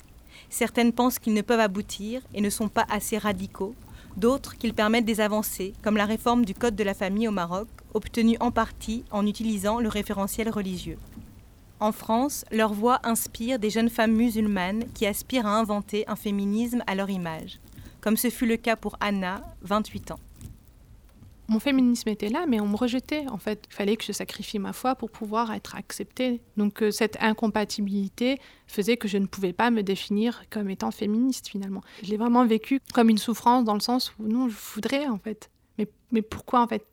Certaines 0.51 0.93
pensent 0.93 1.21
qu'ils 1.21 1.33
ne 1.33 1.41
peuvent 1.41 1.59
aboutir 1.59 2.21
et 2.35 2.43
ne 2.43 2.51
sont 2.51 2.69
pas 2.69 2.85
assez 2.91 3.17
radicaux, 3.17 3.75
d'autres 4.17 4.57
qu'ils 4.57 4.75
permettent 4.75 5.05
des 5.05 5.21
avancées, 5.21 5.73
comme 5.83 5.97
la 5.97 6.07
réforme 6.07 6.45
du 6.45 6.55
Code 6.55 6.77
de 6.77 6.85
la 6.85 6.95
famille 6.95 7.29
au 7.29 7.33
Maroc, 7.33 7.69
obtenue 7.95 8.37
en 8.41 8.51
partie 8.51 9.05
en 9.11 9.27
utilisant 9.27 9.81
le 9.81 9.89
référentiel 9.89 10.49
religieux. 10.49 10.99
En 11.81 11.93
France, 11.93 12.45
leur 12.51 12.73
voix 12.73 13.01
inspire 13.03 13.59
des 13.59 13.71
jeunes 13.71 13.91
femmes 13.91 14.15
musulmanes 14.15 14.85
qui 14.95 15.07
aspirent 15.07 15.47
à 15.47 15.59
inventer 15.59 16.05
un 16.09 16.17
féminisme 16.17 16.83
à 16.87 16.95
leur 16.95 17.11
image, 17.11 17.59
comme 18.01 18.17
ce 18.17 18.31
fut 18.31 18.47
le 18.47 18.57
cas 18.57 18.77
pour 18.77 18.97
Anna, 19.01 19.43
28 19.63 20.13
ans 20.13 20.21
mon 21.49 21.59
féminisme 21.59 22.09
était 22.09 22.29
là, 22.29 22.47
mais 22.49 22.61
on 22.61 22.69
me 22.69 22.77
rejetait. 22.77 23.27
En 23.29 23.39
fait, 23.39 23.65
il 23.71 23.75
fallait 23.75 23.97
que 23.97 24.05
je 24.05 24.13
sacrifie 24.13 24.59
ma 24.59 24.73
foi 24.73 24.95
pour 24.95 25.11
pouvoir 25.11 25.53
être 25.53 25.77
acceptée. 25.77 26.41
Donc 26.57 26.83
euh, 26.83 26.91
cette 26.91 27.17
incompatibilité 27.21 28.39
faisait 28.67 28.97
que 28.97 29.09
je 29.09 29.19
ne 29.19 29.27
pouvais 29.27 29.53
pas 29.53 29.71
me 29.71 29.83
définir 29.83 30.45
comme 30.51 30.71
étant 30.71 30.91
féministe 30.91 31.49
finalement. 31.49 31.83
Je 32.03 32.11
l'ai 32.11 32.17
vraiment 32.17 32.47
vécu 32.47 32.81
comme 32.95 33.11
une 33.11 33.19
souffrance 33.19 33.65
dans 33.65 33.75
le 33.75 33.81
sens 33.81 34.13
où 34.19 34.27
non, 34.27 34.49
je 34.49 34.57
voudrais 34.75 35.07
en 35.07 35.19
fait. 35.19 35.51
Mais, 35.79 35.89
mais 36.11 36.23
pourquoi 36.23 36.63
en 36.63 36.69
fait? 36.69 36.87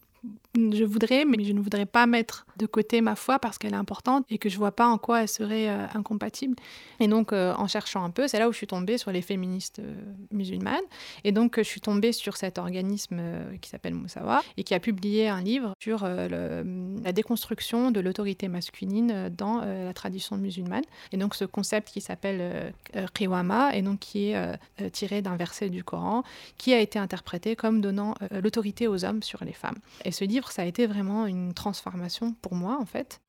Je 0.55 0.83
voudrais, 0.83 1.25
mais 1.25 1.43
je 1.43 1.53
ne 1.53 1.59
voudrais 1.59 1.85
pas 1.85 2.07
mettre 2.07 2.45
de 2.57 2.65
côté 2.65 3.01
ma 3.01 3.15
foi 3.15 3.39
parce 3.39 3.57
qu'elle 3.57 3.73
est 3.73 3.77
importante 3.77 4.25
et 4.29 4.37
que 4.37 4.49
je 4.49 4.57
vois 4.57 4.71
pas 4.71 4.87
en 4.87 4.97
quoi 4.97 5.21
elle 5.21 5.27
serait 5.27 5.69
euh, 5.69 5.85
incompatible. 5.93 6.55
Et 6.99 7.07
donc, 7.07 7.31
euh, 7.31 7.53
en 7.55 7.67
cherchant 7.67 8.03
un 8.03 8.09
peu, 8.09 8.27
c'est 8.27 8.39
là 8.39 8.49
où 8.49 8.51
je 8.51 8.57
suis 8.57 8.67
tombée 8.67 8.97
sur 8.97 9.11
les 9.11 9.21
féministes 9.21 9.79
euh, 9.79 9.95
musulmanes. 10.31 10.83
Et 11.23 11.31
donc, 11.31 11.57
je 11.57 11.63
suis 11.63 11.81
tombée 11.81 12.11
sur 12.11 12.35
cet 12.35 12.57
organisme 12.57 13.21
qui 13.61 13.69
s'appelle 13.69 13.93
Moussawa 13.93 14.41
et 14.57 14.63
qui 14.63 14.73
a 14.73 14.79
publié 14.79 15.29
un 15.29 15.41
livre 15.41 15.73
sur 15.79 16.03
la 16.03 17.11
déconstruction 17.11 17.91
de 17.91 17.99
l'autorité 17.99 18.47
masculine 18.47 19.29
dans 19.35 19.61
la 19.61 19.93
tradition 19.93 20.37
musulmane. 20.37 20.83
Et 21.11 21.17
donc, 21.17 21.35
ce 21.35 21.45
concept 21.45 21.89
qui 21.89 22.01
s'appelle 22.01 22.73
Qiwama 23.13 23.75
et 23.75 23.81
donc 23.81 23.99
qui 23.99 24.29
est 24.29 24.59
tiré 24.91 25.21
d'un 25.21 25.35
verset 25.35 25.69
du 25.69 25.83
Coran 25.83 26.23
qui 26.57 26.73
a 26.73 26.79
été 26.79 26.99
interprété 26.99 27.55
comme 27.55 27.81
donnant 27.81 28.15
l'autorité 28.31 28.87
aux 28.87 29.05
hommes 29.05 29.23
sur 29.23 29.43
les 29.43 29.53
femmes. 29.53 29.77
Et 30.05 30.11
ce 30.11 30.25
livre, 30.25 30.48
ça 30.51 30.63
a 30.63 30.65
été 30.65 30.87
vraiment 30.87 31.25
une 31.25 31.53
transformation 31.53 32.33
pour 32.33 32.55
moi, 32.55 32.77
en 32.79 32.85
fait. 32.85 33.21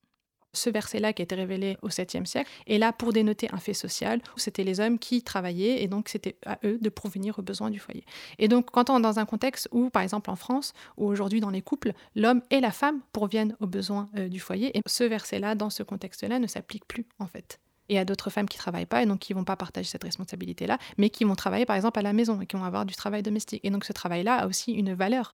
Ce 0.53 0.69
verset-là 0.69 1.13
qui 1.13 1.23
a 1.23 1.25
été 1.25 1.37
révélé 1.37 1.77
au 1.83 1.89
7e 1.89 2.25
siècle 2.25 2.51
est 2.67 2.79
là 2.79 2.93
pour 2.93 3.13
dénoter 3.13 3.49
un 3.53 3.59
fait 3.59 3.75
social 3.75 4.21
où 4.35 4.41
c'était 4.41 4.65
les 4.65 4.81
hommes 4.81 4.99
qui 4.99 5.23
travaillaient 5.23 5.81
et 5.83 5.87
donc 5.87 6.09
c'était 6.09 6.37
à 6.45 6.59
eux 6.65 6.79
de 6.81 6.89
provenir 6.89 7.39
aux 7.39 7.43
besoins 7.43 7.71
du 7.71 7.79
foyer. 7.79 8.05
Et 8.39 8.49
donc 8.49 8.71
quand 8.73 8.91
on 8.91 8.99
est 8.99 9.03
dans 9.03 9.21
un 9.21 9.27
contexte 9.27 9.69
où, 9.71 9.91
par 9.91 10.03
exemple 10.03 10.29
en 10.29 10.37
France, 10.37 10.73
ou 10.97 11.07
aujourd'hui 11.07 11.41
dans 11.41 11.51
les 11.51 11.63
couples, 11.63 11.93
l'homme 12.17 12.43
et 12.51 12.61
la 12.61 12.73
femme 12.73 13.01
proviennent 13.13 13.57
aux 13.61 13.69
besoins 13.69 14.11
euh, 14.19 14.29
du 14.29 14.41
foyer, 14.41 14.77
et 14.77 14.83
ce 14.87 15.05
verset-là, 15.05 15.55
dans 15.55 15.71
ce 15.71 15.85
contexte-là, 15.85 16.41
ne 16.41 16.49
s'applique 16.49 16.85
plus 16.87 17.07
en 17.21 17.27
fait 17.27 17.61
et 17.91 17.99
à 17.99 18.05
d'autres 18.05 18.31
femmes 18.31 18.49
qui 18.49 18.57
travaillent 18.57 18.87
pas 18.87 19.03
et 19.03 19.07
donc 19.07 19.19
qui 19.19 19.33
vont 19.35 19.45
pas 19.45 19.57
partager 19.57 19.89
cette 19.89 20.05
responsabilité-là, 20.05 20.79
mais 20.97 21.11
qui 21.11 21.25
vont 21.25 21.35
travailler 21.35 21.67
par 21.67 21.75
exemple 21.75 21.99
à 21.99 22.03
la 22.03 22.13
maison 22.13 22.41
et 22.41 22.47
qui 22.47 22.57
vont 22.57 22.65
avoir 22.65 22.87
du 22.87 22.95
travail 22.95 23.23
domestique. 23.23 23.61
Et 23.65 23.71
donc 23.71 23.85
ce 23.85 23.93
travail-là 23.93 24.37
a 24.37 24.47
aussi 24.47 24.73
une 24.73 24.95
valeur 24.95 25.35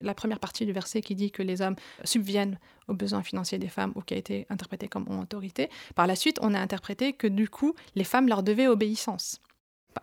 la 0.00 0.14
première 0.14 0.38
partie 0.38 0.66
du 0.66 0.72
verset 0.72 1.00
qui 1.02 1.14
dit 1.14 1.30
que 1.30 1.42
les 1.42 1.62
hommes 1.62 1.76
subviennent 2.04 2.58
aux 2.88 2.94
besoins 2.94 3.22
financiers 3.22 3.58
des 3.58 3.68
femmes 3.68 3.92
ou 3.94 4.00
qui 4.00 4.14
a 4.14 4.16
été 4.16 4.46
interprété 4.50 4.88
comme 4.88 5.08
autorité. 5.20 5.68
Par 5.94 6.06
la 6.06 6.16
suite, 6.16 6.38
on 6.42 6.54
a 6.54 6.60
interprété 6.60 7.12
que 7.12 7.26
du 7.26 7.48
coup, 7.48 7.74
les 7.94 8.04
femmes 8.04 8.28
leur 8.28 8.42
devaient 8.42 8.68
obéissance. 8.68 9.40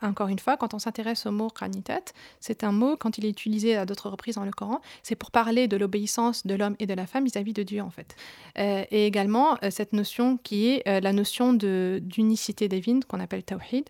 Encore 0.02 0.28
une 0.28 0.40
fois, 0.40 0.58
quand 0.58 0.74
on 0.74 0.80
s'intéresse 0.80 1.26
au 1.26 1.32
mot 1.32 1.50
kranitet, 1.50 2.04
c'est 2.40 2.64
un 2.64 2.72
mot, 2.72 2.98
quand 2.98 3.18
il 3.18 3.26
est 3.26 3.30
utilisé 3.30 3.76
à 3.76 3.86
d'autres 3.86 4.10
reprises 4.10 4.36
dans 4.36 4.44
le 4.44 4.52
Coran, 4.52 4.82
c'est 5.02 5.16
pour 5.16 5.32
parler 5.32 5.68
de 5.68 5.78
l'obéissance 5.78 6.46
de 6.46 6.56
l'homme 6.56 6.76
et 6.80 6.86
de 6.86 6.94
la 6.94 7.08
femme 7.08 7.24
vis-à-vis 7.24 7.54
de 7.54 7.64
Dieu, 7.64 7.82
en 7.82 7.90
fait. 7.90 8.16
Euh, 8.60 8.84
et 8.92 9.08
également, 9.08 9.58
euh, 9.64 9.72
cette 9.72 9.94
notion 9.94 10.38
qui 10.38 10.68
est 10.68 10.88
euh, 10.88 11.00
la 11.00 11.14
notion 11.14 11.54
d'unicité 11.54 12.68
divine, 12.68 13.04
qu'on 13.06 13.20
appelle 13.20 13.44
tawhid, 13.44 13.86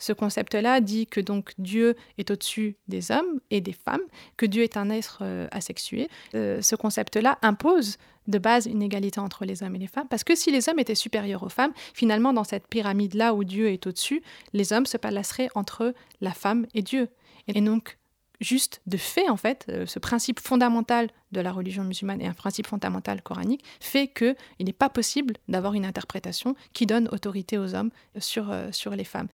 ce 0.00 0.12
concept-là 0.12 0.80
dit 0.80 1.06
que 1.06 1.20
donc 1.20 1.52
Dieu 1.58 1.94
est 2.18 2.30
au-dessus 2.30 2.76
des 2.88 3.12
hommes 3.12 3.40
et 3.50 3.60
des 3.60 3.74
femmes, 3.74 4.00
que 4.36 4.46
Dieu 4.46 4.64
est 4.64 4.76
un 4.76 4.90
être 4.90 5.18
euh, 5.20 5.46
asexué. 5.52 6.08
Euh, 6.34 6.60
ce 6.62 6.74
concept-là 6.74 7.38
impose 7.42 7.98
de 8.26 8.38
base 8.38 8.66
une 8.66 8.82
égalité 8.82 9.20
entre 9.20 9.44
les 9.44 9.62
hommes 9.62 9.76
et 9.76 9.78
les 9.78 9.86
femmes, 9.86 10.08
parce 10.08 10.24
que 10.24 10.34
si 10.34 10.50
les 10.50 10.68
hommes 10.68 10.78
étaient 10.78 10.94
supérieurs 10.94 11.42
aux 11.42 11.48
femmes, 11.48 11.72
finalement 11.94 12.32
dans 12.32 12.44
cette 12.44 12.66
pyramide-là 12.66 13.34
où 13.34 13.44
Dieu 13.44 13.68
est 13.68 13.86
au-dessus, 13.86 14.22
les 14.52 14.72
hommes 14.72 14.86
se 14.86 14.96
placeraient 14.96 15.50
entre 15.54 15.94
la 16.20 16.32
femme 16.32 16.66
et 16.74 16.82
Dieu. 16.82 17.08
Et 17.48 17.60
donc 17.60 17.98
juste 18.40 18.80
de 18.86 18.96
fait, 18.96 19.28
en 19.28 19.36
fait, 19.36 19.66
euh, 19.68 19.84
ce 19.84 19.98
principe 19.98 20.40
fondamental 20.40 21.08
de 21.32 21.42
la 21.42 21.52
religion 21.52 21.84
musulmane 21.84 22.22
et 22.22 22.26
un 22.26 22.32
principe 22.32 22.66
fondamental 22.66 23.20
coranique 23.20 23.64
fait 23.80 24.08
qu'il 24.08 24.34
n'est 24.60 24.72
pas 24.72 24.88
possible 24.88 25.34
d'avoir 25.48 25.74
une 25.74 25.84
interprétation 25.84 26.54
qui 26.72 26.86
donne 26.86 27.08
autorité 27.12 27.58
aux 27.58 27.74
hommes 27.74 27.90
sur, 28.18 28.50
sur 28.72 28.92
les 28.92 29.04
femmes. 29.04 29.28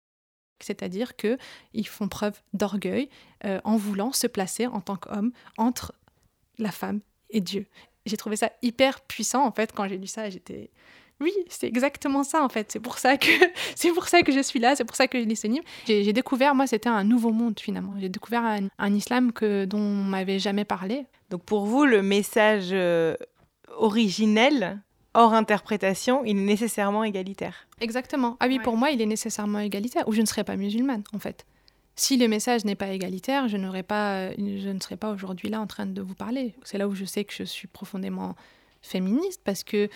C'est-à-dire 0.61 1.17
qu'ils 1.17 1.89
font 1.89 2.09
preuve 2.09 2.41
d'orgueil 2.53 3.09
euh, 3.45 3.61
en 3.65 3.77
voulant 3.77 4.13
se 4.13 4.27
placer 4.27 4.67
en 4.67 4.81
tant 4.81 4.97
qu'homme 4.97 5.33
entre 5.59 5.95
la 6.59 6.71
femme 6.71 7.01
et 7.31 7.41
Dieu. 7.41 7.67
J'ai 8.07 8.17
trouvé 8.17 8.37
ça 8.37 8.51
hyper 8.63 9.01
puissant 9.01 9.45
en 9.45 9.53
fait 9.53 9.73
quand 9.73 9.89
j'ai 9.89 9.99
lu 9.99 10.07
ça. 10.07 10.31
J'étais 10.31 10.71
oui, 11.21 11.33
c'est 11.49 11.67
exactement 11.67 12.25
ça 12.25 12.43
en 12.43 12.49
fait. 12.49 12.71
C'est 12.73 12.81
pour 12.81 12.99
ça 12.99 13.17
que 13.17 13.31
pour 13.95 14.09
ça 14.09 14.23
que 14.23 14.33
je 14.33 14.41
suis 14.41 14.59
là. 14.59 14.77
C'est 14.77 14.85
pour 14.85 14.97
ça 14.97 15.07
que 15.07 15.21
je 15.21 15.25
lis 15.25 15.37
ce 15.37 15.47
livre. 15.47 15.65
J'ai 15.87 16.13
découvert 16.13 16.55
moi 16.55 16.67
c'était 16.67 16.89
un 16.89 17.05
nouveau 17.05 17.31
monde 17.31 17.59
finalement. 17.61 17.95
J'ai 17.99 18.09
découvert 18.09 18.45
un, 18.79 18.95
islam 18.95 19.33
que 19.33 19.65
dont 19.65 19.79
on 19.79 20.05
m'avait 20.05 20.39
jamais 20.39 20.65
parlé. 20.65 21.07
Donc 21.31 21.45
pour 21.45 21.67
vous 21.67 21.85
le 21.85 22.03
message 22.03 22.69
euh, 22.73 23.17
originel 23.77 24.81
hors 25.15 25.33
interprétation, 25.33 26.25
il 26.25 26.39
est 26.39 26.41
nécessairement 26.41 27.05
égalitaire. 27.05 27.67
Exactement. 27.81 28.37
Ah 28.41 28.47
oui, 28.49 28.59
pour 28.59 28.77
moi, 28.77 28.91
il 28.91 29.01
est 29.01 29.07
nécessairement 29.07 29.61
égalitaire, 29.61 30.07
ou 30.09 30.13
je 30.13 30.21
ne 30.21 30.27
serais 30.27 30.45
pas 30.45 30.57
musulmane, 30.57 31.05
en 31.13 31.19
fait. 31.19 31.47
Si 31.97 32.17
le 32.17 32.27
message 32.27 32.65
n'est 32.65 32.75
pas 32.75 32.89
égalitaire, 32.89 33.47
je, 33.49 33.57
pas, 33.83 34.33
je 34.33 34.69
ne 34.69 34.81
serais 34.81 34.97
pas 34.97 35.13
aujourd'hui 35.13 35.49
là 35.49 35.61
en 35.61 35.67
train 35.67 35.87
de 35.87 36.03
vous 36.03 36.15
parler. 36.15 36.55
C'est 36.65 36.77
là 36.77 36.89
où 36.89 36.95
je 36.95 37.05
sais 37.05 37.25
que 37.25 37.33
je 37.33 37.45
suis 37.45 37.69
profondément 37.69 38.35
féministe, 38.83 39.41
parce 39.45 39.63
que 39.63 39.89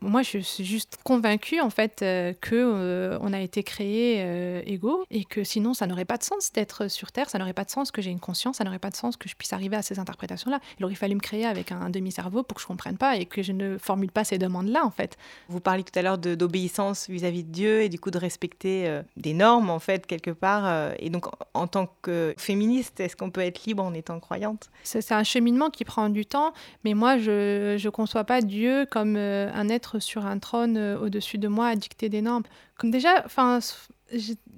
Moi, 0.00 0.22
je 0.22 0.38
suis 0.38 0.64
juste 0.64 0.98
convaincue 1.04 1.60
en 1.60 1.70
fait 1.70 2.02
euh, 2.02 2.32
que 2.40 2.54
euh, 2.54 3.18
on 3.20 3.32
a 3.32 3.40
été 3.40 3.62
créés 3.62 4.16
euh, 4.18 4.62
égaux 4.66 5.04
et 5.10 5.24
que 5.24 5.44
sinon, 5.44 5.74
ça 5.74 5.86
n'aurait 5.86 6.04
pas 6.04 6.16
de 6.16 6.22
sens 6.22 6.52
d'être 6.52 6.88
sur 6.88 7.12
Terre, 7.12 7.30
ça 7.30 7.38
n'aurait 7.38 7.52
pas 7.52 7.64
de 7.64 7.70
sens 7.70 7.90
que 7.90 8.02
j'ai 8.02 8.10
une 8.10 8.20
conscience, 8.20 8.56
ça 8.56 8.64
n'aurait 8.64 8.78
pas 8.78 8.90
de 8.90 8.96
sens 8.96 9.16
que 9.16 9.28
je 9.28 9.34
puisse 9.34 9.52
arriver 9.52 9.76
à 9.76 9.82
ces 9.82 9.98
interprétations-là. 9.98 10.60
Il 10.78 10.84
aurait 10.84 10.94
fallu 10.94 11.14
me 11.14 11.20
créer 11.20 11.46
avec 11.46 11.72
un, 11.72 11.90
demi-cerveau 11.90 12.42
pour 12.42 12.56
que 12.56 12.62
je 12.62 12.66
comprenne 12.66 12.96
pas 12.96 13.16
et 13.16 13.26
que 13.26 13.42
je 13.42 13.52
ne 13.52 13.78
formule 13.78 14.10
pas 14.10 14.24
ces 14.24 14.38
demandes-là 14.38 14.84
en 14.84 14.90
fait. 14.90 15.16
Vous 15.48 15.60
parliez 15.60 15.84
tout 15.84 15.96
à 15.98 16.02
l'heure 16.02 16.18
d'obéissance 16.18 17.08
vis-à-vis 17.08 17.44
de 17.44 17.52
Dieu 17.52 17.82
et 17.82 17.88
du 17.88 17.98
coup 17.98 18.10
de 18.10 18.18
respecter 18.18 19.00
des 19.16 19.34
normes 19.34 19.70
en 19.70 19.78
fait 19.78 20.06
quelque 20.06 20.30
part. 20.30 20.92
et 20.98 21.10
donc, 21.10 21.26
en 21.54 21.66
tant 21.66 21.88
que 22.02 22.34
féministe, 22.36 23.00
est-ce 23.00 23.16
qu'on 23.16 23.30
peut 23.30 23.40
être 23.40 23.64
libre 23.64 23.84
en 23.84 23.94
étant 23.94 24.18
croyante? 24.20 24.70
C'est 24.82 25.12
un 25.12 25.24
cheminement 25.24 25.70
qui 25.70 25.84
prend 25.84 26.08
du 26.08 26.26
temps, 26.26 26.52
mais 26.84 26.94
moi, 26.94 27.18
je 27.18 27.82
ne 27.82 27.90
conçois 27.90 28.24
pas 28.24 28.40
Dieu 28.40 28.86
comme 28.90 29.16
un 29.16 29.68
être 29.68 29.85
sur 29.98 30.26
un 30.26 30.38
trône 30.38 30.76
euh, 30.76 30.98
au-dessus 30.98 31.38
de 31.38 31.48
moi 31.48 31.68
à 31.68 31.76
dicter 31.76 32.08
des 32.08 32.22
normes. 32.22 32.44
Comme 32.76 32.90
déjà, 32.90 33.24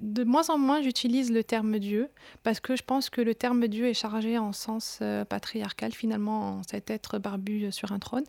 de 0.01 0.23
moins 0.23 0.49
en 0.49 0.57
moins 0.57 0.81
j'utilise 0.81 1.31
le 1.31 1.43
terme 1.43 1.79
Dieu 1.79 2.09
parce 2.43 2.59
que 2.59 2.75
je 2.75 2.83
pense 2.83 3.09
que 3.09 3.21
le 3.21 3.33
terme 3.33 3.67
Dieu 3.67 3.87
est 3.87 3.93
chargé 3.93 4.37
en 4.37 4.53
sens 4.53 4.99
euh, 5.01 5.25
patriarcal 5.25 5.91
finalement 5.91 6.59
en 6.59 6.63
cet 6.63 6.89
être 6.89 7.17
barbu 7.17 7.65
euh, 7.65 7.71
sur 7.71 7.91
un 7.91 7.99
trône. 7.99 8.25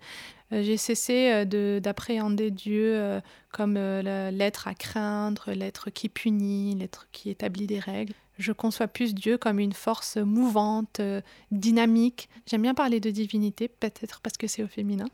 J'ai 0.52 0.76
cessé 0.76 1.44
d'appréhender 1.46 2.50
Dieu 2.50 3.20
comme 3.52 3.74
l'être 3.74 4.66
à 4.66 4.74
craindre, 4.74 5.52
l'être 5.52 5.90
qui 5.90 6.08
punit, 6.08 6.74
l'être 6.74 7.06
qui 7.12 7.30
établit 7.30 7.68
des 7.68 7.78
règles 7.78 8.14
je 8.40 8.52
conçois 8.52 8.88
plus 8.88 9.14
Dieu 9.14 9.36
comme 9.38 9.60
une 9.60 9.72
force 9.72 10.16
mouvante, 10.16 11.00
euh, 11.00 11.20
dynamique. 11.50 12.28
J'aime 12.46 12.62
bien 12.62 12.74
parler 12.74 12.98
de 12.98 13.10
divinité, 13.10 13.68
peut-être 13.68 14.20
parce 14.20 14.36
que 14.36 14.46
c'est 14.46 14.62
au 14.62 14.66
féminin. 14.66 15.06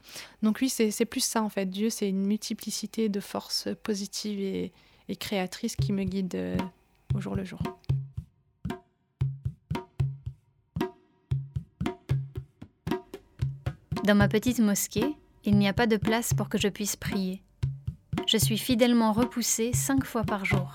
Donc 0.42 0.58
oui, 0.60 0.68
c'est 0.68 1.04
plus 1.04 1.24
ça 1.24 1.42
en 1.42 1.48
fait. 1.48 1.66
Dieu, 1.66 1.90
c'est 1.90 2.08
une 2.08 2.24
multiplicité 2.24 3.08
de 3.08 3.20
forces 3.20 3.68
positives 3.82 4.40
et, 4.40 4.72
créatrices 5.18 5.76
qui 5.76 5.92
me 5.92 6.04
guident 6.04 6.34
euh, 6.34 6.56
au 7.14 7.20
jour 7.20 7.36
le 7.36 7.44
jour. 7.44 7.60
Dans 14.04 14.14
ma 14.14 14.28
petite 14.28 14.60
mosquée, 14.60 15.16
il 15.44 15.56
n'y 15.58 15.68
a 15.68 15.72
pas 15.72 15.86
de 15.86 15.96
place 15.96 16.32
pour 16.32 16.48
que 16.48 16.58
je 16.58 16.68
puisse 16.68 16.96
prier. 16.96 17.42
Je 18.26 18.36
suis 18.36 18.58
fidèlement 18.58 19.12
repoussée 19.12 19.72
cinq 19.72 20.04
fois 20.04 20.22
par 20.22 20.44
jour. 20.44 20.74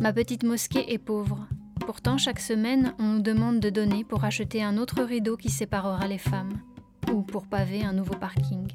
Ma 0.00 0.12
petite 0.12 0.44
mosquée 0.44 0.92
est 0.92 0.98
pauvre. 0.98 1.48
Pourtant, 1.80 2.18
chaque 2.18 2.38
semaine, 2.38 2.94
on 3.00 3.14
nous 3.14 3.20
demande 3.20 3.58
de 3.58 3.68
donner 3.68 4.04
pour 4.04 4.22
acheter 4.22 4.62
un 4.62 4.78
autre 4.78 5.02
rideau 5.02 5.36
qui 5.36 5.50
séparera 5.50 6.06
les 6.06 6.18
femmes, 6.18 6.60
ou 7.12 7.22
pour 7.22 7.48
paver 7.48 7.82
un 7.82 7.94
nouveau 7.94 8.14
parking. 8.14 8.68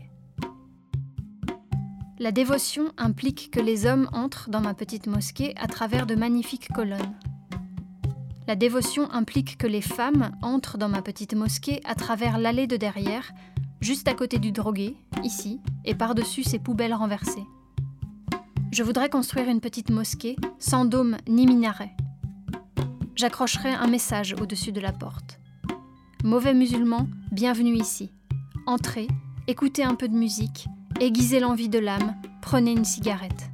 La 2.19 2.33
dévotion 2.33 2.91
implique 2.97 3.51
que 3.51 3.61
les 3.61 3.85
hommes 3.85 4.09
entrent 4.11 4.49
dans 4.49 4.59
ma 4.59 4.73
petite 4.73 5.07
mosquée 5.07 5.53
à 5.55 5.67
travers 5.67 6.05
de 6.05 6.15
magnifiques 6.15 6.67
colonnes. 6.73 7.15
La 8.45 8.57
dévotion 8.57 9.09
implique 9.09 9.57
que 9.57 9.67
les 9.67 9.81
femmes 9.81 10.31
entrent 10.41 10.77
dans 10.77 10.89
ma 10.89 11.01
petite 11.01 11.35
mosquée 11.35 11.79
à 11.85 11.95
travers 11.95 12.37
l'allée 12.37 12.67
de 12.67 12.75
derrière, 12.75 13.31
juste 13.79 14.09
à 14.09 14.13
côté 14.13 14.39
du 14.39 14.51
drogué, 14.51 14.97
ici, 15.23 15.61
et 15.85 15.95
par-dessus 15.95 16.43
ces 16.43 16.59
poubelles 16.59 16.93
renversées. 16.93 17.45
Je 18.73 18.81
voudrais 18.81 19.09
construire 19.09 19.49
une 19.49 19.61
petite 19.61 19.91
mosquée, 19.91 20.35
sans 20.57 20.85
dôme 20.85 21.17
ni 21.27 21.45
minaret. 21.45 21.95
J'accrocherai 23.15 23.69
un 23.69 23.85
message 23.85 24.33
au-dessus 24.41 24.71
de 24.71 24.81
la 24.81 24.91
porte. 24.91 25.39
Mauvais 26.23 26.55
musulmans, 26.55 27.07
bienvenue 27.31 27.75
ici. 27.75 28.11
Entrez, 28.65 29.07
écoutez 29.45 29.83
un 29.83 29.93
peu 29.93 30.07
de 30.07 30.15
musique, 30.15 30.65
aiguisez 30.99 31.39
l'envie 31.39 31.69
de 31.69 31.77
l'âme, 31.77 32.15
prenez 32.41 32.71
une 32.71 32.83
cigarette. 32.83 33.51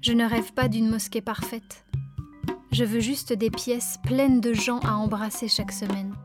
Je 0.00 0.12
ne 0.12 0.28
rêve 0.28 0.52
pas 0.54 0.66
d'une 0.66 0.90
mosquée 0.90 1.20
parfaite. 1.20 1.84
Je 2.72 2.82
veux 2.82 2.98
juste 2.98 3.32
des 3.32 3.52
pièces 3.52 3.98
pleines 4.02 4.40
de 4.40 4.54
gens 4.54 4.80
à 4.80 4.94
embrasser 4.94 5.46
chaque 5.46 5.70
semaine. 5.70 6.16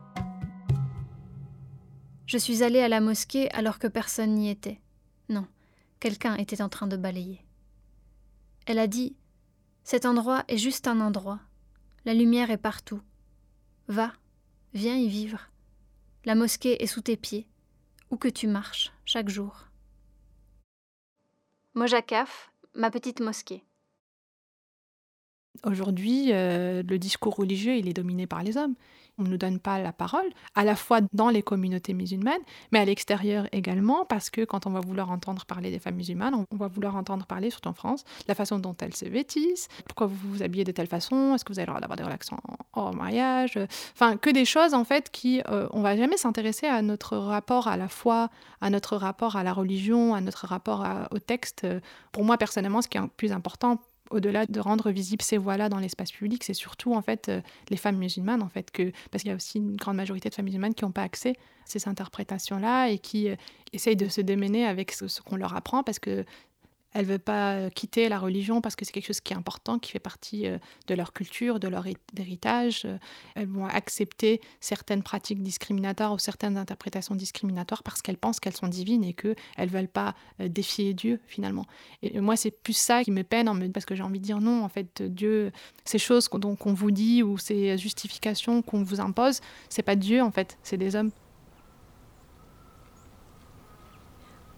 Je 2.26 2.36
suis 2.36 2.64
allée 2.64 2.80
à 2.80 2.88
la 2.88 3.00
mosquée 3.00 3.48
alors 3.52 3.78
que 3.78 3.86
personne 3.86 4.34
n'y 4.34 4.50
était. 4.50 4.80
Non, 5.28 5.46
quelqu'un 6.00 6.34
était 6.34 6.62
en 6.62 6.68
train 6.68 6.88
de 6.88 6.96
balayer. 6.96 7.44
Elle 8.66 8.78
a 8.78 8.86
dit 8.86 9.16
Cet 9.84 10.06
endroit 10.06 10.44
est 10.48 10.58
juste 10.58 10.86
un 10.86 11.00
endroit. 11.00 11.40
La 12.04 12.14
lumière 12.14 12.50
est 12.50 12.56
partout. 12.56 13.00
Va, 13.88 14.12
viens 14.74 14.96
y 14.96 15.08
vivre. 15.08 15.50
La 16.24 16.34
mosquée 16.34 16.82
est 16.82 16.86
sous 16.86 17.00
tes 17.00 17.16
pieds, 17.16 17.46
où 18.10 18.16
que 18.16 18.28
tu 18.28 18.46
marches 18.46 18.92
chaque 19.04 19.28
jour. 19.28 19.66
Mojakaf, 21.74 22.52
ma 22.74 22.90
petite 22.90 23.20
mosquée. 23.20 23.64
Aujourd'hui, 25.64 26.32
euh, 26.32 26.82
le 26.82 26.98
discours 26.98 27.36
religieux, 27.36 27.76
il 27.76 27.88
est 27.88 27.92
dominé 27.92 28.26
par 28.26 28.42
les 28.42 28.56
hommes 28.56 28.74
on 29.20 29.24
ne 29.24 29.28
nous 29.28 29.36
donne 29.36 29.58
pas 29.58 29.78
la 29.78 29.92
parole, 29.92 30.26
à 30.54 30.64
la 30.64 30.74
fois 30.74 31.00
dans 31.12 31.28
les 31.28 31.42
communautés 31.42 31.94
musulmanes, 31.94 32.40
mais 32.72 32.78
à 32.80 32.84
l'extérieur 32.84 33.46
également, 33.52 34.04
parce 34.04 34.30
que 34.30 34.44
quand 34.44 34.66
on 34.66 34.70
va 34.70 34.80
vouloir 34.80 35.10
entendre 35.10 35.44
parler 35.44 35.70
des 35.70 35.78
femmes 35.78 35.96
musulmanes, 35.96 36.34
on 36.34 36.56
va 36.56 36.68
vouloir 36.68 36.96
entendre 36.96 37.26
parler, 37.26 37.50
surtout 37.50 37.68
en 37.68 37.74
France, 37.74 38.04
la 38.26 38.34
façon 38.34 38.58
dont 38.58 38.76
elles 38.80 38.96
se 38.96 39.04
vêtissent, 39.04 39.68
pourquoi 39.86 40.06
vous 40.06 40.16
vous 40.30 40.42
habillez 40.42 40.64
de 40.64 40.72
telle 40.72 40.86
façon, 40.86 41.34
est-ce 41.34 41.44
que 41.44 41.52
vous 41.52 41.58
avez 41.58 41.66
le 41.66 41.72
droit 41.72 41.80
d'avoir 41.80 41.96
des 41.96 42.04
relations 42.04 42.38
hors 42.72 42.94
mariage, 42.94 43.58
enfin, 43.94 44.16
que 44.16 44.30
des 44.30 44.44
choses 44.44 44.74
en 44.74 44.84
fait 44.84 45.10
qui, 45.10 45.42
euh, 45.48 45.68
on 45.72 45.82
va 45.82 45.96
jamais 45.96 46.16
s'intéresser 46.16 46.66
à 46.66 46.82
notre 46.82 47.16
rapport 47.16 47.68
à 47.68 47.76
la 47.76 47.88
foi, 47.88 48.30
à 48.60 48.70
notre 48.70 48.96
rapport 48.96 49.36
à 49.36 49.44
la 49.44 49.52
religion, 49.52 50.14
à 50.14 50.20
notre 50.20 50.46
rapport 50.46 50.86
au 51.10 51.18
texte. 51.18 51.66
Pour 52.12 52.24
moi, 52.24 52.38
personnellement, 52.38 52.82
ce 52.82 52.88
qui 52.88 52.98
est 52.98 53.06
plus 53.16 53.32
important 53.32 53.78
au-delà 54.10 54.46
de 54.46 54.60
rendre 54.60 54.90
visibles 54.90 55.22
ces 55.22 55.38
voix-là 55.38 55.68
dans 55.68 55.78
l'espace 55.78 56.12
public, 56.12 56.44
c'est 56.44 56.54
surtout 56.54 56.94
en 56.94 57.02
fait 57.02 57.28
euh, 57.28 57.40
les 57.70 57.76
femmes 57.76 57.96
musulmanes 57.96 58.42
en 58.42 58.48
fait 58.48 58.70
que 58.70 58.92
parce 59.10 59.22
qu'il 59.22 59.30
y 59.30 59.32
a 59.32 59.36
aussi 59.36 59.58
une 59.58 59.76
grande 59.76 59.96
majorité 59.96 60.28
de 60.28 60.34
femmes 60.34 60.44
musulmanes 60.46 60.74
qui 60.74 60.84
n'ont 60.84 60.92
pas 60.92 61.02
accès 61.02 61.30
à 61.30 61.66
ces 61.66 61.88
interprétations-là 61.88 62.88
et 62.88 62.98
qui 62.98 63.28
euh, 63.28 63.36
essayent 63.72 63.96
de 63.96 64.08
se 64.08 64.20
démener 64.20 64.66
avec 64.66 64.92
ce 64.92 65.20
qu'on 65.22 65.36
leur 65.36 65.56
apprend 65.56 65.82
parce 65.82 65.98
que 65.98 66.24
elles 66.92 67.06
ne 67.06 67.12
veulent 67.12 67.18
pas 67.18 67.54
euh, 67.54 67.70
quitter 67.70 68.08
la 68.08 68.18
religion 68.18 68.60
parce 68.60 68.76
que 68.76 68.84
c'est 68.84 68.92
quelque 68.92 69.06
chose 69.06 69.20
qui 69.20 69.32
est 69.32 69.36
important, 69.36 69.78
qui 69.78 69.92
fait 69.92 69.98
partie 70.00 70.46
euh, 70.46 70.58
de 70.88 70.94
leur 70.94 71.12
culture, 71.12 71.60
de 71.60 71.68
leur 71.68 71.84
héritage. 72.16 72.82
Euh, 72.84 72.98
elles 73.34 73.46
vont 73.46 73.66
accepter 73.66 74.40
certaines 74.60 75.02
pratiques 75.02 75.42
discriminatoires 75.42 76.12
ou 76.12 76.18
certaines 76.18 76.56
interprétations 76.56 77.14
discriminatoires 77.14 77.82
parce 77.82 78.02
qu'elles 78.02 78.18
pensent 78.18 78.40
qu'elles 78.40 78.56
sont 78.56 78.68
divines 78.68 79.04
et 79.04 79.12
qu'elles 79.12 79.36
ne 79.58 79.66
veulent 79.66 79.88
pas 79.88 80.14
défier 80.38 80.94
Dieu 80.94 81.20
finalement. 81.26 81.66
Et 82.02 82.20
moi, 82.20 82.36
c'est 82.36 82.50
plus 82.50 82.76
ça 82.76 83.04
qui 83.04 83.10
me 83.10 83.22
peine 83.22 83.72
parce 83.72 83.86
que 83.86 83.94
j'ai 83.94 84.02
envie 84.02 84.18
de 84.18 84.24
dire 84.24 84.40
non, 84.40 84.64
en 84.64 84.68
fait, 84.68 85.02
Dieu, 85.02 85.52
ces 85.84 85.98
choses 85.98 86.28
qu'on 86.28 86.74
vous 86.74 86.90
dit 86.90 87.22
ou 87.22 87.38
ces 87.38 87.78
justifications 87.78 88.62
qu'on 88.62 88.82
vous 88.82 89.00
impose, 89.00 89.40
c'est 89.68 89.82
pas 89.82 89.96
Dieu 89.96 90.22
en 90.22 90.30
fait, 90.30 90.58
c'est 90.62 90.76
des 90.76 90.96
hommes. 90.96 91.10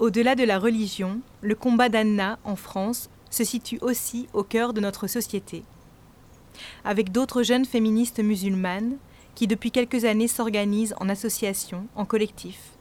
Au-delà 0.03 0.35
de 0.35 0.43
la 0.43 0.59
religion, 0.59 1.21
le 1.43 1.55
combat 1.55 1.89
d'Anna 1.89 2.41
en 2.43 2.57
France 2.57 3.09
se 3.31 3.45
situe 3.45 3.79
aussi 3.83 4.27
au 4.33 4.43
cœur 4.43 4.73
de 4.73 4.81
notre 4.81 5.07
société. 5.07 5.63
Avec 6.83 7.13
d'autres 7.13 7.45
jeunes 7.45 7.67
féministes 7.67 8.19
musulmanes 8.19 8.97
qui 9.37 9.47
depuis 9.47 9.71
quelques 9.71 10.05
années 10.05 10.27
s'organisent 10.27 10.97
en 10.99 11.09
association, 11.09 11.87
en 11.95 12.05
collectif, 12.05 12.73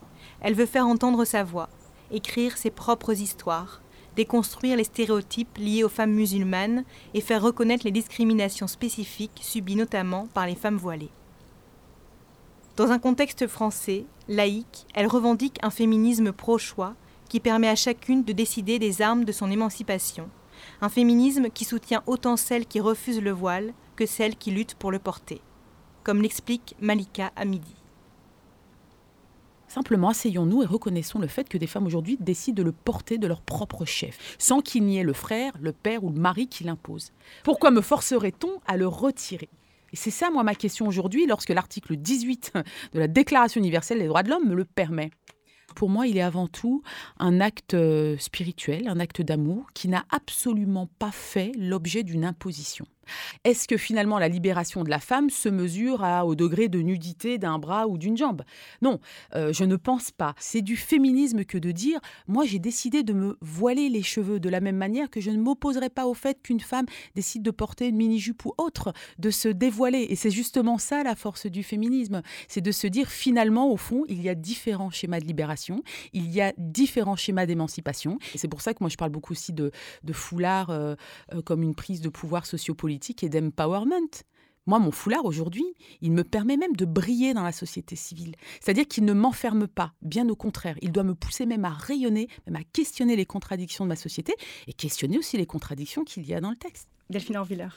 elle 0.41 0.55
veut 0.55 0.65
faire 0.65 0.87
entendre 0.87 1.23
sa 1.23 1.43
voix, 1.43 1.69
écrire 2.09 2.57
ses 2.57 2.71
propres 2.71 3.13
histoires, 3.13 3.83
déconstruire 4.15 4.75
les 4.75 4.83
stéréotypes 4.83 5.59
liés 5.59 5.83
aux 5.83 5.89
femmes 5.89 6.13
musulmanes 6.13 6.83
et 7.13 7.21
faire 7.21 7.43
reconnaître 7.43 7.85
les 7.85 7.91
discriminations 7.91 8.65
spécifiques 8.65 9.41
subies 9.43 9.75
notamment 9.75 10.27
par 10.33 10.47
les 10.47 10.55
femmes 10.55 10.77
voilées. 10.77 11.11
Dans 12.77 12.89
un 12.89 12.97
contexte 12.97 13.45
français, 13.45 14.05
laïque, 14.27 14.87
elle 14.95 15.05
revendique 15.05 15.59
un 15.61 15.69
féminisme 15.69 16.31
pro-choix 16.31 16.95
qui 17.31 17.39
permet 17.39 17.69
à 17.69 17.77
chacune 17.77 18.25
de 18.25 18.33
décider 18.33 18.77
des 18.77 19.01
armes 19.01 19.23
de 19.23 19.31
son 19.31 19.49
émancipation, 19.49 20.29
un 20.81 20.89
féminisme 20.89 21.49
qui 21.49 21.63
soutient 21.63 22.03
autant 22.05 22.35
celles 22.35 22.65
qui 22.65 22.81
refusent 22.81 23.21
le 23.21 23.31
voile 23.31 23.73
que 23.95 24.05
celles 24.05 24.35
qui 24.35 24.51
luttent 24.51 24.75
pour 24.75 24.91
le 24.91 24.99
porter, 24.99 25.39
comme 26.03 26.21
l'explique 26.21 26.75
Malika 26.81 27.31
Hamidi. 27.37 27.77
Simplement, 29.69 30.09
asseyons-nous 30.09 30.63
et 30.63 30.65
reconnaissons 30.65 31.19
le 31.19 31.27
fait 31.27 31.47
que 31.47 31.57
des 31.57 31.67
femmes 31.67 31.85
aujourd'hui 31.85 32.17
décident 32.19 32.61
de 32.61 32.63
le 32.63 32.73
porter 32.73 33.17
de 33.17 33.27
leur 33.27 33.39
propre 33.39 33.85
chef, 33.85 34.35
sans 34.37 34.59
qu'il 34.59 34.83
n'y 34.83 34.97
ait 34.97 35.03
le 35.03 35.13
frère, 35.13 35.53
le 35.61 35.71
père 35.71 36.03
ou 36.03 36.09
le 36.09 36.19
mari 36.19 36.49
qui 36.49 36.65
l'impose. 36.65 37.13
Pourquoi 37.45 37.71
me 37.71 37.79
forcerait-on 37.79 38.59
à 38.67 38.75
le 38.75 38.87
retirer? 38.87 39.47
Et 39.93 39.97
c'est 39.97 40.11
ça, 40.11 40.29
moi, 40.31 40.43
ma 40.43 40.55
question 40.55 40.87
aujourd'hui, 40.87 41.25
lorsque 41.27 41.49
l'article 41.49 41.97
18 41.97 42.53
de 42.93 42.99
la 42.99 43.07
Déclaration 43.07 43.59
universelle 43.59 43.99
des 43.99 44.07
droits 44.07 44.23
de 44.23 44.29
l'homme 44.29 44.47
me 44.47 44.55
le 44.55 44.63
permet. 44.63 45.11
Pour 45.73 45.89
moi, 45.89 46.07
il 46.07 46.17
est 46.17 46.21
avant 46.21 46.47
tout 46.47 46.83
un 47.19 47.39
acte 47.41 47.73
euh, 47.73 48.17
spirituel, 48.17 48.87
un 48.87 48.99
acte 48.99 49.21
d'amour 49.21 49.67
qui 49.73 49.87
n'a 49.87 50.05
absolument 50.09 50.89
pas 50.99 51.11
fait 51.11 51.51
l'objet 51.57 52.03
d'une 52.03 52.25
imposition. 52.25 52.85
Est-ce 53.43 53.67
que 53.67 53.77
finalement 53.77 54.19
la 54.19 54.27
libération 54.27 54.83
de 54.83 54.89
la 54.89 54.99
femme 54.99 55.29
se 55.29 55.49
mesure 55.49 56.03
à, 56.03 56.25
au 56.25 56.35
degré 56.35 56.69
de 56.69 56.79
nudité 56.79 57.37
d'un 57.37 57.59
bras 57.59 57.87
ou 57.87 57.97
d'une 57.97 58.17
jambe? 58.17 58.43
Non, 58.81 58.99
euh, 59.35 59.53
je 59.53 59.63
ne 59.63 59.75
pense 59.75 60.11
pas. 60.11 60.35
C'est 60.37 60.61
du 60.61 60.77
féminisme 60.77 61.45
que 61.45 61.57
de 61.57 61.71
dire, 61.71 61.99
moi 62.27 62.45
j'ai 62.45 62.59
décidé 62.59 63.03
de 63.03 63.13
me 63.13 63.37
voiler 63.41 63.89
les 63.89 64.03
cheveux 64.03 64.39
de 64.39 64.49
la 64.49 64.59
même 64.59 64.77
manière 64.77 65.09
que 65.09 65.21
je 65.21 65.31
ne 65.31 65.37
m'opposerai 65.37 65.89
pas 65.89 66.05
au 66.05 66.13
fait 66.13 66.41
qu'une 66.41 66.59
femme 66.59 66.85
décide 67.15 67.43
de 67.43 67.51
porter 67.51 67.87
une 67.87 67.95
mini-jupe 67.95 68.45
ou 68.45 68.53
autre, 68.57 68.93
de 69.19 69.29
se 69.29 69.47
dévoiler. 69.47 70.07
Et 70.09 70.15
c'est 70.15 70.31
justement 70.31 70.77
ça 70.77 71.03
la 71.03 71.15
force 71.15 71.45
du 71.45 71.63
féminisme, 71.63 72.21
c'est 72.47 72.61
de 72.61 72.71
se 72.71 72.87
dire 72.87 73.09
finalement, 73.09 73.71
au 73.71 73.77
fond, 73.77 74.03
il 74.07 74.21
y 74.21 74.29
a 74.29 74.35
différents 74.35 74.89
schémas 74.89 75.19
de 75.19 75.25
libération, 75.25 75.83
il 76.13 76.31
y 76.31 76.41
a 76.41 76.53
différents 76.57 77.15
schémas 77.15 77.45
d'émancipation. 77.45 78.17
Et 78.33 78.37
c'est 78.37 78.47
pour 78.47 78.61
ça 78.61 78.73
que 78.73 78.79
moi 78.81 78.89
je 78.89 78.97
parle 78.97 79.11
beaucoup 79.11 79.33
aussi 79.33 79.53
de, 79.53 79.71
foulard 80.11 80.69
euh, 80.69 80.95
euh, 81.33 81.41
comme 81.41 81.63
une 81.63 81.75
prise 81.75 82.01
de 82.01 82.09
pouvoir 82.09 82.45
sociopolitique 82.45 83.00
et 83.21 83.29
d'empowerment. 83.29 84.23
Moi, 84.67 84.77
mon 84.77 84.91
foulard 84.91 85.25
aujourd'hui, 85.25 85.65
il 86.01 86.11
me 86.11 86.23
permet 86.23 86.55
même 86.55 86.75
de 86.75 86.85
briller 86.85 87.33
dans 87.33 87.43
la 87.43 87.51
société 87.51 87.95
civile. 87.95 88.35
C'est-à-dire 88.59 88.87
qu'il 88.87 89.05
ne 89.05 89.13
m'enferme 89.13 89.67
pas, 89.67 89.93
bien 90.03 90.29
au 90.29 90.35
contraire. 90.35 90.77
Il 90.81 90.91
doit 90.91 91.03
me 91.03 91.15
pousser 91.15 91.47
même 91.47 91.65
à 91.65 91.71
rayonner, 91.71 92.27
même 92.45 92.55
à 92.55 92.63
questionner 92.63 93.15
les 93.15 93.25
contradictions 93.25 93.85
de 93.85 93.89
ma 93.89 93.95
société 93.95 94.35
et 94.67 94.73
questionner 94.73 95.17
aussi 95.17 95.37
les 95.37 95.47
contradictions 95.47 96.03
qu'il 96.03 96.27
y 96.27 96.33
a 96.35 96.41
dans 96.41 96.51
le 96.51 96.55
texte. 96.55 96.87
Delphine 97.09 97.37
Orviller. 97.37 97.69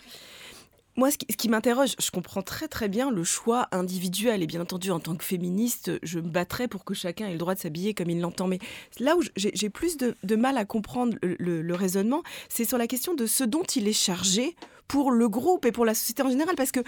Moi, 0.97 1.11
ce 1.11 1.17
qui, 1.17 1.49
m'interroge, 1.49 1.97
je 1.99 2.11
comprends 2.13 2.43
très 2.43 2.69
très 2.69 2.89
bien 2.89 3.11
le 3.11 3.25
choix 3.25 3.67
individuel 3.73 4.45
et 4.45 4.47
bien 4.47 4.61
entendu, 4.61 4.93
en 4.93 5.01
tant 5.01 5.17
que 5.17 5.25
féministe, 5.25 5.91
je 6.05 6.21
me 6.21 6.29
battrais 6.29 6.69
pour 6.69 6.85
que 6.85 6.95
chacun 6.95 7.27
ait 7.27 7.33
le 7.33 7.39
droit 7.39 7.57
de 7.57 7.59
s'habiller 7.59 7.95
comme 7.95 8.11
il 8.11 8.21
l'entend. 8.21 8.47
Mais 8.47 8.61
là 9.01 9.17
où 9.17 9.23
j'ai 9.35 9.71
plus 9.71 9.97
de, 9.97 10.37
mal 10.37 10.57
à 10.57 10.65
comprendre 10.65 11.17
le 11.23 11.75
raisonnement, 11.75 12.23
c'est 12.49 12.65
sur 12.65 12.79
la 12.79 12.87
question 12.87 13.15
de 13.15 13.27
ce 13.27 13.43
dont 13.43 13.65
il 13.65 13.89
est 13.89 13.93
chargé 13.93 14.55
pour 14.89 15.11
le 15.11 15.29
groupe 15.29 15.65
et 15.67 15.73
pour 15.73 15.85
la 15.85 15.95
société 15.95 16.23
en 16.23 16.31
général 16.31 16.55
Parce 16.57 16.73
que 16.73 16.81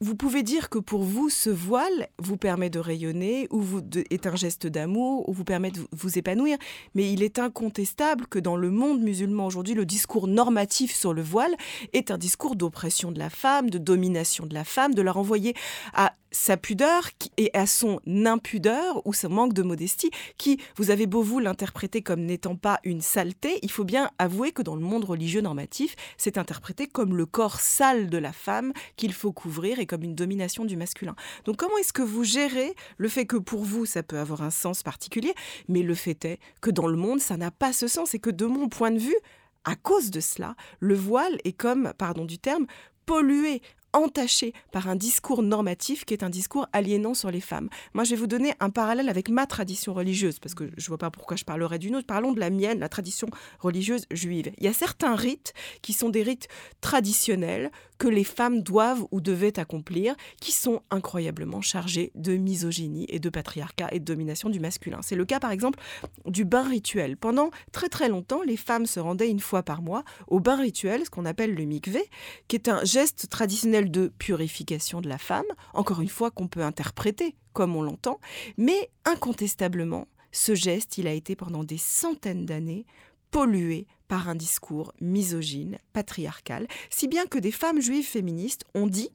vous 0.00 0.14
pouvez 0.14 0.42
dire 0.42 0.68
que 0.68 0.78
pour 0.78 1.02
vous, 1.02 1.30
ce 1.30 1.50
voile 1.50 2.08
vous 2.18 2.36
permet 2.36 2.70
de 2.70 2.78
rayonner, 2.78 3.48
ou 3.50 3.64
est 4.10 4.26
un 4.26 4.36
geste 4.36 4.66
d'amour, 4.66 5.28
ou 5.28 5.32
vous 5.32 5.44
permet 5.44 5.70
de 5.70 5.80
vous 5.92 6.18
épanouir, 6.18 6.58
mais 6.94 7.12
il 7.12 7.22
est 7.22 7.38
incontestable 7.38 8.26
que 8.26 8.38
dans 8.38 8.56
le 8.56 8.70
monde 8.70 9.00
musulman 9.00 9.46
aujourd'hui, 9.46 9.74
le 9.74 9.86
discours 9.86 10.28
normatif 10.28 10.94
sur 10.94 11.14
le 11.14 11.22
voile 11.22 11.54
est 11.92 12.10
un 12.10 12.18
discours 12.18 12.56
d'oppression 12.56 13.12
de 13.12 13.18
la 13.18 13.30
femme, 13.30 13.70
de 13.70 13.78
domination 13.78 14.46
de 14.46 14.54
la 14.54 14.64
femme, 14.64 14.94
de 14.94 15.02
la 15.02 15.12
renvoyer 15.12 15.54
à 15.94 16.12
sa 16.32 16.56
pudeur 16.56 17.10
et 17.36 17.50
à 17.54 17.66
son 17.66 18.00
impudeur 18.06 19.06
ou 19.06 19.12
son 19.12 19.28
manque 19.28 19.52
de 19.52 19.62
modestie, 19.62 20.10
qui, 20.38 20.58
vous 20.76 20.90
avez 20.90 21.06
beau 21.06 21.22
vous 21.22 21.38
l'interpréter 21.38 22.02
comme 22.02 22.22
n'étant 22.22 22.56
pas 22.56 22.80
une 22.84 23.02
saleté, 23.02 23.58
il 23.62 23.70
faut 23.70 23.84
bien 23.84 24.10
avouer 24.18 24.52
que 24.52 24.62
dans 24.62 24.74
le 24.74 24.80
monde 24.80 25.04
religieux 25.04 25.42
normatif, 25.42 25.94
c'est 26.16 26.38
interprété 26.38 26.86
comme 26.86 27.16
le 27.16 27.21
corps 27.24 27.60
sale 27.60 28.08
de 28.08 28.18
la 28.18 28.32
femme 28.32 28.72
qu'il 28.96 29.12
faut 29.12 29.32
couvrir 29.32 29.78
et 29.78 29.86
comme 29.86 30.02
une 30.02 30.14
domination 30.14 30.64
du 30.64 30.76
masculin. 30.76 31.14
Donc 31.44 31.56
comment 31.56 31.76
est-ce 31.78 31.92
que 31.92 32.02
vous 32.02 32.24
gérez 32.24 32.74
le 32.96 33.08
fait 33.08 33.26
que 33.26 33.36
pour 33.36 33.64
vous, 33.64 33.86
ça 33.86 34.02
peut 34.02 34.18
avoir 34.18 34.42
un 34.42 34.50
sens 34.50 34.82
particulier, 34.82 35.34
mais 35.68 35.82
le 35.82 35.94
fait 35.94 36.24
est 36.24 36.38
que 36.60 36.70
dans 36.70 36.86
le 36.86 36.96
monde, 36.96 37.20
ça 37.20 37.36
n'a 37.36 37.50
pas 37.50 37.72
ce 37.72 37.88
sens 37.88 38.14
et 38.14 38.18
que 38.18 38.30
de 38.30 38.46
mon 38.46 38.68
point 38.68 38.90
de 38.90 38.98
vue, 38.98 39.16
à 39.64 39.76
cause 39.76 40.10
de 40.10 40.20
cela, 40.20 40.56
le 40.80 40.94
voile 40.94 41.38
est 41.44 41.52
comme, 41.52 41.92
pardon 41.96 42.24
du 42.24 42.38
terme, 42.38 42.66
pollué 43.06 43.62
entaché 43.92 44.52
par 44.70 44.88
un 44.88 44.96
discours 44.96 45.42
normatif 45.42 46.04
qui 46.04 46.14
est 46.14 46.22
un 46.22 46.30
discours 46.30 46.66
aliénant 46.72 47.14
sur 47.14 47.30
les 47.30 47.40
femmes. 47.40 47.68
Moi, 47.94 48.04
je 48.04 48.10
vais 48.10 48.16
vous 48.16 48.26
donner 48.26 48.54
un 48.60 48.70
parallèle 48.70 49.08
avec 49.08 49.28
ma 49.28 49.46
tradition 49.46 49.94
religieuse, 49.94 50.38
parce 50.38 50.54
que 50.54 50.70
je 50.76 50.84
ne 50.84 50.88
vois 50.88 50.98
pas 50.98 51.10
pourquoi 51.10 51.36
je 51.36 51.44
parlerais 51.44 51.78
d'une 51.78 51.96
autre. 51.96 52.06
Parlons 52.06 52.32
de 52.32 52.40
la 52.40 52.50
mienne, 52.50 52.78
la 52.78 52.88
tradition 52.88 53.28
religieuse 53.60 54.06
juive. 54.10 54.52
Il 54.58 54.64
y 54.64 54.68
a 54.68 54.72
certains 54.72 55.14
rites 55.14 55.52
qui 55.82 55.92
sont 55.92 56.08
des 56.08 56.22
rites 56.22 56.48
traditionnels 56.80 57.70
que 57.98 58.08
les 58.08 58.24
femmes 58.24 58.62
doivent 58.62 59.04
ou 59.12 59.20
devaient 59.20 59.60
accomplir, 59.60 60.16
qui 60.40 60.50
sont 60.50 60.82
incroyablement 60.90 61.60
chargés 61.60 62.10
de 62.16 62.36
misogynie 62.36 63.06
et 63.08 63.20
de 63.20 63.28
patriarcat 63.28 63.88
et 63.92 64.00
de 64.00 64.04
domination 64.04 64.48
du 64.48 64.58
masculin. 64.58 64.98
C'est 65.02 65.14
le 65.14 65.24
cas 65.24 65.38
par 65.38 65.52
exemple 65.52 65.78
du 66.26 66.44
bain 66.44 66.64
rituel. 66.64 67.16
Pendant 67.16 67.50
très 67.70 67.88
très 67.88 68.08
longtemps, 68.08 68.42
les 68.42 68.56
femmes 68.56 68.86
se 68.86 68.98
rendaient 68.98 69.30
une 69.30 69.38
fois 69.38 69.62
par 69.62 69.82
mois 69.82 70.02
au 70.26 70.40
bain 70.40 70.56
rituel, 70.56 71.04
ce 71.04 71.10
qu'on 71.10 71.24
appelle 71.24 71.54
le 71.54 71.64
mikvé, 71.64 72.02
qui 72.48 72.56
est 72.56 72.68
un 72.68 72.84
geste 72.84 73.28
traditionnel 73.28 73.81
de 73.90 74.08
purification 74.18 75.00
de 75.00 75.08
la 75.08 75.18
femme, 75.18 75.44
encore 75.74 76.00
une 76.00 76.08
fois 76.08 76.30
qu'on 76.30 76.48
peut 76.48 76.62
interpréter 76.62 77.34
comme 77.52 77.76
on 77.76 77.82
l'entend, 77.82 78.20
mais 78.56 78.90
incontestablement, 79.04 80.08
ce 80.30 80.54
geste, 80.54 80.98
il 80.98 81.06
a 81.06 81.12
été 81.12 81.36
pendant 81.36 81.64
des 81.64 81.78
centaines 81.78 82.46
d'années 82.46 82.86
pollué 83.30 83.86
par 84.08 84.28
un 84.28 84.34
discours 84.34 84.92
misogyne, 85.00 85.78
patriarcal, 85.92 86.66
si 86.90 87.08
bien 87.08 87.26
que 87.26 87.38
des 87.38 87.50
femmes 87.50 87.80
juives 87.80 88.06
féministes 88.06 88.64
ont 88.74 88.86
dit 88.86 89.10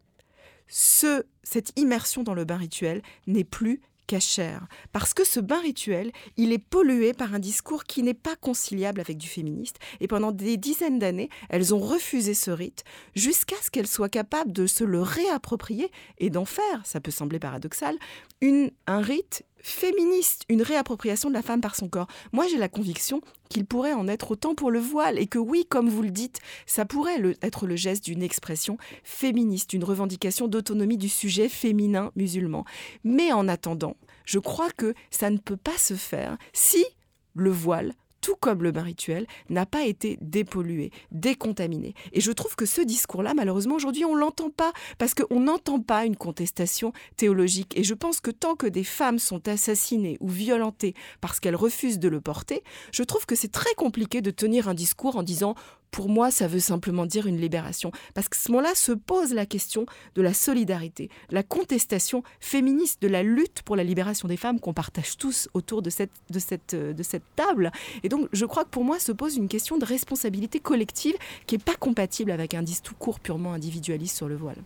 ce, 0.68 1.24
cette 1.44 1.72
immersion 1.80 2.24
dans 2.24 2.34
le 2.34 2.46
bain 2.46 2.58
rituel 2.58 3.02
n'est 3.26 3.44
plus 3.44 3.82
cachère. 4.08 4.68
Parce 4.92 5.14
que 5.14 5.26
ce 5.26 5.40
bain 5.40 5.60
rituel, 5.60 6.12
il 6.38 6.52
est 6.52 6.58
pollué 6.58 7.14
par 7.14 7.34
un 7.34 7.40
discours 7.40 7.84
qui 7.84 8.02
n'est 8.04 8.14
pas 8.14 8.36
conciliable 8.36 9.02
avec 9.02 9.18
du 9.18 9.28
féministe. 9.28 9.78
Et 10.00 10.08
pendant 10.08 10.32
des 10.32 10.58
dizaines 10.58 11.00
d'années, 11.00 11.30
elles 11.50 11.76
ont 11.76 11.80
refusé 11.80 12.34
ce 12.34 12.50
rite 12.50 12.84
jusqu'à 13.16 13.58
ce 13.62 13.70
qu'elles 13.70 13.88
soient 13.88 14.10
capables 14.10 14.52
de 14.52 14.66
se 14.66 14.84
le 14.84 15.02
réapproprier 15.02 15.92
et 16.18 16.30
d'en 16.30 16.46
faire, 16.46 16.86
ça 16.86 17.00
peut 17.00 17.12
sembler 17.12 17.40
paradoxal, 17.40 17.98
une, 18.42 18.72
un 18.88 19.02
rite 19.02 19.44
féministe, 19.68 20.44
une 20.50 20.62
réappropriation 20.62 21.30
de 21.30 21.34
la 21.34 21.42
femme 21.42 21.62
par 21.62 21.76
son 21.76 21.90
corps. 21.90 22.08
Moi, 22.32 22.48
j'ai 22.48 22.58
la 22.58 22.70
conviction 22.70 23.22
qu'il 23.50 23.66
pourrait 23.66 23.94
en 23.94 24.08
être 24.08 24.32
autant 24.32 24.56
pour 24.56 24.72
le 24.72 24.80
voile 24.80 25.20
et 25.20 25.28
que 25.28 25.40
oui, 25.40 25.66
comme 25.68 25.90
vous 25.90 26.02
le 26.02 26.10
dites, 26.10 26.40
ça 26.66 26.86
pourrait 26.86 27.22
être 27.42 27.68
le 27.68 27.76
geste 27.76 28.06
d'une 28.06 28.24
expression 28.24 28.78
féministe, 29.04 29.74
une 29.74 29.84
revendication 29.84 30.48
d'autonomie 30.48 30.98
du 30.98 31.10
sujet 31.10 31.50
féminin 31.50 32.12
musulman. 32.16 32.66
Mais 33.04 33.32
en 33.34 33.48
attendant, 33.48 33.98
je 34.26 34.40
crois 34.40 34.72
que 34.72 34.94
ça 35.12 35.30
ne 35.30 35.38
peut 35.38 35.58
pas 35.58 35.78
se 35.78 35.96
faire 35.96 36.38
si 36.54 36.86
le 37.34 37.52
voile 37.52 37.94
tout 38.28 38.36
comme 38.36 38.62
le 38.62 38.74
bain 38.74 38.82
rituel, 38.82 39.26
n'a 39.50 39.66
pas 39.66 39.86
été 39.86 40.18
dépollué, 40.20 40.92
décontaminé. 41.14 41.94
Et 42.12 42.20
je 42.20 42.34
trouve 42.34 42.58
que 42.58 42.66
ce 42.66 42.82
discours-là, 42.82 43.34
malheureusement, 43.34 43.76
aujourd'hui, 43.76 44.04
on 44.04 44.16
l'entend 44.16 44.50
pas, 44.50 44.74
parce 44.98 45.14
qu'on 45.14 45.40
n'entend 45.40 45.80
pas 45.80 46.06
une 46.06 46.18
contestation 46.18 46.92
théologique. 47.16 47.78
Et 47.78 47.86
je 47.86 47.94
pense 47.94 48.20
que 48.20 48.30
tant 48.30 48.58
que 48.58 48.68
des 48.68 48.84
femmes 48.84 49.18
sont 49.18 49.48
assassinées 49.48 50.18
ou 50.20 50.28
violentées 50.28 50.94
parce 51.22 51.40
qu'elles 51.40 51.56
refusent 51.56 52.00
de 52.00 52.10
le 52.10 52.20
porter, 52.20 52.66
je 52.92 53.04
trouve 53.04 53.26
que 53.26 53.36
c'est 53.36 53.54
très 53.54 53.74
compliqué 53.76 54.22
de 54.22 54.30
tenir 54.30 54.68
un 54.68 54.74
discours 54.74 55.16
en 55.16 55.24
disant 55.24 55.56
pour 55.92 56.10
moi, 56.10 56.32
ça 56.32 56.48
veut 56.48 56.60
simplement 56.60 57.06
dire 57.06 57.28
une 57.28 57.38
libération. 57.38 57.92
Parce 58.14 58.30
qu'à 58.30 58.38
ce 58.38 58.52
moment-là 58.52 58.76
se 58.76 58.92
pose 58.92 59.34
la 59.34 59.46
question 59.46 59.86
de 60.16 60.22
la 60.22 60.34
solidarité, 60.34 61.10
la 61.30 61.44
contestation 61.44 62.24
féministe, 62.40 63.02
de 63.02 63.08
la 63.08 63.24
lutte 63.24 63.62
pour 63.64 63.76
la 63.76 63.84
libération 63.84 64.28
des 64.28 64.38
femmes 64.38 64.60
qu'on 64.60 64.74
partage 64.74 65.18
tous 65.18 65.50
autour 65.54 65.82
de 65.82 65.90
cette, 65.90 66.12
de, 66.30 66.40
cette, 66.40 66.76
de 66.76 67.04
cette 67.04 67.24
table. 67.36 67.72
Et 68.04 68.10
donc, 68.10 68.28
je 68.32 68.46
crois 68.46 68.64
que 68.64 68.70
pour 68.70 68.84
moi 68.84 69.00
se 69.00 69.12
pose 69.12 69.38
une 69.38 69.48
question 69.48 69.78
de 69.78 69.86
responsabilité 69.86 70.60
collective 70.60 71.16
qui 71.46 71.56
n'est 71.56 71.64
pas 71.64 71.76
compatible 71.76 72.32
avec 72.32 72.54
un 72.54 72.64
discours 72.64 73.20
purement 73.20 73.54
individualiste 73.54 74.16
sur 74.16 74.28
le 74.28 74.36
voile. 74.36 74.64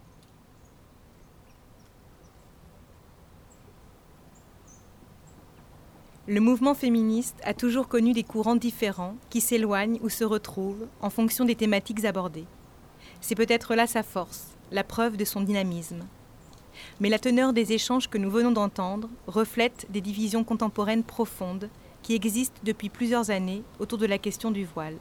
Le 6.28 6.40
mouvement 6.40 6.76
féministe 6.76 7.38
a 7.44 7.56
toujours 7.56 7.88
connu 7.88 8.14
des 8.14 8.22
courants 8.22 8.56
différents 8.56 9.16
qui 9.32 9.42
s'éloignent 9.42 9.98
ou 10.04 10.10
se 10.10 10.24
retrouvent 10.24 10.86
en 11.02 11.10
fonction 11.10 11.46
des 11.46 11.56
thématiques 11.56 12.06
abordées. 12.06 12.46
C'est 13.22 13.34
peut-être 13.34 13.74
là 13.74 13.88
sa 13.88 14.04
force, 14.04 14.50
la 14.72 14.84
preuve 14.84 15.18
de 15.18 15.26
son 15.26 15.42
dynamisme. 15.42 16.06
Mais 17.00 17.10
la 17.10 17.18
teneur 17.18 17.54
des 17.54 17.74
échanges 17.74 18.08
que 18.08 18.20
nous 18.20 18.30
venons 18.30 18.52
d'entendre 18.52 19.10
reflète 19.26 19.88
des 19.90 20.00
divisions 20.00 20.44
contemporaines 20.44 21.04
profondes 21.04 21.70
qui 22.04 22.14
existent 22.14 22.62
depuis 22.64 22.90
plusieurs 22.90 23.32
années 23.32 23.64
autour 23.80 23.98
de 23.98 24.06
la 24.06 24.20
question 24.20 24.52
du 24.52 24.64
voile. 24.64 24.98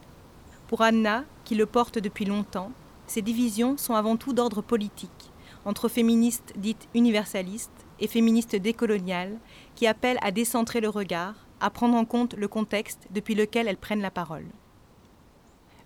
Pour 0.67 0.81
Anna, 0.81 1.23
qui 1.45 1.53
le 1.53 1.67
porte 1.67 1.99
depuis 1.99 2.25
longtemps, 2.25 2.71
ces 3.05 3.21
divisions 3.21 3.77
sont 3.77 3.93
avant 3.93 4.17
tout 4.17 4.33
d'ordre 4.33 4.63
politique, 4.63 5.31
entre 5.65 5.87
féministes 5.87 6.53
dites 6.55 6.87
universalistes 6.95 7.80
et 8.01 8.07
féministes 8.07 8.55
décoloniales 8.55 9.37
qui 9.75 9.87
appellent 9.87 10.19
à 10.21 10.31
décentrer 10.31 10.81
le 10.81 10.89
regard, 10.89 11.47
à 11.61 11.69
prendre 11.69 11.95
en 11.95 12.05
compte 12.05 12.33
le 12.33 12.47
contexte 12.47 13.07
depuis 13.11 13.35
lequel 13.35 13.67
elles 13.67 13.77
prennent 13.77 14.01
la 14.01 14.11
parole. 14.11 14.45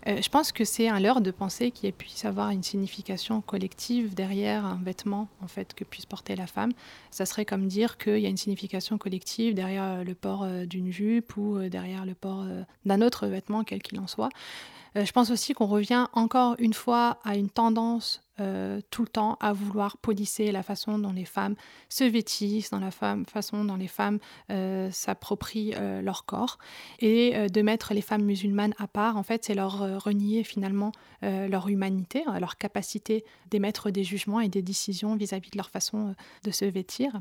Euh, 0.08 0.22
je 0.22 0.30
pense 0.30 0.52
que 0.52 0.66
c'est 0.66 0.88
un 0.88 1.00
leurre 1.00 1.22
de 1.22 1.32
penser 1.32 1.72
qu'il 1.72 1.92
puisse 1.92 2.26
avoir 2.26 2.52
une 2.52 2.62
signification 2.62 3.42
collective 3.42 4.14
derrière 4.14 4.64
un 4.64 4.80
vêtement 4.84 5.28
en 5.42 5.48
fait 5.48 5.74
que 5.74 5.84
puisse 5.84 6.06
porter 6.06 6.36
la 6.36 6.46
femme. 6.46 6.72
Ça 7.10 7.26
serait 7.26 7.46
comme 7.46 7.68
dire 7.68 7.98
qu'il 7.98 8.20
y 8.20 8.26
a 8.28 8.30
une 8.30 8.38
signification 8.38 9.00
collective 9.00 9.56
derrière 9.56 10.04
le 10.04 10.14
port 10.14 10.44
euh, 10.44 10.66
d'une 10.66 10.92
jupe 10.92 11.36
ou 11.38 11.58
euh, 11.58 11.70
derrière 11.70 12.06
le 12.06 12.14
port 12.14 12.46
d'un 12.86 13.02
autre 13.02 13.28
vêtement, 13.28 13.64
quel 13.64 13.82
qu'il 13.82 14.00
en 14.00 14.08
soit. 14.08 14.30
Je 14.96 15.12
pense 15.12 15.30
aussi 15.30 15.54
qu'on 15.54 15.66
revient 15.66 16.08
encore 16.14 16.56
une 16.60 16.74
fois 16.74 17.20
à 17.24 17.36
une 17.36 17.50
tendance 17.50 18.26
euh, 18.42 18.82
tout 18.92 19.02
le 19.02 19.08
temps 19.08 19.38
à 19.40 19.54
vouloir 19.54 19.96
polisser 19.98 20.52
la 20.52 20.62
façon 20.62 21.00
dont 21.00 21.14
les 21.14 21.24
femmes 21.24 21.56
se 21.88 22.04
vêtissent, 22.04 22.70
dans 22.70 22.82
la 22.82 22.92
façon 22.92 23.64
dont 23.64 23.78
les 23.78 23.88
femmes 23.88 24.20
euh, 24.52 24.92
s'approprient 24.92 25.74
euh, 25.76 26.02
leur 26.02 26.26
corps. 26.26 26.58
Et 27.00 27.50
de 27.50 27.62
mettre 27.62 27.94
les 27.94 28.02
femmes 28.02 28.24
musulmanes 28.24 28.74
à 28.78 28.88
part, 28.88 29.16
en 29.16 29.24
fait, 29.24 29.46
c'est 29.46 29.54
leur 29.54 30.04
renier 30.04 30.44
finalement 30.44 30.92
leur 31.22 31.70
humanité, 31.70 32.24
leur 32.40 32.58
capacité 32.58 33.24
d'émettre 33.50 33.90
des 33.90 34.04
jugements 34.04 34.42
et 34.42 34.50
des 34.50 34.62
décisions 34.62 35.16
vis-à-vis 35.16 35.50
de 35.50 35.58
leur 35.58 35.70
façon 35.70 36.14
de 36.44 36.52
se 36.52 36.66
vêtir. 36.66 37.12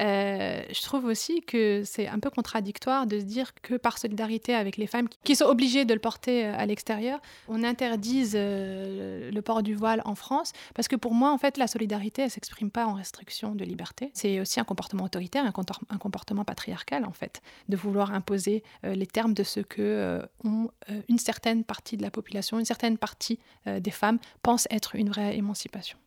Euh, 0.00 0.62
je 0.72 0.82
trouve 0.82 1.04
aussi 1.04 1.42
que 1.42 1.82
c'est 1.84 2.08
un 2.08 2.18
peu 2.18 2.30
contradictoire 2.30 3.06
de 3.06 3.20
se 3.20 3.24
dire 3.24 3.52
que 3.60 3.74
par 3.74 3.98
solidarité 3.98 4.54
avec 4.54 4.76
les 4.76 4.86
femmes 4.86 5.08
qui 5.24 5.36
sont 5.36 5.44
obligées 5.44 5.84
de 5.84 5.92
le 5.92 6.00
porter 6.00 6.46
euh, 6.46 6.54
à 6.56 6.64
l'extérieur, 6.64 7.20
on 7.48 7.62
interdise 7.62 8.32
euh, 8.34 9.30
le 9.30 9.42
port 9.42 9.62
du 9.62 9.74
voile 9.74 10.00
en 10.06 10.14
France. 10.14 10.52
Parce 10.74 10.88
que 10.88 10.96
pour 10.96 11.12
moi, 11.12 11.32
en 11.32 11.38
fait, 11.38 11.58
la 11.58 11.66
solidarité, 11.66 12.22
elle 12.22 12.30
s'exprime 12.30 12.70
pas 12.70 12.86
en 12.86 12.94
restriction 12.94 13.54
de 13.54 13.64
liberté. 13.64 14.10
C'est 14.14 14.40
aussi 14.40 14.58
un 14.58 14.64
comportement 14.64 15.04
autoritaire, 15.04 15.44
un, 15.44 15.98
comportement 15.98 16.44
patriarcal, 16.44 17.04
en 17.04 17.12
fait, 17.12 17.42
de 17.68 17.76
vouloir 17.76 18.12
imposer 18.12 18.62
les 18.82 19.06
termes 19.06 19.34
de 19.34 19.42
ce 19.42 19.60
que 19.60 20.22
une 20.44 21.18
certaine 21.18 21.64
partie 21.64 21.96
de 21.96 22.02
la 22.02 22.10
population, 22.10 22.58
une 22.58 22.64
certaine 22.64 22.98
partie 22.98 23.38
des 23.66 23.90
femmes 23.90 24.18
pensent 24.42 24.66
être 24.70 24.94
une 24.96 25.08
vraie 25.08 25.36
émancipation 25.36 25.98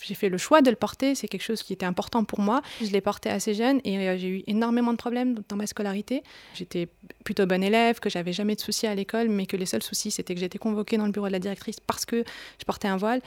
j'ai 0.00 0.14
fait 0.14 0.28
le 0.28 0.38
choix 0.38 0.62
de 0.62 0.70
le 0.70 0.76
porter, 0.76 1.14
c'est 1.14 1.28
quelque 1.28 1.42
chose 1.42 1.62
qui 1.62 1.72
était 1.72 1.86
important 1.86 2.24
pour 2.24 2.40
moi. 2.40 2.62
Je 2.80 2.90
l'ai 2.90 3.00
porté 3.00 3.30
assez 3.30 3.54
jeune 3.54 3.80
et 3.84 3.98
euh, 3.98 4.16
j'ai 4.16 4.28
eu 4.28 4.44
énormément 4.46 4.92
de 4.92 4.96
problèmes 4.96 5.40
dans 5.48 5.56
ma 5.56 5.66
scolarité. 5.66 6.22
J'étais 6.54 6.88
plutôt 7.24 7.46
bonne 7.46 7.62
élève, 7.62 8.00
que 8.00 8.10
j'avais 8.10 8.32
jamais 8.32 8.54
de 8.54 8.60
soucis 8.60 8.86
à 8.86 8.94
l'école, 8.94 9.28
mais 9.28 9.46
que 9.46 9.56
les 9.56 9.66
seuls 9.66 9.82
soucis 9.82 10.10
c'était 10.10 10.34
que 10.34 10.40
j'étais 10.40 10.58
convoquée 10.58 10.96
dans 10.96 11.06
le 11.06 11.12
bureau 11.12 11.26
de 11.26 11.32
la 11.32 11.38
directrice 11.38 11.80
parce 11.80 12.04
que 12.04 12.24
je 12.58 12.64
portais 12.64 12.88
un 12.88 12.96
voile. 12.96 13.20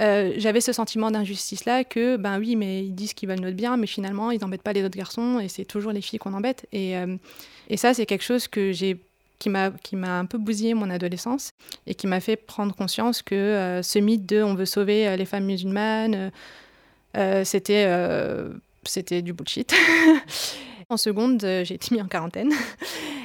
Euh, 0.00 0.32
j'avais 0.38 0.62
ce 0.62 0.72
sentiment 0.72 1.10
d'injustice 1.10 1.66
là 1.66 1.84
que 1.84 2.16
ben 2.16 2.38
oui 2.38 2.56
mais 2.56 2.82
ils 2.82 2.94
disent 2.94 3.12
qu'ils 3.12 3.28
veulent 3.28 3.40
notre 3.40 3.56
bien 3.56 3.76
mais 3.76 3.86
finalement 3.86 4.30
ils 4.30 4.40
n'embêtent 4.40 4.62
pas 4.62 4.72
les 4.72 4.82
autres 4.84 4.96
garçons 4.96 5.38
et 5.38 5.48
c'est 5.48 5.66
toujours 5.66 5.92
les 5.92 6.00
filles 6.00 6.18
qu'on 6.18 6.32
embête 6.32 6.66
et, 6.72 6.96
euh, 6.96 7.18
et 7.68 7.76
ça 7.76 7.92
c'est 7.92 8.06
quelque 8.06 8.24
chose 8.24 8.48
que 8.48 8.72
j'ai 8.72 9.04
qui 9.50 9.96
m'a 9.96 10.18
un 10.18 10.26
peu 10.26 10.38
bousillé 10.38 10.74
mon 10.74 10.90
adolescence 10.90 11.52
et 11.86 11.94
qui 11.94 12.06
m'a 12.06 12.20
fait 12.20 12.36
prendre 12.36 12.74
conscience 12.74 13.22
que 13.22 13.34
euh, 13.34 13.82
ce 13.82 13.98
mythe 13.98 14.26
de 14.26 14.42
on 14.42 14.54
veut 14.54 14.66
sauver 14.66 15.08
euh, 15.08 15.16
les 15.16 15.24
femmes 15.24 15.44
musulmanes 15.44 16.30
euh, 17.16 17.44
c'était 17.44 17.86
c'était 18.84 19.22
du 19.22 19.32
bullshit. 19.32 19.74
en 20.88 20.96
seconde, 20.96 21.40
j'ai 21.40 21.74
été 21.74 21.94
mis 21.94 22.02
en 22.02 22.08
quarantaine. 22.08 22.52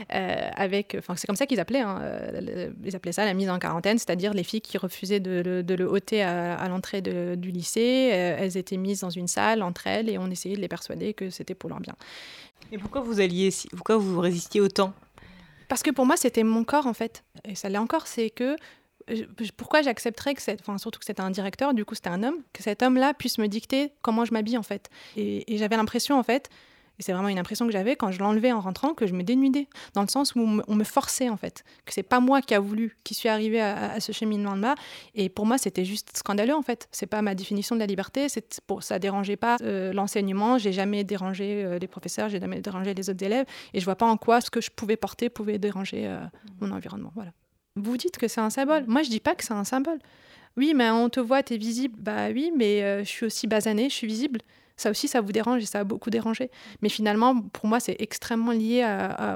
avec, 0.09 0.95
enfin, 0.97 1.15
c'est 1.17 1.27
comme 1.27 1.35
ça 1.35 1.45
qu'ils 1.45 1.59
appelaient, 1.59 1.81
hein, 1.81 2.01
ils 2.83 2.95
appelaient 2.95 3.11
ça 3.11 3.25
la 3.25 3.33
mise 3.33 3.49
en 3.49 3.59
quarantaine, 3.59 3.97
c'est-à-dire 3.97 4.33
les 4.33 4.43
filles 4.43 4.61
qui 4.61 4.77
refusaient 4.77 5.19
de, 5.19 5.61
de 5.61 5.73
le 5.73 5.85
ôter 5.85 6.21
à 6.21 6.67
l'entrée 6.69 7.01
du 7.01 7.51
lycée, 7.51 8.09
elles 8.11 8.55
étaient 8.55 8.77
mises 8.77 9.01
dans 9.01 9.09
une 9.09 9.27
salle 9.27 9.61
entre 9.63 9.87
elles 9.87 10.09
et 10.09 10.17
on 10.17 10.29
essayait 10.29 10.55
de 10.55 10.61
les 10.61 10.69
persuader 10.69 11.13
que 11.13 11.29
c'était 11.29 11.55
pour 11.55 11.69
leur 11.69 11.79
bien. 11.79 11.95
Et 12.71 12.77
pourquoi 12.77 13.01
vous 13.01 13.19
alliez, 13.19 13.49
pourquoi 13.71 13.97
vous 13.97 14.19
résistiez 14.19 14.61
autant? 14.61 14.93
Parce 15.67 15.83
que 15.83 15.91
pour 15.91 16.05
moi, 16.05 16.17
c'était 16.17 16.43
mon 16.43 16.63
corps, 16.63 16.87
en 16.87 16.93
fait. 16.93 17.23
Et 17.45 17.55
ça 17.55 17.69
l'est 17.69 17.77
encore, 17.77 18.07
c'est 18.07 18.29
que 18.29 18.55
euh, 19.09 19.25
pourquoi 19.55 19.81
j'accepterais 19.81 20.33
que 20.33 20.41
c'est, 20.41 20.59
enfin 20.59 20.77
surtout 20.77 20.99
que 20.99 21.05
c'était 21.05 21.21
un 21.21 21.31
directeur, 21.31 21.73
du 21.73 21.85
coup 21.85 21.95
c'était 21.95 22.09
un 22.09 22.23
homme, 22.23 22.41
que 22.51 22.61
cet 22.61 22.83
homme-là 22.83 23.13
puisse 23.13 23.37
me 23.37 23.47
dicter 23.47 23.93
comment 24.01 24.25
je 24.25 24.33
m'habille 24.33 24.57
en 24.57 24.63
fait. 24.63 24.89
Et, 25.15 25.53
et 25.53 25.57
j'avais 25.57 25.77
l'impression 25.77 26.19
en 26.19 26.23
fait 26.23 26.49
et 26.99 27.03
c'est 27.03 27.13
vraiment 27.13 27.29
une 27.29 27.37
impression 27.37 27.65
que 27.67 27.71
j'avais 27.71 27.95
quand 27.95 28.11
je 28.11 28.19
l'enlevais 28.19 28.51
en 28.51 28.59
rentrant, 28.59 28.93
que 28.93 29.05
je 29.05 29.13
me 29.13 29.21
dénudais, 29.23 29.67
dans 29.93 30.01
le 30.01 30.07
sens 30.07 30.33
où 30.35 30.39
on 30.39 30.75
me 30.75 30.83
forçait 30.83 31.29
en 31.29 31.37
fait, 31.37 31.63
que 31.85 31.93
c'est 31.93 32.03
pas 32.03 32.19
moi 32.19 32.41
qui 32.41 32.55
a 32.55 32.59
voulu, 32.59 32.95
qui 33.03 33.13
suis 33.13 33.29
arrivée 33.29 33.61
à, 33.61 33.99
ce 33.99 34.11
cheminement-là. 34.11 34.75
Et 35.13 35.29
pour 35.29 35.45
moi, 35.45 35.57
c'était 35.57 35.85
juste 35.85 36.17
scandaleux 36.17 36.55
en 36.55 36.61
fait. 36.61 36.87
C'est 36.91 37.05
pas 37.05 37.21
ma 37.21 37.35
définition 37.35 37.75
de 37.75 37.79
la 37.79 37.85
liberté. 37.85 38.29
C'est 38.29 38.59
pour 38.65 38.83
ça 38.83 38.99
dérangeait 38.99 39.35
pas 39.35 39.57
euh, 39.61 39.93
l'enseignement. 39.93 40.57
J'ai 40.57 40.71
jamais 40.71 41.03
dérangé 41.03 41.63
euh, 41.63 41.79
les 41.79 41.87
professeurs, 41.87 42.29
j'ai 42.29 42.39
jamais 42.39 42.61
dérangé 42.61 42.93
les 42.93 43.09
autres 43.09 43.23
élèves. 43.23 43.45
Et 43.73 43.79
je 43.79 43.85
vois 43.85 43.95
pas 43.95 44.07
en 44.07 44.17
quoi 44.17 44.41
ce 44.41 44.49
que 44.49 44.61
je 44.61 44.71
pouvais 44.71 44.97
porter 44.97 45.29
pouvait 45.29 45.59
déranger 45.59 46.07
euh, 46.07 46.19
mon 46.61 46.71
environnement. 46.71 47.11
Voilà. 47.15 47.31
Vous 47.75 47.97
dites 47.97 48.17
que 48.17 48.27
c'est 48.27 48.41
un 48.41 48.49
symbole. 48.49 48.85
Moi, 48.87 49.03
je 49.03 49.09
dis 49.09 49.19
pas 49.19 49.35
que 49.35 49.43
c'est 49.43 49.53
un 49.53 49.63
symbole. 49.63 49.99
Oui, 50.55 50.73
mais 50.75 50.89
on 50.89 51.09
te 51.09 51.19
voit, 51.19 51.43
tu 51.43 51.53
es 51.53 51.57
visible. 51.57 51.95
Bah 51.99 52.29
oui, 52.33 52.51
mais 52.55 53.03
je 53.03 53.07
suis 53.07 53.27
aussi 53.27 53.45
basanée, 53.45 53.89
je 53.89 53.93
suis 53.93 54.07
visible. 54.07 54.39
Ça 54.77 54.91
aussi, 54.91 55.07
ça 55.07 55.21
vous 55.21 55.31
dérange 55.31 55.63
et 55.63 55.65
ça 55.65 55.79
a 55.79 55.83
beaucoup 55.83 56.09
dérangé. 56.09 56.49
Mais 56.81 56.89
finalement, 56.89 57.41
pour 57.41 57.67
moi, 57.67 57.79
c'est 57.79 57.97
extrêmement 57.99 58.51
lié 58.51 58.85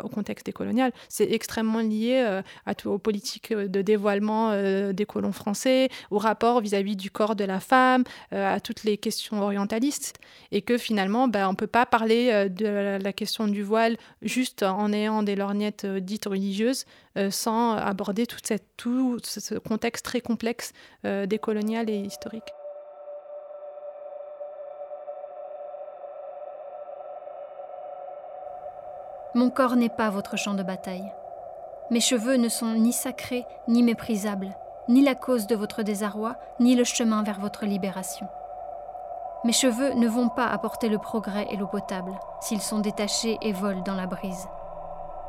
au 0.03 0.09
contexte 0.09 0.45
décolonial. 0.45 0.91
C'est 1.09 1.31
extrêmement 1.31 1.79
lié 1.79 2.23
euh, 2.25 2.41
à 2.65 2.73
aux 2.85 2.97
politiques 2.97 3.53
de 3.53 3.81
dévoilement 3.81 4.51
euh, 4.51 4.93
des 4.93 5.05
colons 5.05 5.31
français, 5.31 5.89
au 6.09 6.17
rapport 6.17 6.61
vis-à-vis 6.61 6.95
du 6.95 7.11
corps 7.11 7.35
de 7.35 7.43
la 7.43 7.59
femme, 7.59 8.03
euh, 8.33 8.55
à 8.55 8.59
toutes 8.59 8.83
les 8.83 8.97
questions 8.97 9.41
orientalistes. 9.41 10.17
Et 10.51 10.61
que 10.61 10.77
finalement, 10.77 11.27
ben, 11.27 11.47
on 11.47 11.51
ne 11.51 11.55
peut 11.55 11.67
pas 11.67 11.85
parler 11.85 12.49
de 12.49 12.97
la 13.01 13.13
question 13.13 13.47
du 13.47 13.63
voile 13.63 13.97
juste 14.21 14.63
en 14.63 14.91
ayant 14.93 15.23
des 15.23 15.35
lorgnettes 15.35 15.85
dites 15.85 16.25
religieuses 16.25 16.85
sans 17.29 17.73
aborder 17.73 18.25
tout 18.25 19.19
ce 19.23 19.55
contexte 19.55 20.05
très 20.05 20.21
complexe 20.21 20.73
décolonial 21.03 21.89
et 21.89 21.99
historique. 21.99 22.51
Mon 29.33 29.49
corps 29.49 29.77
n'est 29.77 29.87
pas 29.87 30.09
votre 30.09 30.37
champ 30.37 30.55
de 30.55 30.63
bataille. 30.63 31.09
Mes 31.89 32.01
cheveux 32.01 32.35
ne 32.35 32.49
sont 32.49 32.73
ni 32.73 32.91
sacrés 32.91 33.45
ni 33.69 33.81
méprisables, 33.81 34.53
ni 34.89 35.01
la 35.01 35.15
cause 35.15 35.47
de 35.47 35.55
votre 35.55 35.83
désarroi, 35.83 36.35
ni 36.59 36.75
le 36.75 36.83
chemin 36.83 37.23
vers 37.23 37.39
votre 37.39 37.65
libération. 37.65 38.27
Mes 39.45 39.53
cheveux 39.53 39.93
ne 39.93 40.09
vont 40.09 40.27
pas 40.27 40.47
apporter 40.47 40.89
le 40.89 40.97
progrès 40.97 41.47
et 41.49 41.55
l'eau 41.55 41.67
potable 41.67 42.11
s'ils 42.41 42.61
sont 42.61 42.79
détachés 42.79 43.37
et 43.41 43.53
volent 43.53 43.83
dans 43.83 43.95
la 43.95 44.05
brise. 44.05 44.49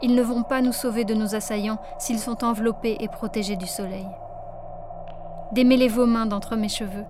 Ils 0.03 0.17
ne 0.17 0.23
vont 0.23 0.43
pas 0.43 0.63
nous 0.63 0.73
sauver 0.73 1.05
de 1.05 1.15
nos 1.15 1.37
assaillants 1.37 1.79
s'ils 1.99 2.19
sont 2.19 2.43
enveloppés 2.43 2.97
et 2.99 3.09
protégés 3.09 3.57
du 3.57 3.69
soleil. 3.69 4.09
Démêlez 5.53 5.87
vos 5.87 6.07
mains 6.07 6.27
d'entre 6.27 6.57
mes 6.57 6.69
cheveux, 6.69 7.07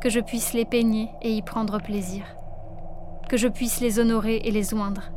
que 0.00 0.08
je 0.08 0.20
puisse 0.20 0.54
les 0.54 0.64
peigner 0.64 1.10
et 1.20 1.32
y 1.32 1.42
prendre 1.42 1.82
plaisir, 1.82 2.24
que 3.28 3.36
je 3.36 3.48
puisse 3.48 3.80
les 3.80 3.98
honorer 3.98 4.36
et 4.36 4.50
les 4.50 4.72
oindre, 4.72 5.10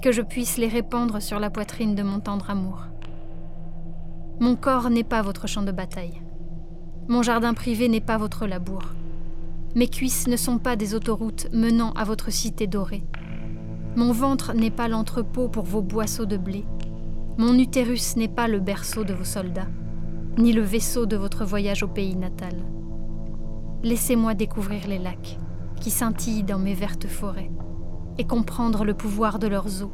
que 0.00 0.12
je 0.12 0.22
puisse 0.22 0.56
les 0.56 0.68
répandre 0.68 1.20
sur 1.20 1.38
la 1.38 1.50
poitrine 1.50 1.94
de 1.94 2.02
mon 2.02 2.20
tendre 2.20 2.50
amour. 2.50 2.86
Mon 4.40 4.56
corps 4.56 4.88
n'est 4.88 5.04
pas 5.04 5.22
votre 5.22 5.46
champ 5.46 5.62
de 5.62 5.72
bataille. 5.72 6.22
Mon 7.08 7.22
jardin 7.22 7.54
privé 7.54 7.88
n'est 7.88 8.00
pas 8.00 8.16
votre 8.16 8.46
labour. 8.46 8.82
Mes 9.74 9.88
cuisses 9.88 10.26
ne 10.26 10.36
sont 10.36 10.58
pas 10.58 10.76
des 10.76 10.94
autoroutes 10.94 11.48
menant 11.52 11.92
à 11.92 12.04
votre 12.04 12.30
cité 12.30 12.66
dorée. 12.66 13.04
Mon 13.96 14.12
ventre 14.12 14.54
n'est 14.54 14.70
pas 14.70 14.88
l'entrepôt 14.88 15.48
pour 15.48 15.64
vos 15.64 15.82
boisseaux 15.82 16.26
de 16.26 16.36
blé. 16.36 16.64
Mon 17.36 17.58
utérus 17.58 18.16
n'est 18.16 18.28
pas 18.28 18.48
le 18.48 18.60
berceau 18.60 19.04
de 19.04 19.12
vos 19.12 19.24
soldats, 19.24 19.68
ni 20.38 20.52
le 20.52 20.62
vaisseau 20.62 21.06
de 21.06 21.16
votre 21.16 21.44
voyage 21.44 21.82
au 21.82 21.88
pays 21.88 22.16
natal. 22.16 22.54
Laissez-moi 23.82 24.34
découvrir 24.34 24.86
les 24.88 24.98
lacs 24.98 25.38
qui 25.80 25.90
scintillent 25.90 26.44
dans 26.44 26.58
mes 26.58 26.74
vertes 26.74 27.06
forêts 27.06 27.50
et 28.18 28.24
comprendre 28.24 28.84
le 28.84 28.94
pouvoir 28.94 29.38
de 29.38 29.46
leurs 29.46 29.82
eaux. 29.82 29.92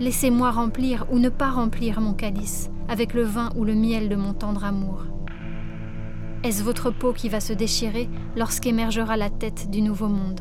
Laissez-moi 0.00 0.50
remplir 0.50 1.06
ou 1.10 1.18
ne 1.18 1.28
pas 1.28 1.50
remplir 1.50 2.00
mon 2.00 2.14
calice 2.14 2.70
avec 2.88 3.14
le 3.14 3.22
vin 3.22 3.50
ou 3.56 3.64
le 3.64 3.74
miel 3.74 4.08
de 4.08 4.16
mon 4.16 4.32
tendre 4.32 4.64
amour. 4.64 5.04
Est-ce 6.42 6.64
votre 6.64 6.90
peau 6.90 7.12
qui 7.12 7.28
va 7.28 7.40
se 7.40 7.52
déchirer 7.52 8.08
lorsqu'émergera 8.34 9.16
la 9.18 9.28
tête 9.28 9.70
du 9.70 9.82
nouveau 9.82 10.08
monde? 10.08 10.40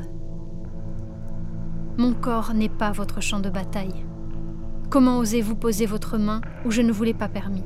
Mon 1.98 2.14
corps 2.14 2.54
n'est 2.54 2.70
pas 2.70 2.94
votre 2.94 3.22
champ 3.22 3.42
de 3.42 3.50
bataille. 3.50 4.06
Comment 4.90 5.20
osez-vous 5.20 5.56
poser 5.56 5.86
votre 5.86 6.18
main 6.18 6.40
où 6.66 6.72
je 6.72 6.82
ne 6.82 6.94
vous 6.94 7.04
l'ai 7.04 7.14
pas 7.14 7.28
permis? 7.28 7.66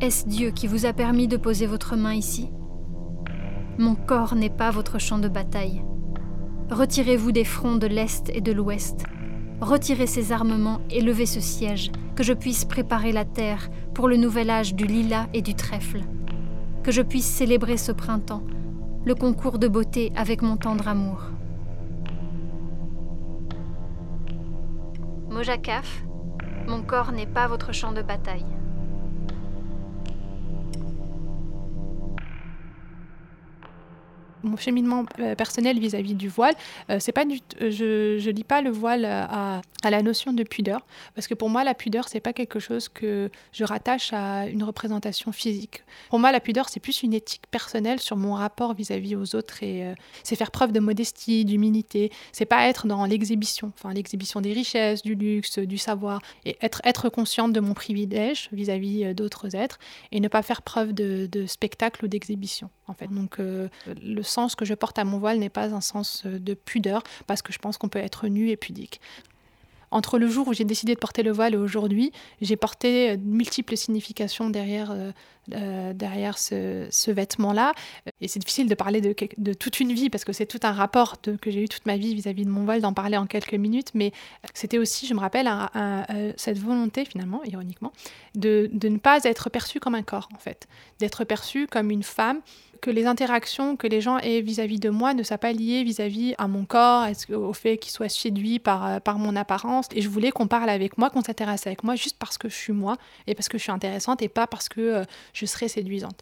Est-ce 0.00 0.26
Dieu 0.26 0.50
qui 0.50 0.66
vous 0.66 0.86
a 0.86 0.94
permis 0.94 1.28
de 1.28 1.36
poser 1.36 1.66
votre 1.66 1.94
main 1.94 2.14
ici? 2.14 2.50
Mon 3.78 3.94
corps 3.94 4.34
n'est 4.34 4.48
pas 4.48 4.70
votre 4.70 4.98
champ 4.98 5.18
de 5.18 5.28
bataille. 5.28 5.84
Retirez-vous 6.70 7.30
des 7.30 7.44
fronts 7.44 7.76
de 7.76 7.86
l'Est 7.86 8.30
et 8.34 8.40
de 8.40 8.50
l'Ouest. 8.50 9.04
Retirez 9.60 10.06
ces 10.06 10.32
armements 10.32 10.80
et 10.90 11.02
levez 11.02 11.26
ce 11.26 11.40
siège, 11.40 11.92
que 12.16 12.22
je 12.22 12.32
puisse 12.32 12.64
préparer 12.64 13.12
la 13.12 13.24
terre 13.24 13.68
pour 13.94 14.08
le 14.08 14.16
nouvel 14.16 14.48
âge 14.50 14.74
du 14.74 14.86
lilas 14.86 15.26
et 15.34 15.42
du 15.42 15.54
trèfle. 15.54 16.00
Que 16.82 16.90
je 16.90 17.02
puisse 17.02 17.26
célébrer 17.26 17.76
ce 17.76 17.92
printemps, 17.92 18.42
le 19.04 19.14
concours 19.14 19.58
de 19.58 19.68
beauté 19.68 20.10
avec 20.16 20.40
mon 20.40 20.56
tendre 20.56 20.88
amour. 20.88 21.22
Mojakaf, 25.28 26.04
mon 26.66 26.82
corps 26.82 27.12
n'est 27.12 27.26
pas 27.26 27.46
votre 27.46 27.72
champ 27.72 27.92
de 27.92 28.02
bataille. 28.02 28.46
Mon 34.44 34.56
cheminement 34.56 35.04
euh, 35.18 35.34
personnel 35.34 35.78
vis-à-vis 35.78 36.14
du 36.14 36.28
voile, 36.28 36.54
euh, 36.90 36.98
c'est 37.00 37.12
pas 37.12 37.24
du 37.24 37.40
je 37.60 38.18
je 38.18 38.30
lis 38.30 38.44
pas 38.44 38.62
le 38.62 38.70
voile 38.70 39.04
à, 39.04 39.60
à, 39.82 39.90
la 39.90 40.02
notion 40.02 40.32
de 40.32 40.42
pudeur 40.42 40.86
parce 41.14 41.26
que 41.26 41.34
pour 41.34 41.48
moi 41.48 41.64
la 41.64 41.74
pudeur 41.74 42.08
c'est 42.08 42.20
pas 42.20 42.32
quelque 42.32 42.60
chose 42.60 42.88
que 42.88 43.30
je 43.52 43.64
rattache 43.64 44.12
à 44.12 44.46
une 44.46 44.62
représentation 44.62 45.32
physique. 45.32 45.82
Pour 46.10 46.18
moi 46.18 46.32
la 46.32 46.40
pudeur 46.40 46.68
c'est 46.68 46.80
plus 46.80 47.02
une 47.02 47.14
éthique 47.14 47.44
personnelle 47.50 48.00
sur 48.00 48.16
mon 48.16 48.34
rapport 48.34 48.74
vis-à-vis 48.74 49.16
aux 49.16 49.34
autres 49.34 49.62
et 49.62 49.84
euh, 49.84 49.94
c'est 50.22 50.36
faire 50.36 50.50
preuve 50.50 50.72
de 50.72 50.80
modestie, 50.80 51.44
d'humilité, 51.44 52.12
c'est 52.32 52.46
pas 52.46 52.68
être 52.68 52.86
dans 52.86 53.04
l'exhibition, 53.06 53.72
enfin 53.78 53.92
l'exhibition 53.92 54.40
des 54.40 54.52
richesses, 54.52 55.02
du 55.02 55.14
luxe, 55.14 55.58
du 55.58 55.78
savoir 55.78 56.20
et 56.44 56.56
être 56.60 56.80
être 56.84 57.08
consciente 57.08 57.52
de 57.52 57.60
mon 57.60 57.74
privilège 57.74 58.48
vis-à-vis 58.52 59.14
d'autres 59.14 59.56
êtres 59.56 59.78
et 60.12 60.20
ne 60.20 60.28
pas 60.28 60.42
faire 60.42 60.62
preuve 60.62 60.92
de 60.92 61.46
spectacle 61.46 62.04
ou 62.04 62.08
d'exhibition 62.08 62.70
en 62.86 62.94
fait. 62.94 63.08
Donc 63.08 63.38
le 63.38 64.22
sens 64.22 64.54
que 64.54 64.64
je 64.64 64.74
porte 64.74 64.98
à 64.98 65.04
mon 65.04 65.18
voile 65.18 65.38
n'est 65.38 65.48
pas 65.48 65.74
un 65.74 65.80
sens 65.80 66.22
euh, 66.26 66.38
de 66.38 66.54
pudeur, 66.54 67.02
parce 67.26 67.42
que 67.42 67.52
je 67.52 67.58
pense 67.58 67.78
qu'on 67.78 67.88
peut 67.88 67.98
être 67.98 68.28
nu 68.28 68.50
et 68.50 68.56
pudique. 68.56 69.00
Entre 69.90 70.18
le 70.18 70.26
jour 70.26 70.48
où 70.48 70.52
j'ai 70.52 70.64
décidé 70.64 70.94
de 70.94 70.98
porter 70.98 71.22
le 71.22 71.30
voile 71.30 71.54
et 71.54 71.56
aujourd'hui, 71.56 72.10
j'ai 72.40 72.56
porté 72.56 73.10
euh, 73.10 73.16
multiples 73.22 73.76
significations 73.76 74.50
derrière, 74.50 74.92
euh, 75.52 75.92
derrière 75.92 76.36
ce, 76.36 77.10
vêtement-là. 77.10 77.72
Et 78.20 78.26
c'est 78.26 78.40
difficile 78.40 78.68
de 78.68 78.74
parler 78.74 79.00
de, 79.00 79.14
de, 79.38 79.52
toute 79.52 79.78
une 79.78 79.92
vie 79.92 80.10
parce 80.10 80.24
que 80.24 80.32
c'est 80.32 80.46
tout 80.46 80.58
un 80.64 80.72
rapport 80.72 81.20
que 81.20 81.50
j'ai 81.50 81.62
eu 81.62 81.68
toute 81.68 81.86
ma 81.86 81.96
vie 81.96 82.14
vis-à-vis 82.14 82.44
de 82.44 82.50
mon 82.50 82.64
voile, 82.64 82.80
d'en 82.80 82.92
parler 82.92 83.16
en 83.16 83.26
quelques 83.26 83.54
minutes. 83.54 83.90
Mais 83.94 84.12
c'était 84.52 84.78
aussi, 84.78 85.06
je 85.06 85.14
me 85.14 85.20
rappelle, 85.20 85.48
cette 86.36 86.58
volonté 86.58 87.04
finalement, 87.04 87.44
ironiquement, 87.44 87.92
de, 88.34 88.68
de 88.72 88.88
ne 88.88 88.98
pas 88.98 89.22
être 89.22 89.48
perçue 89.48 89.78
comme 89.78 89.94
un 89.94 90.02
corps 90.02 90.28
en 90.34 90.38
fait, 90.38 90.66
d'être 90.98 91.22
perçue 91.24 91.68
comme 91.68 91.92
une 91.92 92.02
femme 92.02 92.40
que 92.80 92.90
les 92.90 93.06
interactions 93.06 93.76
que 93.76 93.86
les 93.86 94.00
gens 94.00 94.18
aient 94.18 94.40
vis-à-vis 94.40 94.78
de 94.78 94.90
moi 94.90 95.14
ne 95.14 95.22
soient 95.22 95.38
pas 95.38 95.52
liées 95.52 95.82
vis-à-vis 95.84 96.34
à 96.38 96.48
mon 96.48 96.64
corps, 96.64 97.06
au 97.30 97.52
fait 97.52 97.76
qu'ils 97.78 97.92
soient 97.92 98.08
séduits 98.08 98.58
par, 98.58 98.86
euh, 98.86 99.00
par 99.00 99.18
mon 99.18 99.36
apparence. 99.36 99.86
Et 99.94 100.00
je 100.00 100.08
voulais 100.08 100.30
qu'on 100.30 100.46
parle 100.46 100.70
avec 100.70 100.98
moi, 100.98 101.10
qu'on 101.10 101.22
s'intéresse 101.22 101.66
avec 101.66 101.84
moi 101.84 101.96
juste 101.96 102.16
parce 102.18 102.38
que 102.38 102.48
je 102.48 102.54
suis 102.54 102.72
moi 102.72 102.96
et 103.26 103.34
parce 103.34 103.48
que 103.48 103.58
je 103.58 103.62
suis 103.62 103.72
intéressante 103.72 104.22
et 104.22 104.28
pas 104.28 104.46
parce 104.46 104.68
que 104.68 104.80
euh, 104.80 105.04
je 105.32 105.46
serais 105.46 105.68
séduisante. 105.68 106.20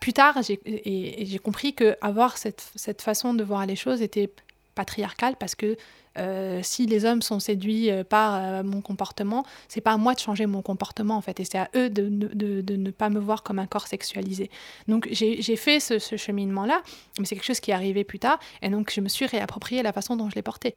Plus 0.00 0.12
tard, 0.12 0.38
j'ai 0.42 1.38
compris 1.42 1.74
que 1.74 1.96
avoir 2.00 2.36
cette, 2.38 2.70
cette 2.74 3.02
façon 3.02 3.34
de 3.34 3.44
voir 3.44 3.66
les 3.66 3.76
choses 3.76 4.02
était 4.02 4.30
patriarcal 4.74 5.36
parce 5.38 5.54
que 5.54 5.76
euh, 6.16 6.60
si 6.62 6.86
les 6.86 7.04
hommes 7.04 7.22
sont 7.22 7.40
séduits 7.40 7.90
euh, 7.90 8.04
par 8.04 8.34
euh, 8.34 8.62
mon 8.62 8.80
comportement, 8.80 9.44
c'est 9.68 9.80
pas 9.80 9.92
à 9.92 9.96
moi 9.96 10.14
de 10.14 10.20
changer 10.20 10.46
mon 10.46 10.62
comportement 10.62 11.16
en 11.16 11.20
fait, 11.20 11.40
et 11.40 11.44
c'est 11.44 11.58
à 11.58 11.68
eux 11.74 11.90
de, 11.90 12.08
de, 12.08 12.60
de, 12.60 12.76
ne 12.76 12.90
pas 12.90 13.10
me 13.10 13.18
voir 13.18 13.42
comme 13.42 13.58
un 13.58 13.66
corps 13.66 13.88
sexualisé. 13.88 14.50
Donc 14.86 15.08
j'ai 15.10 15.56
fait 15.56 15.80
ce, 15.80 15.98
ce 15.98 16.16
cheminement-là, 16.16 16.82
mais 17.18 17.24
c'est 17.24 17.34
quelque 17.34 17.44
chose 17.44 17.60
qui 17.60 17.72
est 17.72 17.74
arrivé 17.74 18.04
plus 18.04 18.18
tard, 18.20 18.38
et 18.62 18.68
donc 18.68 18.92
je 18.94 19.00
me 19.00 19.08
suis 19.08 19.26
réapproprié 19.26 19.82
la 19.82 19.92
façon 19.92 20.16
dont 20.16 20.30
je 20.30 20.36
l'ai 20.36 20.42
porté. 20.42 20.76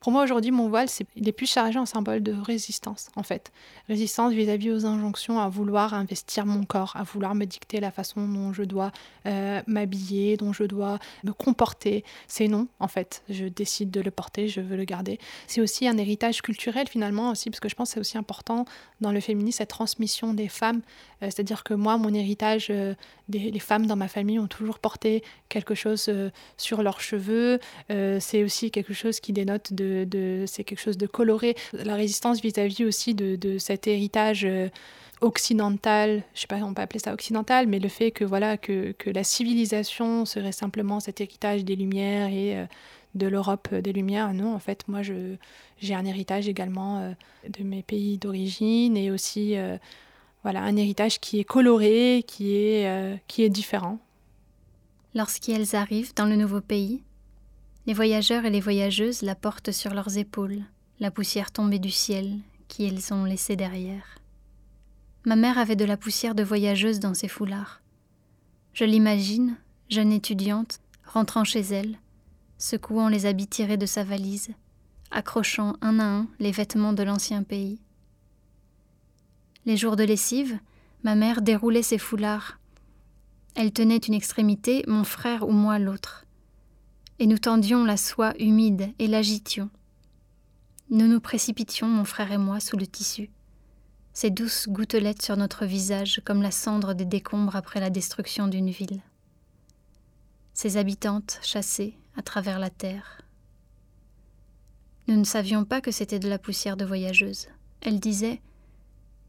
Pour 0.00 0.12
moi, 0.12 0.22
aujourd'hui, 0.22 0.52
mon 0.52 0.68
voile, 0.68 0.86
il 1.16 1.28
est 1.28 1.32
plus 1.32 1.50
chargé 1.50 1.76
en 1.76 1.84
symbole 1.84 2.22
de 2.22 2.32
résistance, 2.32 3.08
en 3.16 3.24
fait. 3.24 3.50
Résistance 3.88 4.32
vis-à-vis 4.32 4.70
aux 4.70 4.86
injonctions 4.86 5.40
à 5.40 5.48
vouloir 5.48 5.92
investir 5.92 6.46
mon 6.46 6.64
corps, 6.64 6.92
à 6.94 7.02
vouloir 7.02 7.34
me 7.34 7.46
dicter 7.46 7.80
la 7.80 7.90
façon 7.90 8.28
dont 8.28 8.52
je 8.52 8.62
dois 8.62 8.92
euh, 9.26 9.60
m'habiller, 9.66 10.36
dont 10.36 10.52
je 10.52 10.62
dois 10.62 11.00
me 11.24 11.32
comporter. 11.32 12.04
C'est 12.28 12.46
non, 12.46 12.68
en 12.78 12.86
fait. 12.86 13.24
Je 13.28 13.46
décide 13.46 13.90
de 13.90 14.00
le 14.00 14.12
porter, 14.12 14.46
je 14.46 14.60
veux 14.60 14.76
le 14.76 14.84
garder. 14.84 15.18
C'est 15.48 15.60
aussi 15.60 15.88
un 15.88 15.98
héritage 15.98 16.42
culturel, 16.42 16.86
finalement, 16.86 17.30
aussi, 17.30 17.50
parce 17.50 17.58
que 17.58 17.68
je 17.68 17.74
pense 17.74 17.88
que 17.88 17.94
c'est 17.94 18.00
aussi 18.00 18.18
important 18.18 18.66
dans 19.00 19.12
le 19.12 19.20
féminisme, 19.20 19.58
cette 19.58 19.70
transmission 19.70 20.34
des 20.34 20.48
femmes. 20.48 20.80
Euh, 21.22 21.26
c'est-à-dire 21.26 21.64
que 21.64 21.74
moi, 21.74 21.98
mon 21.98 22.12
héritage, 22.12 22.68
euh, 22.70 22.94
les 23.28 23.58
femmes 23.58 23.86
dans 23.86 23.96
ma 23.96 24.08
famille 24.08 24.38
ont 24.38 24.46
toujours 24.46 24.78
porté 24.78 25.22
quelque 25.48 25.74
chose 25.74 26.10
sur 26.56 26.82
leurs 26.82 27.00
cheveux. 27.00 27.58
c'est 27.88 28.42
aussi 28.42 28.70
quelque 28.70 28.94
chose 28.94 29.20
qui 29.20 29.34
dénote 29.34 29.72
de 29.74 30.44
c'est 30.46 30.64
quelque 30.64 30.80
chose 30.80 30.96
de 30.96 31.06
coloré. 31.06 31.54
La 31.72 31.94
résistance 31.94 32.40
vis-à-vis 32.40 32.84
aussi 32.84 33.14
de, 33.14 33.58
cet 33.58 33.86
héritage 33.86 34.44
euh, 34.44 34.68
occidental, 35.20 36.22
je 36.34 36.42
sais 36.42 36.46
pas, 36.46 36.56
on 36.56 36.74
peut 36.74 36.82
appeler 36.82 37.00
ça 37.00 37.12
occidental, 37.12 37.66
mais 37.66 37.80
le 37.80 37.88
fait 37.88 38.12
que 38.12 38.24
voilà 38.24 38.56
que, 38.56 38.94
la 39.06 39.24
civilisation 39.24 40.24
serait 40.24 40.52
simplement 40.52 41.00
cet 41.00 41.20
héritage 41.20 41.64
des 41.64 41.76
Lumières 41.76 42.28
et 42.28 42.56
euh, 42.56 42.66
de 43.14 43.26
l'Europe 43.26 43.74
des 43.74 43.92
Lumières. 43.92 44.32
Non, 44.34 44.54
en 44.54 44.58
fait, 44.58 44.86
moi, 44.88 45.00
j'ai 45.02 45.94
un 45.94 46.04
héritage 46.04 46.48
également 46.48 46.98
euh, 46.98 47.12
de 47.48 47.64
mes 47.64 47.82
pays 47.82 48.18
d'origine 48.18 48.96
et 48.96 49.10
aussi 49.10 49.56
voilà 50.42 50.62
un 50.62 50.76
héritage 50.76 51.20
qui 51.20 51.40
est 51.40 51.44
coloré, 51.44 52.24
qui 52.26 52.54
est, 52.54 53.20
qui 53.26 53.42
est 53.42 53.48
différent. 53.48 53.98
Lorsqu'elles 55.14 55.74
arrivent 55.74 56.14
dans 56.14 56.26
le 56.26 56.36
nouveau 56.36 56.60
pays, 56.60 57.02
les 57.86 57.94
voyageurs 57.94 58.44
et 58.44 58.50
les 58.50 58.60
voyageuses 58.60 59.22
la 59.22 59.34
portent 59.34 59.72
sur 59.72 59.94
leurs 59.94 60.18
épaules, 60.18 60.62
la 61.00 61.10
poussière 61.10 61.50
tombée 61.50 61.78
du 61.78 61.90
ciel 61.90 62.36
qui 62.68 62.84
elles 62.84 63.14
ont 63.14 63.24
laissé 63.24 63.56
derrière. 63.56 64.18
Ma 65.24 65.36
mère 65.36 65.58
avait 65.58 65.76
de 65.76 65.84
la 65.84 65.96
poussière 65.96 66.34
de 66.34 66.42
voyageuse 66.42 67.00
dans 67.00 67.14
ses 67.14 67.28
foulards. 67.28 67.80
Je 68.74 68.84
l'imagine, 68.84 69.56
jeune 69.88 70.12
étudiante, 70.12 70.80
rentrant 71.04 71.44
chez 71.44 71.60
elle, 71.60 71.98
secouant 72.58 73.08
les 73.08 73.26
habits 73.26 73.46
tirés 73.46 73.76
de 73.76 73.86
sa 73.86 74.04
valise, 74.04 74.50
accrochant 75.10 75.74
un 75.80 75.98
à 75.98 76.04
un 76.04 76.26
les 76.38 76.50
vêtements 76.50 76.92
de 76.92 77.02
l'ancien 77.02 77.42
pays. 77.42 77.80
Les 79.64 79.76
jours 79.76 79.96
de 79.96 80.04
lessive, 80.04 80.58
ma 81.02 81.14
mère 81.14 81.40
déroulait 81.40 81.82
ses 81.82 81.98
foulards. 81.98 82.58
Elle 83.54 83.72
tenait 83.72 83.96
une 83.96 84.14
extrémité, 84.14 84.84
mon 84.86 85.04
frère 85.04 85.48
ou 85.48 85.52
moi 85.52 85.78
l'autre 85.78 86.26
et 87.18 87.26
nous 87.26 87.38
tendions 87.38 87.84
la 87.84 87.96
soie 87.96 88.34
humide 88.38 88.92
et 88.98 89.08
l'agitions. 89.08 89.70
Nous 90.90 91.06
nous 91.06 91.20
précipitions, 91.20 91.88
mon 91.88 92.04
frère 92.04 92.32
et 92.32 92.38
moi, 92.38 92.60
sous 92.60 92.76
le 92.76 92.86
tissu, 92.86 93.30
ces 94.12 94.30
douces 94.30 94.68
gouttelettes 94.68 95.22
sur 95.22 95.36
notre 95.36 95.66
visage 95.66 96.22
comme 96.24 96.42
la 96.42 96.50
cendre 96.50 96.94
des 96.94 97.04
décombres 97.04 97.56
après 97.56 97.80
la 97.80 97.90
destruction 97.90 98.48
d'une 98.48 98.70
ville. 98.70 99.02
Ces 100.54 100.76
habitantes 100.76 101.38
chassées 101.42 101.94
à 102.18 102.22
travers 102.22 102.58
la 102.58 102.68
terre. 102.68 103.22
Nous 105.06 105.16
ne 105.16 105.24
savions 105.24 105.64
pas 105.64 105.80
que 105.80 105.92
c'était 105.92 106.18
de 106.18 106.28
la 106.28 106.38
poussière 106.38 106.76
de 106.76 106.84
voyageuse. 106.84 107.48
Elle 107.80 108.00
disait 108.00 108.42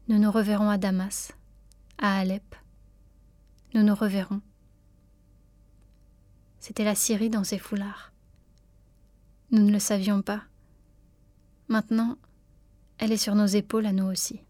Nous 0.08 0.18
nous 0.18 0.30
reverrons 0.30 0.68
à 0.68 0.76
Damas, 0.76 1.32
à 1.98 2.18
Alep. 2.18 2.56
Nous 3.74 3.84
nous 3.84 3.94
reverrons. 3.94 4.42
C'était 6.58 6.84
la 6.84 6.96
Syrie 6.96 7.30
dans 7.30 7.44
ses 7.44 7.58
foulards. 7.58 8.12
Nous 9.52 9.62
ne 9.62 9.72
le 9.72 9.78
savions 9.78 10.20
pas. 10.20 10.42
Maintenant, 11.68 12.18
elle 12.98 13.12
est 13.12 13.16
sur 13.16 13.36
nos 13.36 13.46
épaules 13.46 13.86
à 13.86 13.92
nous 13.92 14.06
aussi. 14.06 14.40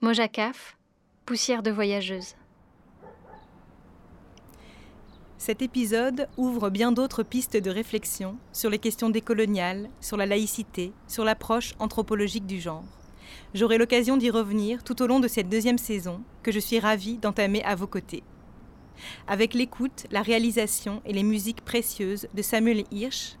Mojakaf, 0.00 0.78
poussière 1.26 1.62
de 1.62 1.70
voyageuse. 1.70 2.34
Cet 5.38 5.62
épisode 5.62 6.28
ouvre 6.36 6.70
bien 6.70 6.92
d'autres 6.92 7.22
pistes 7.22 7.56
de 7.56 7.70
réflexion 7.70 8.36
sur 8.52 8.70
les 8.70 8.78
questions 8.78 9.10
décoloniales, 9.10 9.88
sur 10.00 10.16
la 10.16 10.26
laïcité, 10.26 10.92
sur 11.06 11.24
l'approche 11.24 11.74
anthropologique 11.78 12.46
du 12.46 12.60
genre. 12.60 12.84
J'aurai 13.52 13.78
l'occasion 13.78 14.16
d'y 14.16 14.30
revenir 14.30 14.84
tout 14.84 15.02
au 15.02 15.06
long 15.06 15.20
de 15.20 15.28
cette 15.28 15.48
deuxième 15.48 15.78
saison, 15.78 16.22
que 16.42 16.52
je 16.52 16.60
suis 16.60 16.78
ravie 16.78 17.18
d'entamer 17.18 17.62
à 17.64 17.74
vos 17.74 17.86
côtés 17.86 18.22
avec 19.26 19.54
l'écoute, 19.54 20.06
la 20.10 20.22
réalisation 20.22 21.02
et 21.04 21.12
les 21.12 21.22
musiques 21.22 21.64
précieuses 21.64 22.28
de 22.34 22.42
Samuel 22.42 22.84
Hirsch, 22.90 23.36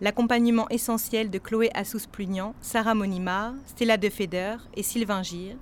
l'accompagnement 0.00 0.68
essentiel 0.68 1.30
de 1.30 1.38
Chloé 1.38 1.70
Assous-Plugnan, 1.74 2.54
Sarah 2.60 2.94
Monimar, 2.94 3.54
Stella 3.66 3.96
De 3.96 4.08
Feder 4.08 4.56
et 4.74 4.82
Sylvain 4.82 5.22
Gir, 5.22 5.56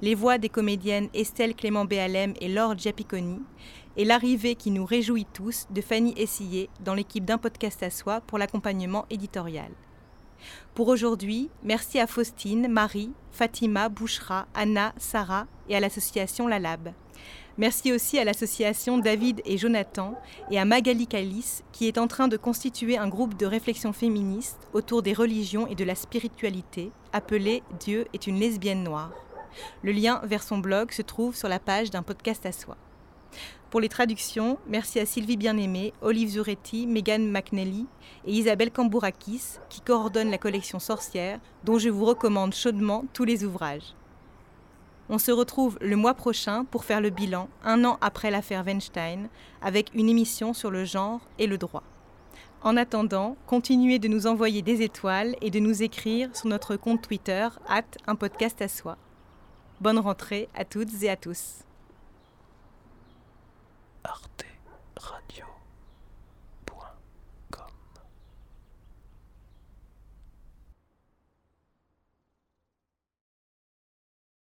les 0.00 0.14
voix 0.14 0.38
des 0.38 0.48
comédiennes 0.48 1.08
Estelle 1.14 1.54
Clément 1.54 1.84
Béalem 1.84 2.34
et 2.40 2.48
Laure 2.48 2.76
Giappiconi, 2.76 3.40
et 3.96 4.04
l'arrivée 4.04 4.54
qui 4.54 4.70
nous 4.70 4.84
réjouit 4.84 5.26
tous 5.32 5.66
de 5.70 5.80
Fanny 5.80 6.14
Essillé 6.16 6.70
dans 6.80 6.94
l'équipe 6.94 7.24
d'un 7.24 7.38
podcast 7.38 7.82
à 7.82 7.90
soi 7.90 8.20
pour 8.20 8.38
l'accompagnement 8.38 9.06
éditorial. 9.10 9.70
Pour 10.74 10.88
aujourd'hui, 10.88 11.50
merci 11.62 12.00
à 12.00 12.06
Faustine, 12.06 12.68
Marie, 12.68 13.12
Fatima, 13.30 13.88
Bouchra, 13.88 14.46
Anna, 14.54 14.92
Sarah 14.96 15.46
et 15.68 15.76
à 15.76 15.80
l'association 15.80 16.48
La 16.48 16.58
Lab. 16.58 16.92
Merci 17.58 17.92
aussi 17.92 18.18
à 18.18 18.24
l'association 18.24 18.96
David 18.96 19.42
et 19.44 19.58
Jonathan 19.58 20.14
et 20.50 20.58
à 20.58 20.64
Magali 20.64 21.06
Calice 21.06 21.62
qui 21.70 21.86
est 21.86 21.98
en 21.98 22.06
train 22.06 22.28
de 22.28 22.38
constituer 22.38 22.96
un 22.96 23.08
groupe 23.08 23.36
de 23.36 23.44
réflexion 23.44 23.92
féministe 23.92 24.68
autour 24.72 25.02
des 25.02 25.12
religions 25.12 25.66
et 25.66 25.74
de 25.74 25.84
la 25.84 25.94
spiritualité 25.94 26.90
appelé 27.12 27.62
Dieu 27.78 28.06
est 28.14 28.26
une 28.26 28.40
lesbienne 28.40 28.82
noire. 28.82 29.12
Le 29.82 29.92
lien 29.92 30.22
vers 30.24 30.42
son 30.42 30.58
blog 30.58 30.92
se 30.92 31.02
trouve 31.02 31.36
sur 31.36 31.48
la 31.48 31.58
page 31.58 31.90
d'un 31.90 32.02
podcast 32.02 32.46
à 32.46 32.52
soi. 32.52 32.78
Pour 33.72 33.80
les 33.80 33.88
traductions, 33.88 34.58
merci 34.68 35.00
à 35.00 35.06
Sylvie 35.06 35.38
Bien-Aimée, 35.38 35.94
Olive 36.02 36.28
Zuretti, 36.28 36.86
Megan 36.86 37.30
McNally 37.30 37.86
et 38.26 38.32
Isabelle 38.32 38.70
Cambourakis 38.70 39.56
qui 39.70 39.80
coordonnent 39.80 40.30
la 40.30 40.36
collection 40.36 40.78
Sorcière 40.78 41.40
dont 41.64 41.78
je 41.78 41.88
vous 41.88 42.04
recommande 42.04 42.52
chaudement 42.52 43.06
tous 43.14 43.24
les 43.24 43.44
ouvrages. 43.46 43.94
On 45.08 45.16
se 45.16 45.30
retrouve 45.30 45.78
le 45.80 45.96
mois 45.96 46.12
prochain 46.12 46.66
pour 46.66 46.84
faire 46.84 47.00
le 47.00 47.08
bilan, 47.08 47.48
un 47.64 47.82
an 47.86 47.96
après 48.02 48.30
l'affaire 48.30 48.62
Weinstein, 48.62 49.30
avec 49.62 49.88
une 49.94 50.10
émission 50.10 50.52
sur 50.52 50.70
le 50.70 50.84
genre 50.84 51.22
et 51.38 51.46
le 51.46 51.56
droit. 51.56 51.82
En 52.62 52.76
attendant, 52.76 53.38
continuez 53.46 53.98
de 53.98 54.08
nous 54.08 54.26
envoyer 54.26 54.60
des 54.60 54.82
étoiles 54.82 55.34
et 55.40 55.48
de 55.48 55.60
nous 55.60 55.82
écrire 55.82 56.28
sur 56.36 56.48
notre 56.48 56.76
compte 56.76 57.00
Twitter, 57.00 57.48
at 57.70 57.84
un 58.06 58.16
podcast 58.16 58.60
à 58.60 58.68
soi. 58.68 58.98
Bonne 59.80 59.98
rentrée 59.98 60.50
à 60.54 60.66
toutes 60.66 61.02
et 61.02 61.08
à 61.08 61.16
tous. 61.16 61.64
Arte 64.04 64.46
Radio. 64.96 65.51